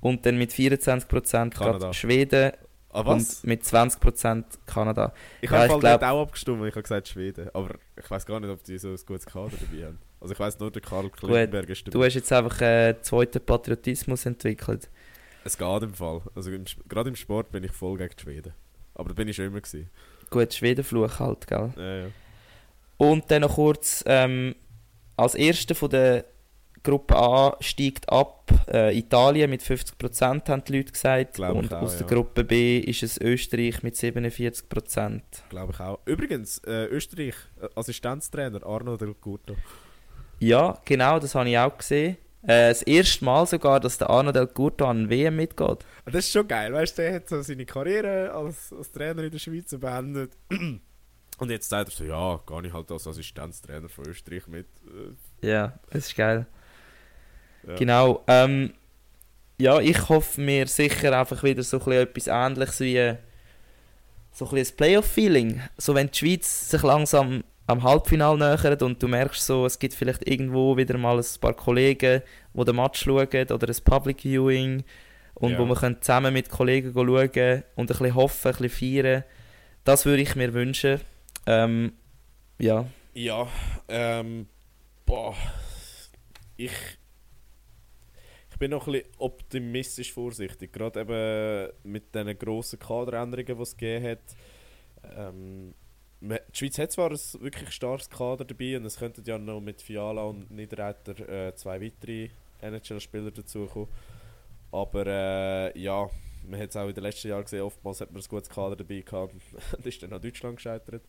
[0.00, 1.92] und dann mit 24% Kanada.
[1.92, 2.52] Schweden
[2.90, 5.12] Ah, und mit 20% Kanada.
[5.42, 7.50] Ich Ja, habe Fall glaub- auch abgestimmt, ich habe gesagt Schweden.
[7.52, 9.98] Aber ich weiß gar nicht, ob die so ein gutes Kader dabei haben.
[10.26, 12.06] Also ich weiß nur, der Karl Klingenberg ist Du dabei.
[12.06, 14.90] hast jetzt einfach äh, zweiten Patriotismus entwickelt.
[15.44, 16.20] Es geht im Fall.
[16.34, 18.52] Also im, gerade im Sport bin ich voll gegen die Schweden.
[18.96, 19.88] Aber da bin ich schon immer gewesen.
[20.28, 21.72] Gut, Schwedenfluch halt, gell?
[21.76, 22.06] Ja, ja.
[22.96, 24.56] Und dann noch kurz, ähm,
[25.16, 26.24] als erster von der
[26.82, 31.34] Gruppe A steigt ab äh, Italien mit 50%, haben die Leute gesagt.
[31.34, 32.14] Glaub ich und auch, aus der ja.
[32.14, 35.20] Gruppe B ist es Österreich mit 47%.
[35.50, 36.00] Glaube ich auch.
[36.04, 39.54] Übrigens, äh, Österreich, äh, Assistenztrainer Arno Del Curto.
[40.38, 42.16] Ja, genau, das habe ich auch gesehen.
[42.42, 45.84] Äh, das erste Mal sogar, dass der Arno Del Curto an WM mitgeht.
[46.04, 49.30] Das ist schon geil, weißt du, der hat so seine Karriere als, als Trainer in
[49.30, 50.32] der Schweiz beendet.
[51.38, 54.66] Und jetzt sagt er so, ja, gar nicht halt als Assistenztrainer von Österreich mit.
[55.42, 56.46] Äh, Ja, das ist geil.
[57.66, 57.74] ja.
[57.76, 58.24] Genau.
[58.26, 58.72] Ähm,
[59.58, 63.16] ja, ich hoffe mir sicher einfach wieder so ein etwas Ähnliches wie äh,
[64.32, 65.62] so ein Playoff-Feeling.
[65.78, 69.94] So wenn die Schweiz sich langsam am Halbfinale nähert und du merkst so, es gibt
[69.94, 72.22] vielleicht irgendwo wieder mal ein paar Kollegen,
[72.54, 74.84] die den Match schauen oder ein Public Viewing
[75.34, 75.58] und Ja.
[75.58, 79.24] wo wir können zusammen mit Kollegen schauen und ein bisschen hoffen, ein bisschen feiern.
[79.84, 81.00] Das würde ich mir wünschen.
[81.46, 81.92] Ähm,
[82.58, 83.48] ja, Ja,
[83.88, 84.46] ähm,
[85.04, 85.34] boah,
[86.56, 86.72] ich,
[88.50, 93.76] ich bin noch ein bisschen optimistisch vorsichtig, gerade eben mit den grossen Kaderänderungen, die es
[93.76, 94.36] gegeben hat.
[95.16, 95.74] Ähm,
[96.20, 99.82] die Schweiz hat zwar ein wirklich starkes Kader dabei und es könnten ja noch mit
[99.82, 102.30] Fiala und Niederreiter äh, zwei weitere
[102.60, 103.88] NHL-Spieler dazukommen.
[104.72, 106.08] Aber äh, ja,
[106.46, 108.76] man hat es auch in den letzten Jahren gesehen, oftmals hat man ein gutes Kader
[108.76, 109.34] dabei gehabt
[109.76, 111.02] und ist dann an Deutschland gescheitert.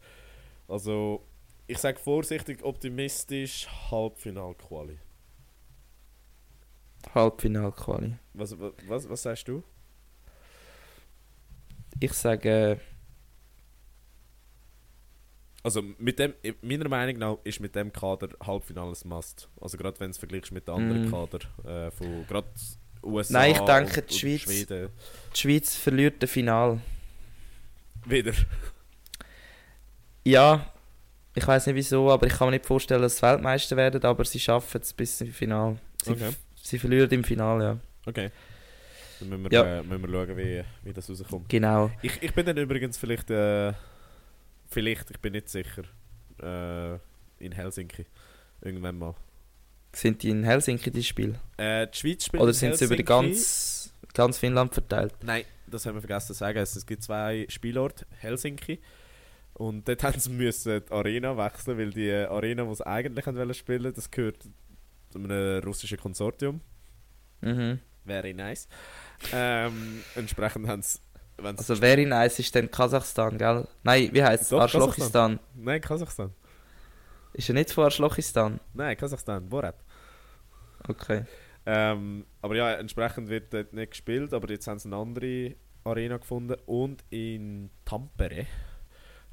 [0.68, 1.26] Also,
[1.68, 5.00] ich sage vorsichtig optimistisch, Halbfinal-Quali.
[7.14, 8.16] Halbfinale-Quali.
[8.34, 9.64] Was, was, was, was sagst du?
[12.00, 12.80] Ich sage,
[15.68, 19.50] Also, mit dem, meiner Meinung nach ist mit dem Kader Halbfinale ein Must.
[19.60, 21.12] Also, gerade wenn du es vergleichst mit den anderen Mm.
[21.12, 21.40] Kader
[21.88, 22.48] äh, von gerade
[23.04, 24.90] USA Nein, ich denke, und, die Schweiz- Schweden.
[25.36, 26.80] die Schweiz verliert das Finale.
[28.06, 28.32] Wieder.
[30.24, 30.72] Ja,
[31.36, 34.26] ich weiß nicht wieso, aber ich kann mir nicht vorstellen, dass sie Weltmeister werden, aber
[34.26, 35.78] sie schaffen es bis zum Finale.
[36.04, 36.30] Sie, Okay.
[36.62, 37.78] sie verlieren im Finale, ja.
[38.06, 38.32] Okay.
[39.20, 39.80] Dann müssen wir, Ja.
[39.80, 41.50] äh, müssen wir schauen, wie, wie das rauskommt.
[41.50, 41.92] Genau.
[42.02, 43.74] Ich, ich bin dann übrigens vielleicht, äh,
[44.70, 45.84] vielleicht, ich bin nicht sicher,
[46.42, 47.00] äh,
[47.44, 48.06] in Helsinki.
[48.62, 49.16] Irgendwann mal.
[49.94, 51.40] Sind die in Helsinki, die Spiele?
[51.58, 55.14] Äh, die Schweiz spielt Oder in sind sie über ganz, ganz Finnland verteilt?
[55.24, 56.60] Nein, das haben wir vergessen zu sagen.
[56.60, 58.80] Es gibt zwei Spielorte, Helsinki.
[59.54, 63.54] Und dort haben sie müssen die Arena wechseln, weil die Arena, die sie eigentlich haben
[63.54, 64.44] spielen, das gehört
[65.10, 66.62] zu einem russischen Konsortium.
[67.42, 67.80] Mhm.
[68.06, 68.68] Very nice.
[69.34, 71.00] Ähm, entsprechend haben sie...
[71.38, 73.68] wenn sie- Also very nice ist dann Kasachstan, gell?
[73.84, 74.54] Nein, wie heißt es?
[74.54, 75.40] Arschlochistan.
[75.56, 76.34] Nein, Kasachstan.
[77.34, 78.60] Ist er nicht von Arschlochistan?
[78.74, 79.48] Nein, Kasachstan.
[79.48, 79.76] Borat.
[80.88, 81.26] Okay.
[81.66, 86.18] Ähm, aber ja, entsprechend wird dort nicht gespielt, aber jetzt haben sie eine andere Arena
[86.18, 88.46] gefunden und in Tampere.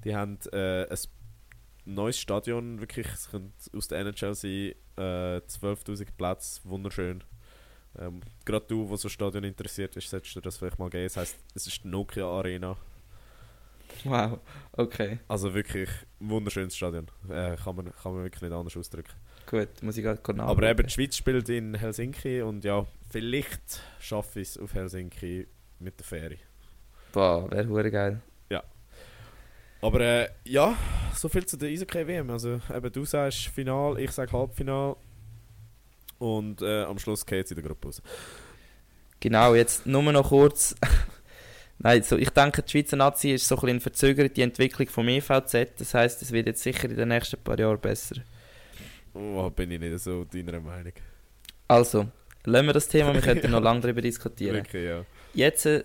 [0.05, 0.98] Die haben äh, ein
[1.85, 7.22] neues Stadion, wirklich, es könnte aus der NHL sein, äh, 12'000 Plätze, wunderschön.
[7.98, 11.04] Ähm, Gerade du, der so Stadion interessiert ist, solltest du das vielleicht mal geben.
[11.04, 12.76] Es heisst, es ist die Nokia Arena.
[14.04, 14.40] Wow,
[14.72, 15.18] okay.
[15.28, 15.88] Also wirklich
[16.20, 17.06] ein wunderschönes Stadion.
[17.28, 19.12] Äh, kann, man, kann man wirklich nicht anders ausdrücken.
[19.48, 20.70] Gut, muss ich gerade kurz Aber nachschauen.
[20.70, 25.46] eben, die Schweiz spielt in Helsinki und ja, vielleicht schaffe ich es auf Helsinki
[25.78, 26.36] mit der Fähre.
[27.12, 28.22] Boah, wäre hure geil.
[29.84, 30.74] Aber äh, ja,
[31.14, 32.30] so viel zu der Eishockey-WM.
[32.30, 34.96] Also eben, du sagst Final, ich sage Halbfinal.
[36.24, 38.01] Und äh, am Schluss geht es in der Gruppe raus.
[39.20, 40.74] Genau, jetzt nur noch kurz.
[41.78, 45.06] Nein, so, ich denke, die Schweizer Nazi ist so ein bisschen verzögert, die Entwicklung vom
[45.06, 45.78] EVZ.
[45.78, 48.16] Das heisst, es wird jetzt sicher in den nächsten paar Jahren besser.
[49.12, 50.94] Oh, bin ich nicht so deiner Meinung.
[51.68, 52.06] Also,
[52.44, 54.56] lassen wir das Thema, wir könnten noch lange darüber diskutieren.
[54.56, 55.05] Wirklich, ja.
[55.34, 55.84] Jetzt äh,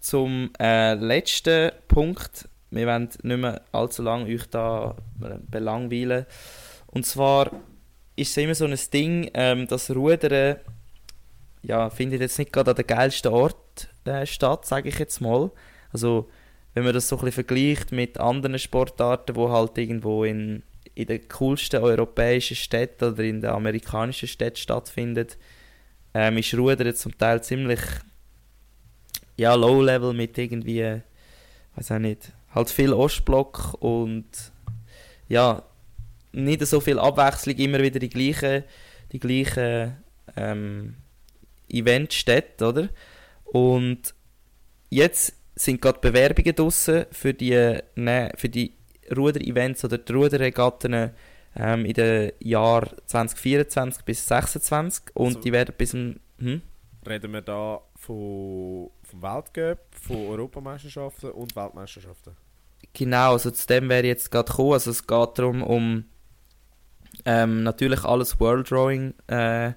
[0.00, 2.48] zum äh, letzten Punkt.
[2.70, 4.96] Wir wollen nicht mehr allzu lange euch da
[5.50, 6.24] belangweilen.
[6.86, 7.50] Und zwar
[8.16, 10.56] ist es immer so ein Ding, ähm, das Rudern
[11.62, 15.50] ja, findet jetzt nicht gerade an der geilsten Ort äh, statt, sage ich jetzt mal.
[15.92, 16.28] Also,
[16.74, 20.62] wenn man das so ein bisschen vergleicht mit anderen Sportarten, wo halt irgendwo in,
[20.94, 25.38] in den coolsten europäischen Städten oder in den amerikanischen Städten stattfindet,
[26.12, 27.80] ähm, ist Rudern zum Teil ziemlich
[29.36, 31.00] ja, Low-Level mit irgendwie,
[31.76, 34.26] weiß auch nicht, halt viel Ostblock und
[35.28, 35.62] ja,
[36.34, 38.64] nicht so viel Abwechslung, immer wieder die gleichen,
[39.12, 39.96] die gleichen
[40.36, 40.96] ähm,
[41.68, 42.88] Events statt, oder?
[43.44, 44.14] Und
[44.90, 48.74] jetzt sind gerade Bewerbungen draussen für die, ne, für die
[49.14, 51.10] Ruder-Events oder die Ruderregatten
[51.56, 56.16] ähm, in den Jahren 2024 bis 2026 und Also- die werden bis zum...
[56.38, 56.62] Hm?
[57.06, 62.34] Reden wir da von, vom Weltcup, von Europameisterschaften und Weltmeisterschaften.
[62.94, 64.72] Genau, also zu dem wäre jetzt gerade gekommen.
[64.72, 66.04] Also es geht darum, um
[67.24, 69.72] ähm, natürlich alles World Rowing äh,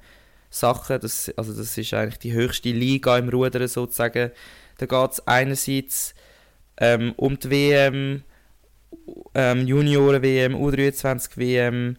[0.49, 0.99] Sachen.
[0.99, 4.31] Das, also das ist eigentlich die höchste Liga im Rudern sozusagen.
[4.77, 6.13] Da geht es einerseits
[6.77, 8.23] ähm, um die WM,
[9.33, 11.97] ähm, Junioren-WM, U23-WM.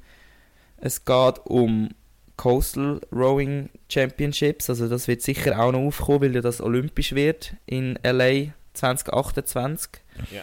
[0.80, 1.90] Es geht um
[2.36, 4.70] Coastal Rowing Championships.
[4.70, 9.90] Also das wird sicher auch noch aufkommen, weil ja das olympisch wird in LA 2028.
[10.30, 10.42] Ja.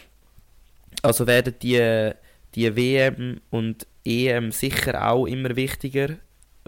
[1.02, 2.12] Also werden die,
[2.56, 6.18] die WM und EM sicher auch immer wichtiger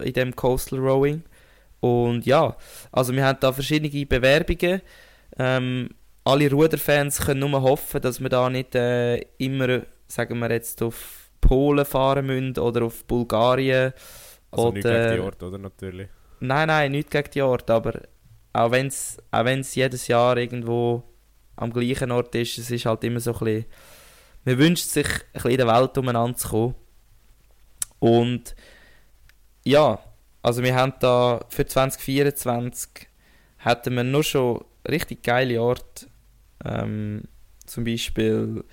[0.02, 1.24] in dem Coastal Rowing.
[1.80, 2.56] Und ja,
[2.92, 4.82] also wir haben da verschiedene Bewerbungen.
[5.38, 5.90] Ähm,
[6.24, 11.30] alle Ruderfans können nur hoffen, dass wir da nicht äh, immer, sagen wir jetzt, auf
[11.40, 13.94] Polen fahren müssen oder auf Bulgarien.
[14.52, 15.58] Also nicht gegen Oder- die Orte, oder?
[15.58, 16.08] Natürlich.
[16.40, 18.02] Nein, nein, nicht gegen die Orte, aber
[18.54, 21.04] auch wenn es auch wenn's jedes Jahr irgendwo
[21.56, 23.66] am gleichen Ort ist, es ist halt immer so ein bisschen,
[24.48, 26.76] man wünscht sich ein bisschen in der Welt umeinander zu kommen.
[28.00, 28.56] Und
[29.66, 30.00] ja,
[30.42, 33.10] also wir haben da für 2024
[33.60, 36.08] hatten wir nur schon richtig geile Orte,
[36.64, 37.24] ähm,
[37.66, 38.64] zum Beispiel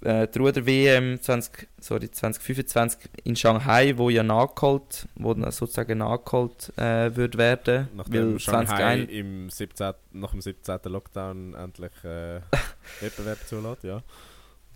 [0.00, 7.14] äh, die Ruder-WM 20, sorry, 2025 in Shanghai, wo ja nachgeholt, wo sozusagen nachgeholt äh,
[7.14, 7.86] wird werden.
[7.94, 10.78] Nachdem Shanghai 2021 im 17, nach dem 17.
[10.86, 12.40] Lockdown endlich äh,
[13.00, 14.02] Wettbewerb zulässt, ja.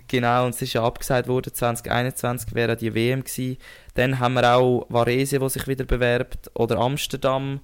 [0.06, 3.56] Genau, und es ist ja abgesagt worden, 2021 wäre die WM gewesen.
[3.94, 7.60] Dann haben wir auch Varese, wo sich wieder bewerbt, oder Amsterdam.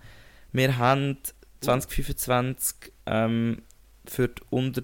[0.52, 1.18] Wir haben
[1.60, 3.62] 2025 ähm,
[4.06, 4.82] für die Unter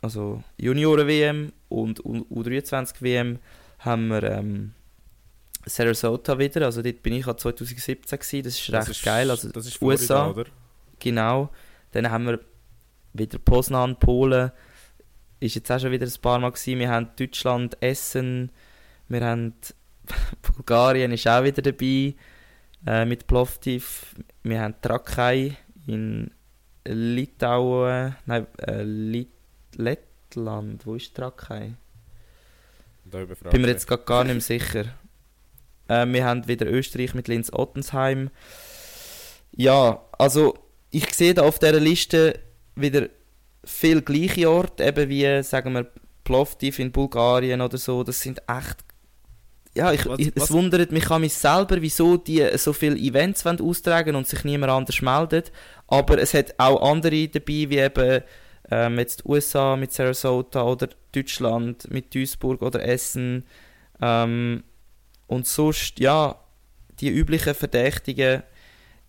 [0.00, 3.38] also Junioren-WM und U- U23-WM
[3.80, 4.74] haben wir ähm,
[5.66, 9.50] Sarasota wieder, also dort bin ich auch 2017 gewesen, das ist recht ist, geil, also
[9.50, 10.24] das ist USA.
[10.24, 10.50] Florida, oder?
[11.00, 11.50] Genau.
[11.92, 12.40] Dann haben wir
[13.12, 14.52] wieder Poznan, Polen.
[15.40, 16.78] Ist jetzt auch schon wieder ein paar Mal gewesen.
[16.78, 18.50] Wir haben Deutschland, Essen.
[19.08, 19.54] Wir haben
[20.42, 22.14] Bulgarien ist auch wieder dabei
[22.86, 24.14] äh, mit Plovdiv.
[24.42, 25.56] Wir haben Trakai
[25.86, 26.30] in
[26.84, 28.16] Litauen.
[28.26, 29.30] Nein, äh, Lit
[29.76, 30.84] Lettland.
[30.86, 31.74] Wo ist Trakai?
[33.04, 34.84] Da Bin mir jetzt grad gar nicht mehr sicher.
[35.90, 38.28] Äh, wir haben wieder Österreich mit Linz Ottensheim.
[39.52, 40.52] Ja, also
[40.90, 42.40] ich sehe da auf dieser Liste
[42.74, 43.08] wieder
[43.68, 45.86] viel gleiche Orte, eben wie, sagen wir,
[46.24, 48.02] Plovdiv in Bulgarien oder so.
[48.04, 48.76] Das sind echt.
[49.74, 52.96] Ja, ich, Was- ich, es was- wundert mich an mich selber, wieso die so viele
[52.96, 55.52] Events austragen und sich niemand anders meldet.
[55.86, 58.22] Aber es hat auch andere dabei, wie eben
[58.70, 63.44] ähm, jetzt die USA mit Sarasota oder Deutschland mit Duisburg oder Essen.
[64.00, 64.64] Ähm,
[65.26, 66.36] und sonst, ja,
[67.00, 68.42] die üblichen Verdächtigen.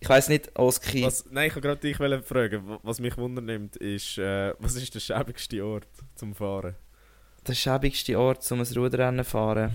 [0.02, 1.04] Ich weiß nicht, Oski.
[1.04, 1.96] Was, nein, ich wollte gerade dich
[2.26, 2.66] fragen.
[2.68, 6.74] wa- Was mich wundernimmt, ist, äh, was ist der schäbigste Ort zum Fahren?
[7.46, 9.72] Der schäbigste Ort, um ein Ruderrennen zu fahren.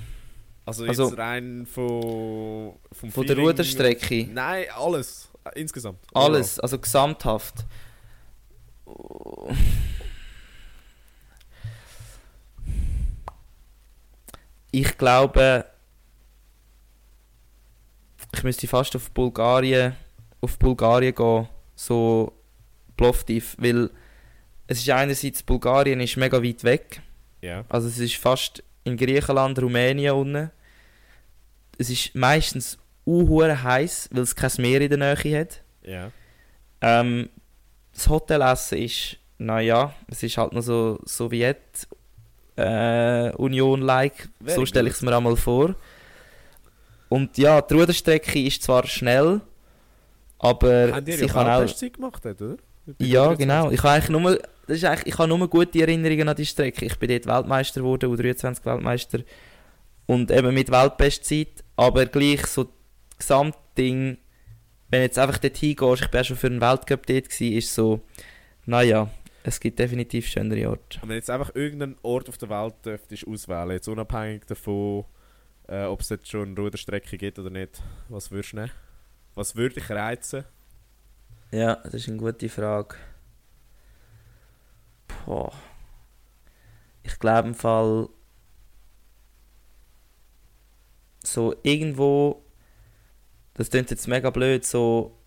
[0.65, 4.27] Also, Also- jetzt rein von, vom Von der Ruderstrecke?
[4.31, 5.29] Nein, alles.
[5.53, 5.99] Insgesamt.
[6.15, 7.65] Alles, also gesamthaft.
[14.71, 15.65] Ich glaube,
[18.33, 19.95] ich müsste fast auf Bulgarien,
[20.45, 22.31] auf Bulgarien gehen, so
[22.97, 23.89] Plovdiv, weil
[24.67, 27.01] es ist einerseits, Bulgarien ist mega weit weg,
[27.41, 27.65] Ja.
[27.69, 30.51] also es ist fast in Griechenland, Rumänien unten.
[31.77, 35.61] Es ist meistens unhure heiß, weil es kein Meer in der Nähe hat.
[35.83, 36.11] Ja.
[36.81, 37.29] Ähm,
[37.93, 41.87] das Hotelessen ist, naja, es ist halt noch so Sowjet
[42.57, 45.75] äh, so stelle ich es mir einmal vor.
[47.09, 49.41] Und ja, die Ruderstrecke ist zwar schnell,
[50.39, 51.59] aber Haben die sie ja kann auch...
[51.59, 52.57] Weltbestzeit gemacht, oder?
[52.99, 53.37] Ja, 23.
[53.37, 53.71] genau.
[53.71, 56.85] Ich habe eigentlich nur, das ist eigentlich, ich habe nur gute Erinnerungen an die Strecke.
[56.85, 59.19] Ich bin dort Weltmeister geworden, U23 Weltmeister.
[60.05, 61.63] Und eben mit Weltbestzeit.
[61.75, 62.73] Aber gleich so das
[63.17, 64.17] Gesamtding,
[64.89, 67.57] wenn du jetzt einfach dort hingehst, ich bin auch schon für einen Weltcup dort gewesen,
[67.57, 68.01] ist so,
[68.65, 69.09] naja,
[69.43, 70.99] es gibt definitiv schönere Orte.
[71.01, 75.05] Und wenn jetzt einfach irgendeinen Ort auf der Welt dürftest auswählen, jetzt unabhängig davon,
[75.67, 78.71] äh, ob es jetzt schon eine Ruderstrecke gibt oder nicht, was würdest du nehmen?
[79.35, 80.45] Was würde dich reizen?
[81.51, 82.95] Ja, das ist eine gute Frage.
[85.25, 85.53] Boah.
[87.03, 88.09] Ich glaube im Fall
[91.23, 92.43] so irgendwo,
[93.53, 95.17] das klingt jetzt mega blöd, so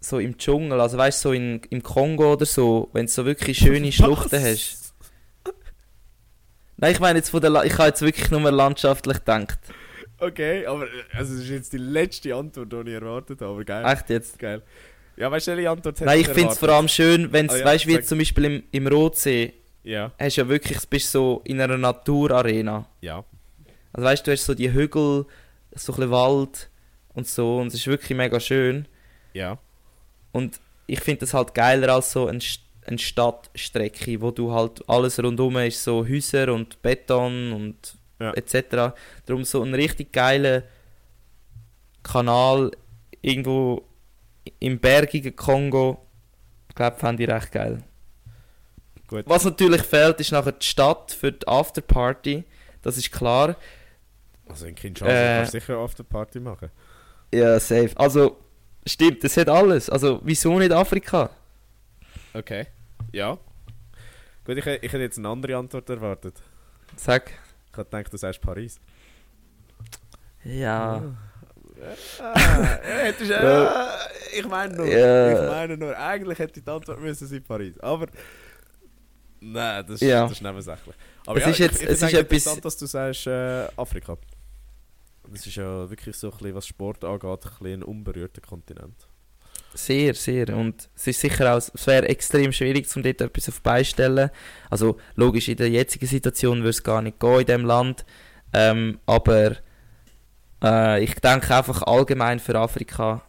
[0.00, 3.24] so im Dschungel, also weißt du, so in, im Kongo oder so, wenn du so
[3.26, 4.94] wirklich schöne Schluchten hast.
[6.76, 9.58] Nein, ich meine jetzt von der, La ich habe jetzt wirklich nur landschaftlich gedacht.
[10.20, 13.84] Okay, aber also das ist jetzt die letzte Antwort, die ich erwartet habe, aber geil.
[13.86, 14.38] Echt jetzt?
[14.38, 14.62] Geil.
[15.16, 17.58] Ja, weißt du, welche Antwort Nein, ich finde es vor allem schön, wenn es, Ah
[17.58, 19.52] ja, weißt du, wie zum Beispiel im, im Rotsee,
[19.84, 22.86] Ja, hast du ja wirklich, bist so in einer Naturarena.
[23.00, 23.24] ja.
[23.92, 25.24] Also weißt du, du hast so die Hügel,
[25.74, 26.68] so ein bisschen Wald
[27.14, 28.86] und so, und es ist wirklich mega schön.
[29.32, 29.58] Ja.
[30.30, 34.86] Und ich finde das halt geiler als so eine, St- eine Stadtstrecke, wo du halt
[34.88, 38.32] alles rundum ist, so Häuser und Beton und Ja.
[38.34, 38.94] etc.
[39.26, 40.62] Darum so einen richtig geilen
[42.02, 42.70] Kanal
[43.20, 43.84] irgendwo
[44.60, 46.04] im bergigen Kongo,
[46.68, 47.82] ich glaube, fände ich recht geil.
[49.08, 49.24] Gut.
[49.26, 52.44] Was natürlich fehlt, ist nachher die Stadt für die Afterparty.
[52.82, 53.56] Das ist klar.
[54.48, 56.70] Also in Kinshasa Äh, kannst du sicher auf der Party machen.
[57.32, 57.90] Ja, safe.
[57.96, 58.38] Also,
[58.86, 59.90] stimmt, das hat alles.
[59.90, 61.30] Also, wieso nicht Afrika?
[62.32, 62.66] Okay.
[63.12, 63.38] Ja.
[64.44, 66.36] Gut, ich, hätte- ich hätte jetzt eine andere Antwort erwartet.
[66.96, 67.32] Sag.
[67.78, 68.80] Ich hätte gedacht, du sagst Paris.
[70.44, 71.02] Ja.
[72.20, 72.34] Ah,
[72.82, 73.96] hättest, Ja.
[74.36, 75.32] ich meine nur, Ja.
[75.44, 77.78] ich meine nur, eigentlich hätte die Antwort müssen sein Paris.
[77.78, 78.06] Aber
[79.40, 80.22] nein, das, Ja.
[80.22, 80.94] das ist nebensächlich.
[81.26, 83.26] Aber Es ja, ist jetzt- ich, ich es ist denke etwas- interessant, dass du sagst
[83.28, 84.16] äh, Afrika.
[85.30, 89.06] Das ist ja wirklich so ein bisschen, was Sport angeht, ein, bisschen ein unberührter Kontinent.
[89.74, 90.56] Sehr, sehr.
[90.56, 93.84] Und es ist sicher auch, es wäre extrem schwierig, um dort etwas auf die Beine
[93.84, 94.30] zu stellen.
[94.70, 98.04] Also, logisch, in der jetzigen Situation würde es gar nicht gehen in diesem Land.
[98.52, 99.56] Ähm, aber
[100.62, 103.22] äh, ich denke einfach allgemein für Afrika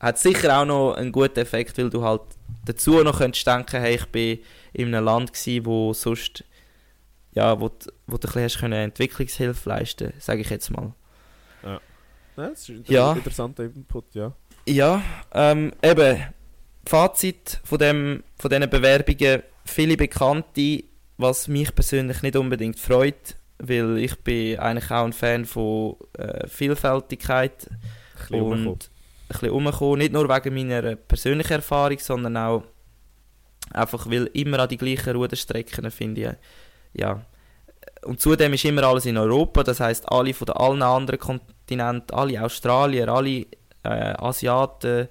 [0.00, 2.22] hat sicher auch noch einen guten Effekt, weil du halt
[2.64, 4.40] dazu noch könntest denken, hey, ich bin
[4.72, 6.42] in einem Land gewesen, wo sonst
[7.34, 10.92] ja, wo, du- wo du ein bisschen Entwicklungshilfe leisten, sage ich jetzt mal.
[11.62, 11.80] Ja,
[12.36, 13.12] das ist ein Ja.
[13.12, 14.34] interessanter Input, ja.
[14.66, 15.02] Ja,
[15.34, 16.22] ähm, eben,
[16.86, 20.84] Fazit von, dem, von diesen Bewerbungen, viele Bekannte,
[21.16, 26.46] was mich persönlich nicht unbedingt freut, weil ich bin eigentlich auch ein Fan von äh,
[26.48, 27.68] Vielfältigkeit
[28.30, 28.78] Ein und ein
[29.28, 32.64] bisschen rumkommen, nicht nur wegen meiner persönlichen Erfahrung, sondern auch
[33.72, 36.38] einfach, weil immer an die gleichen Ruderstrecken finde
[36.94, 37.24] ich, ja.
[38.04, 42.16] Und zudem ist immer alles in Europa, das heißt alle von den allen anderen Kontinenten,
[42.16, 43.46] alle Australier, alle
[43.84, 43.88] äh,
[44.18, 45.08] Asiaten,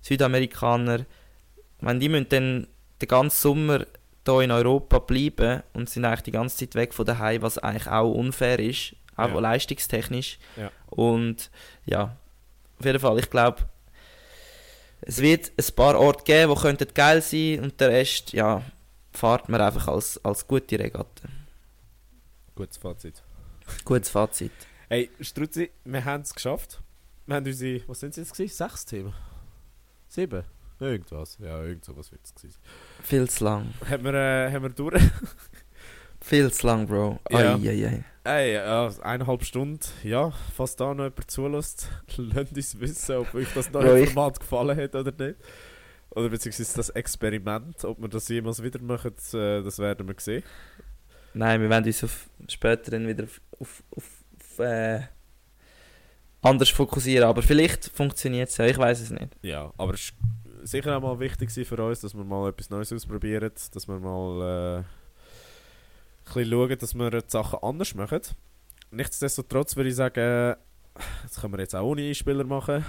[0.00, 1.04] Südamerikaner,
[1.80, 2.66] wenn die müssen dann
[3.00, 3.86] den ganzen Sommer
[4.26, 7.88] hier in Europa bleiben und sind eigentlich die ganze Zeit weg von daheim, was eigentlich
[7.88, 9.40] auch unfair ist, auch Ja.
[9.40, 10.38] leistungstechnisch.
[10.56, 10.70] Ja.
[10.90, 11.50] Und
[11.86, 12.16] ja,
[12.78, 13.58] auf jeden Fall, ich glaube,
[15.00, 18.62] es wird ein paar Orte geben, die könnten geil sein und der Rest, ja,
[19.12, 21.28] fahrt man einfach als, als gute Regatte.
[22.54, 23.22] Gutes Fazit.
[23.84, 24.52] Gutes Fazit.
[24.88, 26.80] Hey, Struzzi, wir haben es geschafft.
[27.26, 28.54] Wir haben unsere, was sind es jetzt gewesen?
[28.54, 29.14] Sechs Themen?
[30.08, 30.42] Sieben?
[30.80, 31.38] Irgendwas.
[31.40, 32.58] Ja, irgend sowas wird es gewesen.
[33.02, 33.72] Viel zu lang.
[33.88, 35.00] Haben wir, äh, haben wir durch?
[36.20, 37.20] Viel zu lang, Bro.
[37.30, 37.54] Ja.
[37.54, 38.04] Ai, ai, ai.
[38.24, 39.80] Ey, ja, eineinhalb Stunden.
[40.02, 44.76] Ja, falls da noch jemand zulässt, lasst uns wissen, ob euch das neue Format gefallen
[44.76, 45.40] hat oder nicht.
[46.10, 50.42] Oder beziehungsweise das Experiment, ob wir das jemals wieder machen, äh, das werden wir sehen.
[51.34, 55.00] Nein, wir werden uns auf, später dann wieder auf, auf, auf, auf äh,
[56.42, 57.28] anders fokussieren.
[57.28, 59.28] Aber vielleicht funktioniert es ja, ich weiß es nicht.
[59.42, 62.92] Ja, aber es war sicher auch mal wichtig für uns, dass wir mal etwas Neues
[62.92, 64.84] ausprobieren, dass wir mal äh, ein
[66.24, 68.20] bisschen schauen, dass wir die Sachen anders machen.
[68.90, 70.56] Nichtsdestotrotz würde ich sagen,
[71.22, 72.84] das können wir jetzt auch ohne Einspieler machen.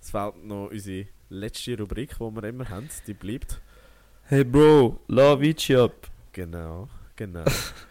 [0.00, 3.60] Es fehlt noch unsere letzte Rubrik, die wir immer haben, die bleibt.
[4.24, 6.08] Hey Bro, love each up.
[6.32, 7.44] Genau, genau.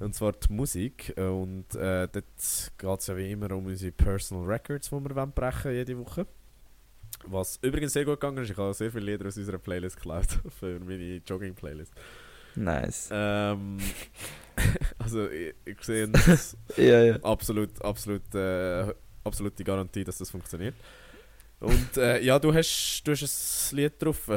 [0.00, 1.14] Und zwar die Musik.
[1.16, 5.72] Und äh, dort geht es ja wie immer um unsere Personal Records, die wir brechen
[5.72, 6.26] jede Woche.
[7.26, 8.50] Was übrigens sehr gut gegangen ist.
[8.50, 10.28] Ich habe sehr viele Lieder aus unserer Playlist geklaut.
[10.58, 11.92] Für meine Jogging-Playlist.
[12.56, 13.08] Nice.
[13.12, 13.78] Ähm,
[14.98, 17.16] also, ich, ich sehe das Ja, ja.
[17.22, 18.92] absolut, absolut, äh,
[19.24, 20.74] absolute Garantie, dass das funktioniert.
[21.60, 24.28] Und äh, ja, du hast, du hast ein Lied drauf.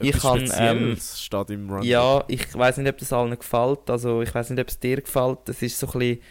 [0.00, 1.82] Ich kann, ähm, steht im Run.
[1.82, 3.88] Ja, ich weiß nicht, ob das allen gefällt.
[3.88, 5.38] Also ich weiß nicht, ob es dir gefällt.
[5.46, 6.22] Das ist so ein bisschen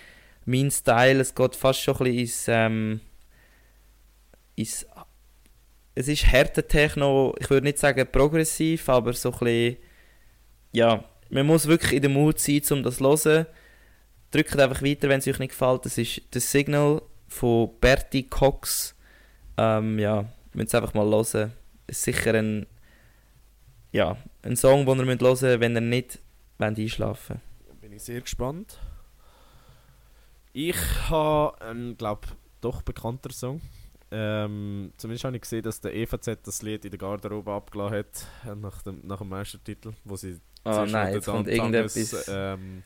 [0.46, 1.20] mein Style.
[1.20, 3.00] Es geht fast schon ein bisschen ins, ähm,
[4.56, 4.86] ins
[5.96, 7.34] es ist härter Techno.
[7.40, 9.78] Ich würde nicht sagen progressiv, aber so ein bisschen,
[10.74, 13.48] ja, man muss wirklich in der Mut sein, um das zu hören.
[14.32, 15.86] Drückt einfach weiter, wenn es euch nicht gefällt.
[15.86, 18.94] Das ist das Signal von Bertie Cox.
[19.58, 21.54] Ähm, ja, müsst es einfach mal hören.
[21.88, 22.66] Ist sicher ein
[23.96, 26.20] ja, ein Song, den ihr müsst hören müsst, wenn ihr nicht
[26.58, 27.42] wollt einschlafen
[27.80, 28.78] Bin ich sehr gespannt.
[30.52, 30.78] Ich
[31.10, 32.28] habe einen, glaube
[32.60, 33.62] doch bekannter Song.
[34.12, 38.58] Ähm, zumindest habe ich gesehen, dass der EVZ das Lied in der Garderobe abgelassen hat,
[38.58, 42.28] nach dem, nach dem Meistertitel, wo sie Oh nein, jetzt kommt irgendetwas.
[42.28, 42.84] ähm,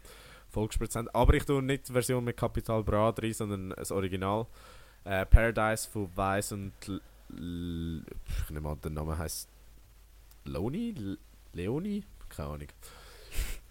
[0.56, 1.08] haben.
[1.14, 4.46] Aber ich tue nicht die Version mit Capital Bra rein, sondern das Original.
[5.06, 7.02] Äh, Paradise von Weiss und L
[7.38, 8.04] L
[8.44, 9.48] ich nehme an, der Name heißt
[10.50, 10.94] Loni?
[10.98, 11.18] L
[11.54, 12.04] Leoni?
[12.30, 12.68] Keine Ahnung.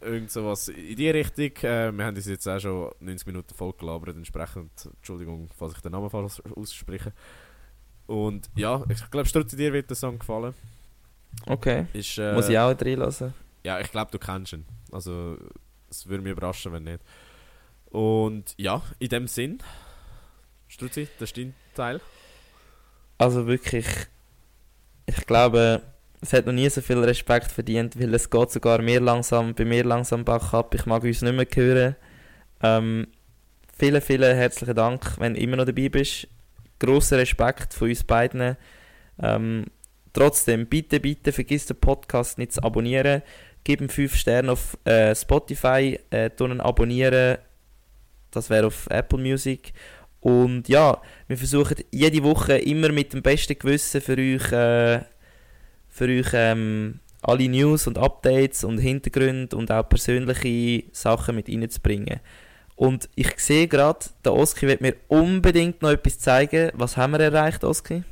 [0.00, 1.50] Irgend sowas in die Richtung.
[1.68, 5.80] Äh, wir haben uns jetzt auch schon 90 Minuten voll gelabert, entsprechend, Entschuldigung, falls ich
[5.80, 7.12] den Namen falsch ausspreche.
[8.06, 10.54] Und ja, ich glaube, Strutzi, dir wird der Song gefallen.
[11.46, 11.86] Okay.
[11.92, 13.34] Ist, äh, Muss ich auch reinlassen?
[13.64, 14.64] ja, ich glaube, du kennst ihn.
[14.92, 15.36] Also,
[15.90, 17.00] es würde mich überraschen, wenn nicht.
[17.90, 19.58] Und ja, in dem Sinn,
[20.68, 22.00] Struzzi, das ist dein Teil.
[23.18, 23.86] Also wirklich,
[25.06, 25.82] ich glaube,
[26.20, 29.64] es hat noch nie so viel Respekt verdient, weil es geht sogar mir langsam, bei
[29.64, 30.74] mir langsam Bach ab.
[30.74, 31.96] Ich mag uns nicht mehr hören.
[32.62, 33.06] Ähm,
[33.78, 36.26] vielen, vielen herzlichen Dank, wenn du immer noch dabei bist.
[36.80, 38.56] Grosser Respekt von uns beiden.
[39.22, 39.66] Ähm,
[40.12, 43.22] trotzdem, bitte, bitte vergiss den Podcast nicht zu abonnieren.
[43.62, 47.38] Gib ihm 5 Sterne auf äh, Spotify, äh, abonnieren.
[48.30, 49.72] Das wäre auf Apple Music.
[50.20, 55.00] Und ja, wir versuchen jede Woche immer mit dem besten Gewissen für euch, äh,
[55.98, 62.20] für euch ähm, alle News und Updates und Hintergründe und auch persönliche Sachen mit reinzubringen.
[62.76, 66.70] Und ich sehe gerade, der Oski wird mir unbedingt noch etwas zeigen.
[66.74, 68.04] Was haben wir erreicht, Oski?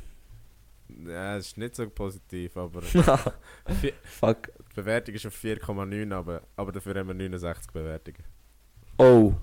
[1.07, 2.81] Ja, es ist nicht so positiv, aber
[4.03, 4.51] Fuck.
[4.59, 8.23] die Bewertung ist auf 4,9, aber, aber dafür haben wir 69 Bewertungen.
[8.97, 9.33] Oh.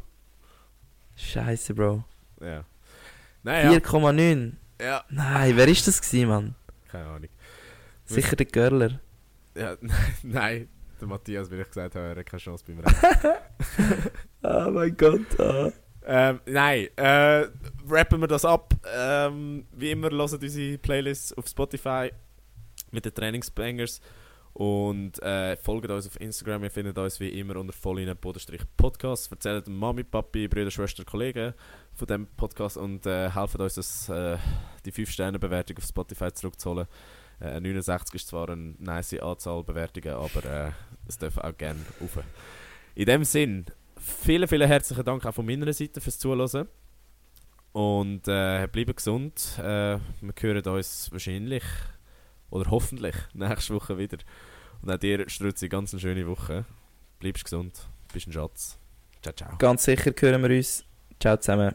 [1.17, 2.05] Scheiße, Bro.
[2.43, 2.65] Ja.
[3.43, 4.53] Naja, 4,9.
[4.81, 6.55] ja, Nein, wer ist das gewesen, Mann?
[6.95, 7.29] keine Ahnung.
[8.05, 9.01] Sicher der Görler.
[9.57, 9.77] Ja,
[10.23, 10.69] nein,
[11.01, 13.37] der Matthias, wie ich gesagt habe, er hat keine Chance beim Rennen.
[14.43, 15.41] Oh mein Gott.
[15.41, 15.73] ah.
[16.07, 17.47] Ähm, nein, äh,
[17.89, 18.75] rappen wir das ab.
[18.95, 22.11] Ähm, wie immer, hören unsere Playlists auf Spotify
[22.91, 24.01] mit den Trainingsbangers
[24.53, 26.65] und äh, folgt uns auf Instagram.
[26.65, 29.33] Ihr findet uns wie immer unter vollinen-podcast.
[29.33, 31.55] Erzählt Mami, Papi, Brüder, Schwester, Kollegen
[31.95, 34.37] von dem Podcast und äh, helfen uns, das, äh,
[34.85, 36.87] die 5-Sterne-Bewertung auf Spotify zurückzuholen.
[37.41, 40.71] Äh, 69 ist zwar eine nice Anzahl Bewertungen, aber äh,
[41.09, 42.19] es darf auch gerne rauf.
[42.95, 43.67] In dem Sinn,
[43.97, 46.69] vielen, vielen herzlichen Dank auch von meiner Seite fürs Zuhören.
[47.73, 49.59] Und äh, bleiben gesund.
[49.59, 51.65] Äh, wir hören uns wahrscheinlich
[52.51, 54.19] oder hoffentlich nächste Woche wieder.
[54.81, 56.65] Und auch dir, Strutzi, ganz eine schöne Woche.
[57.19, 58.79] Bleibst gesund, bist ein Schatz.
[59.23, 59.57] Ciao, ciao.
[59.59, 60.85] Ganz sicher hören wir uns.
[61.19, 61.75] Ciao zusammen.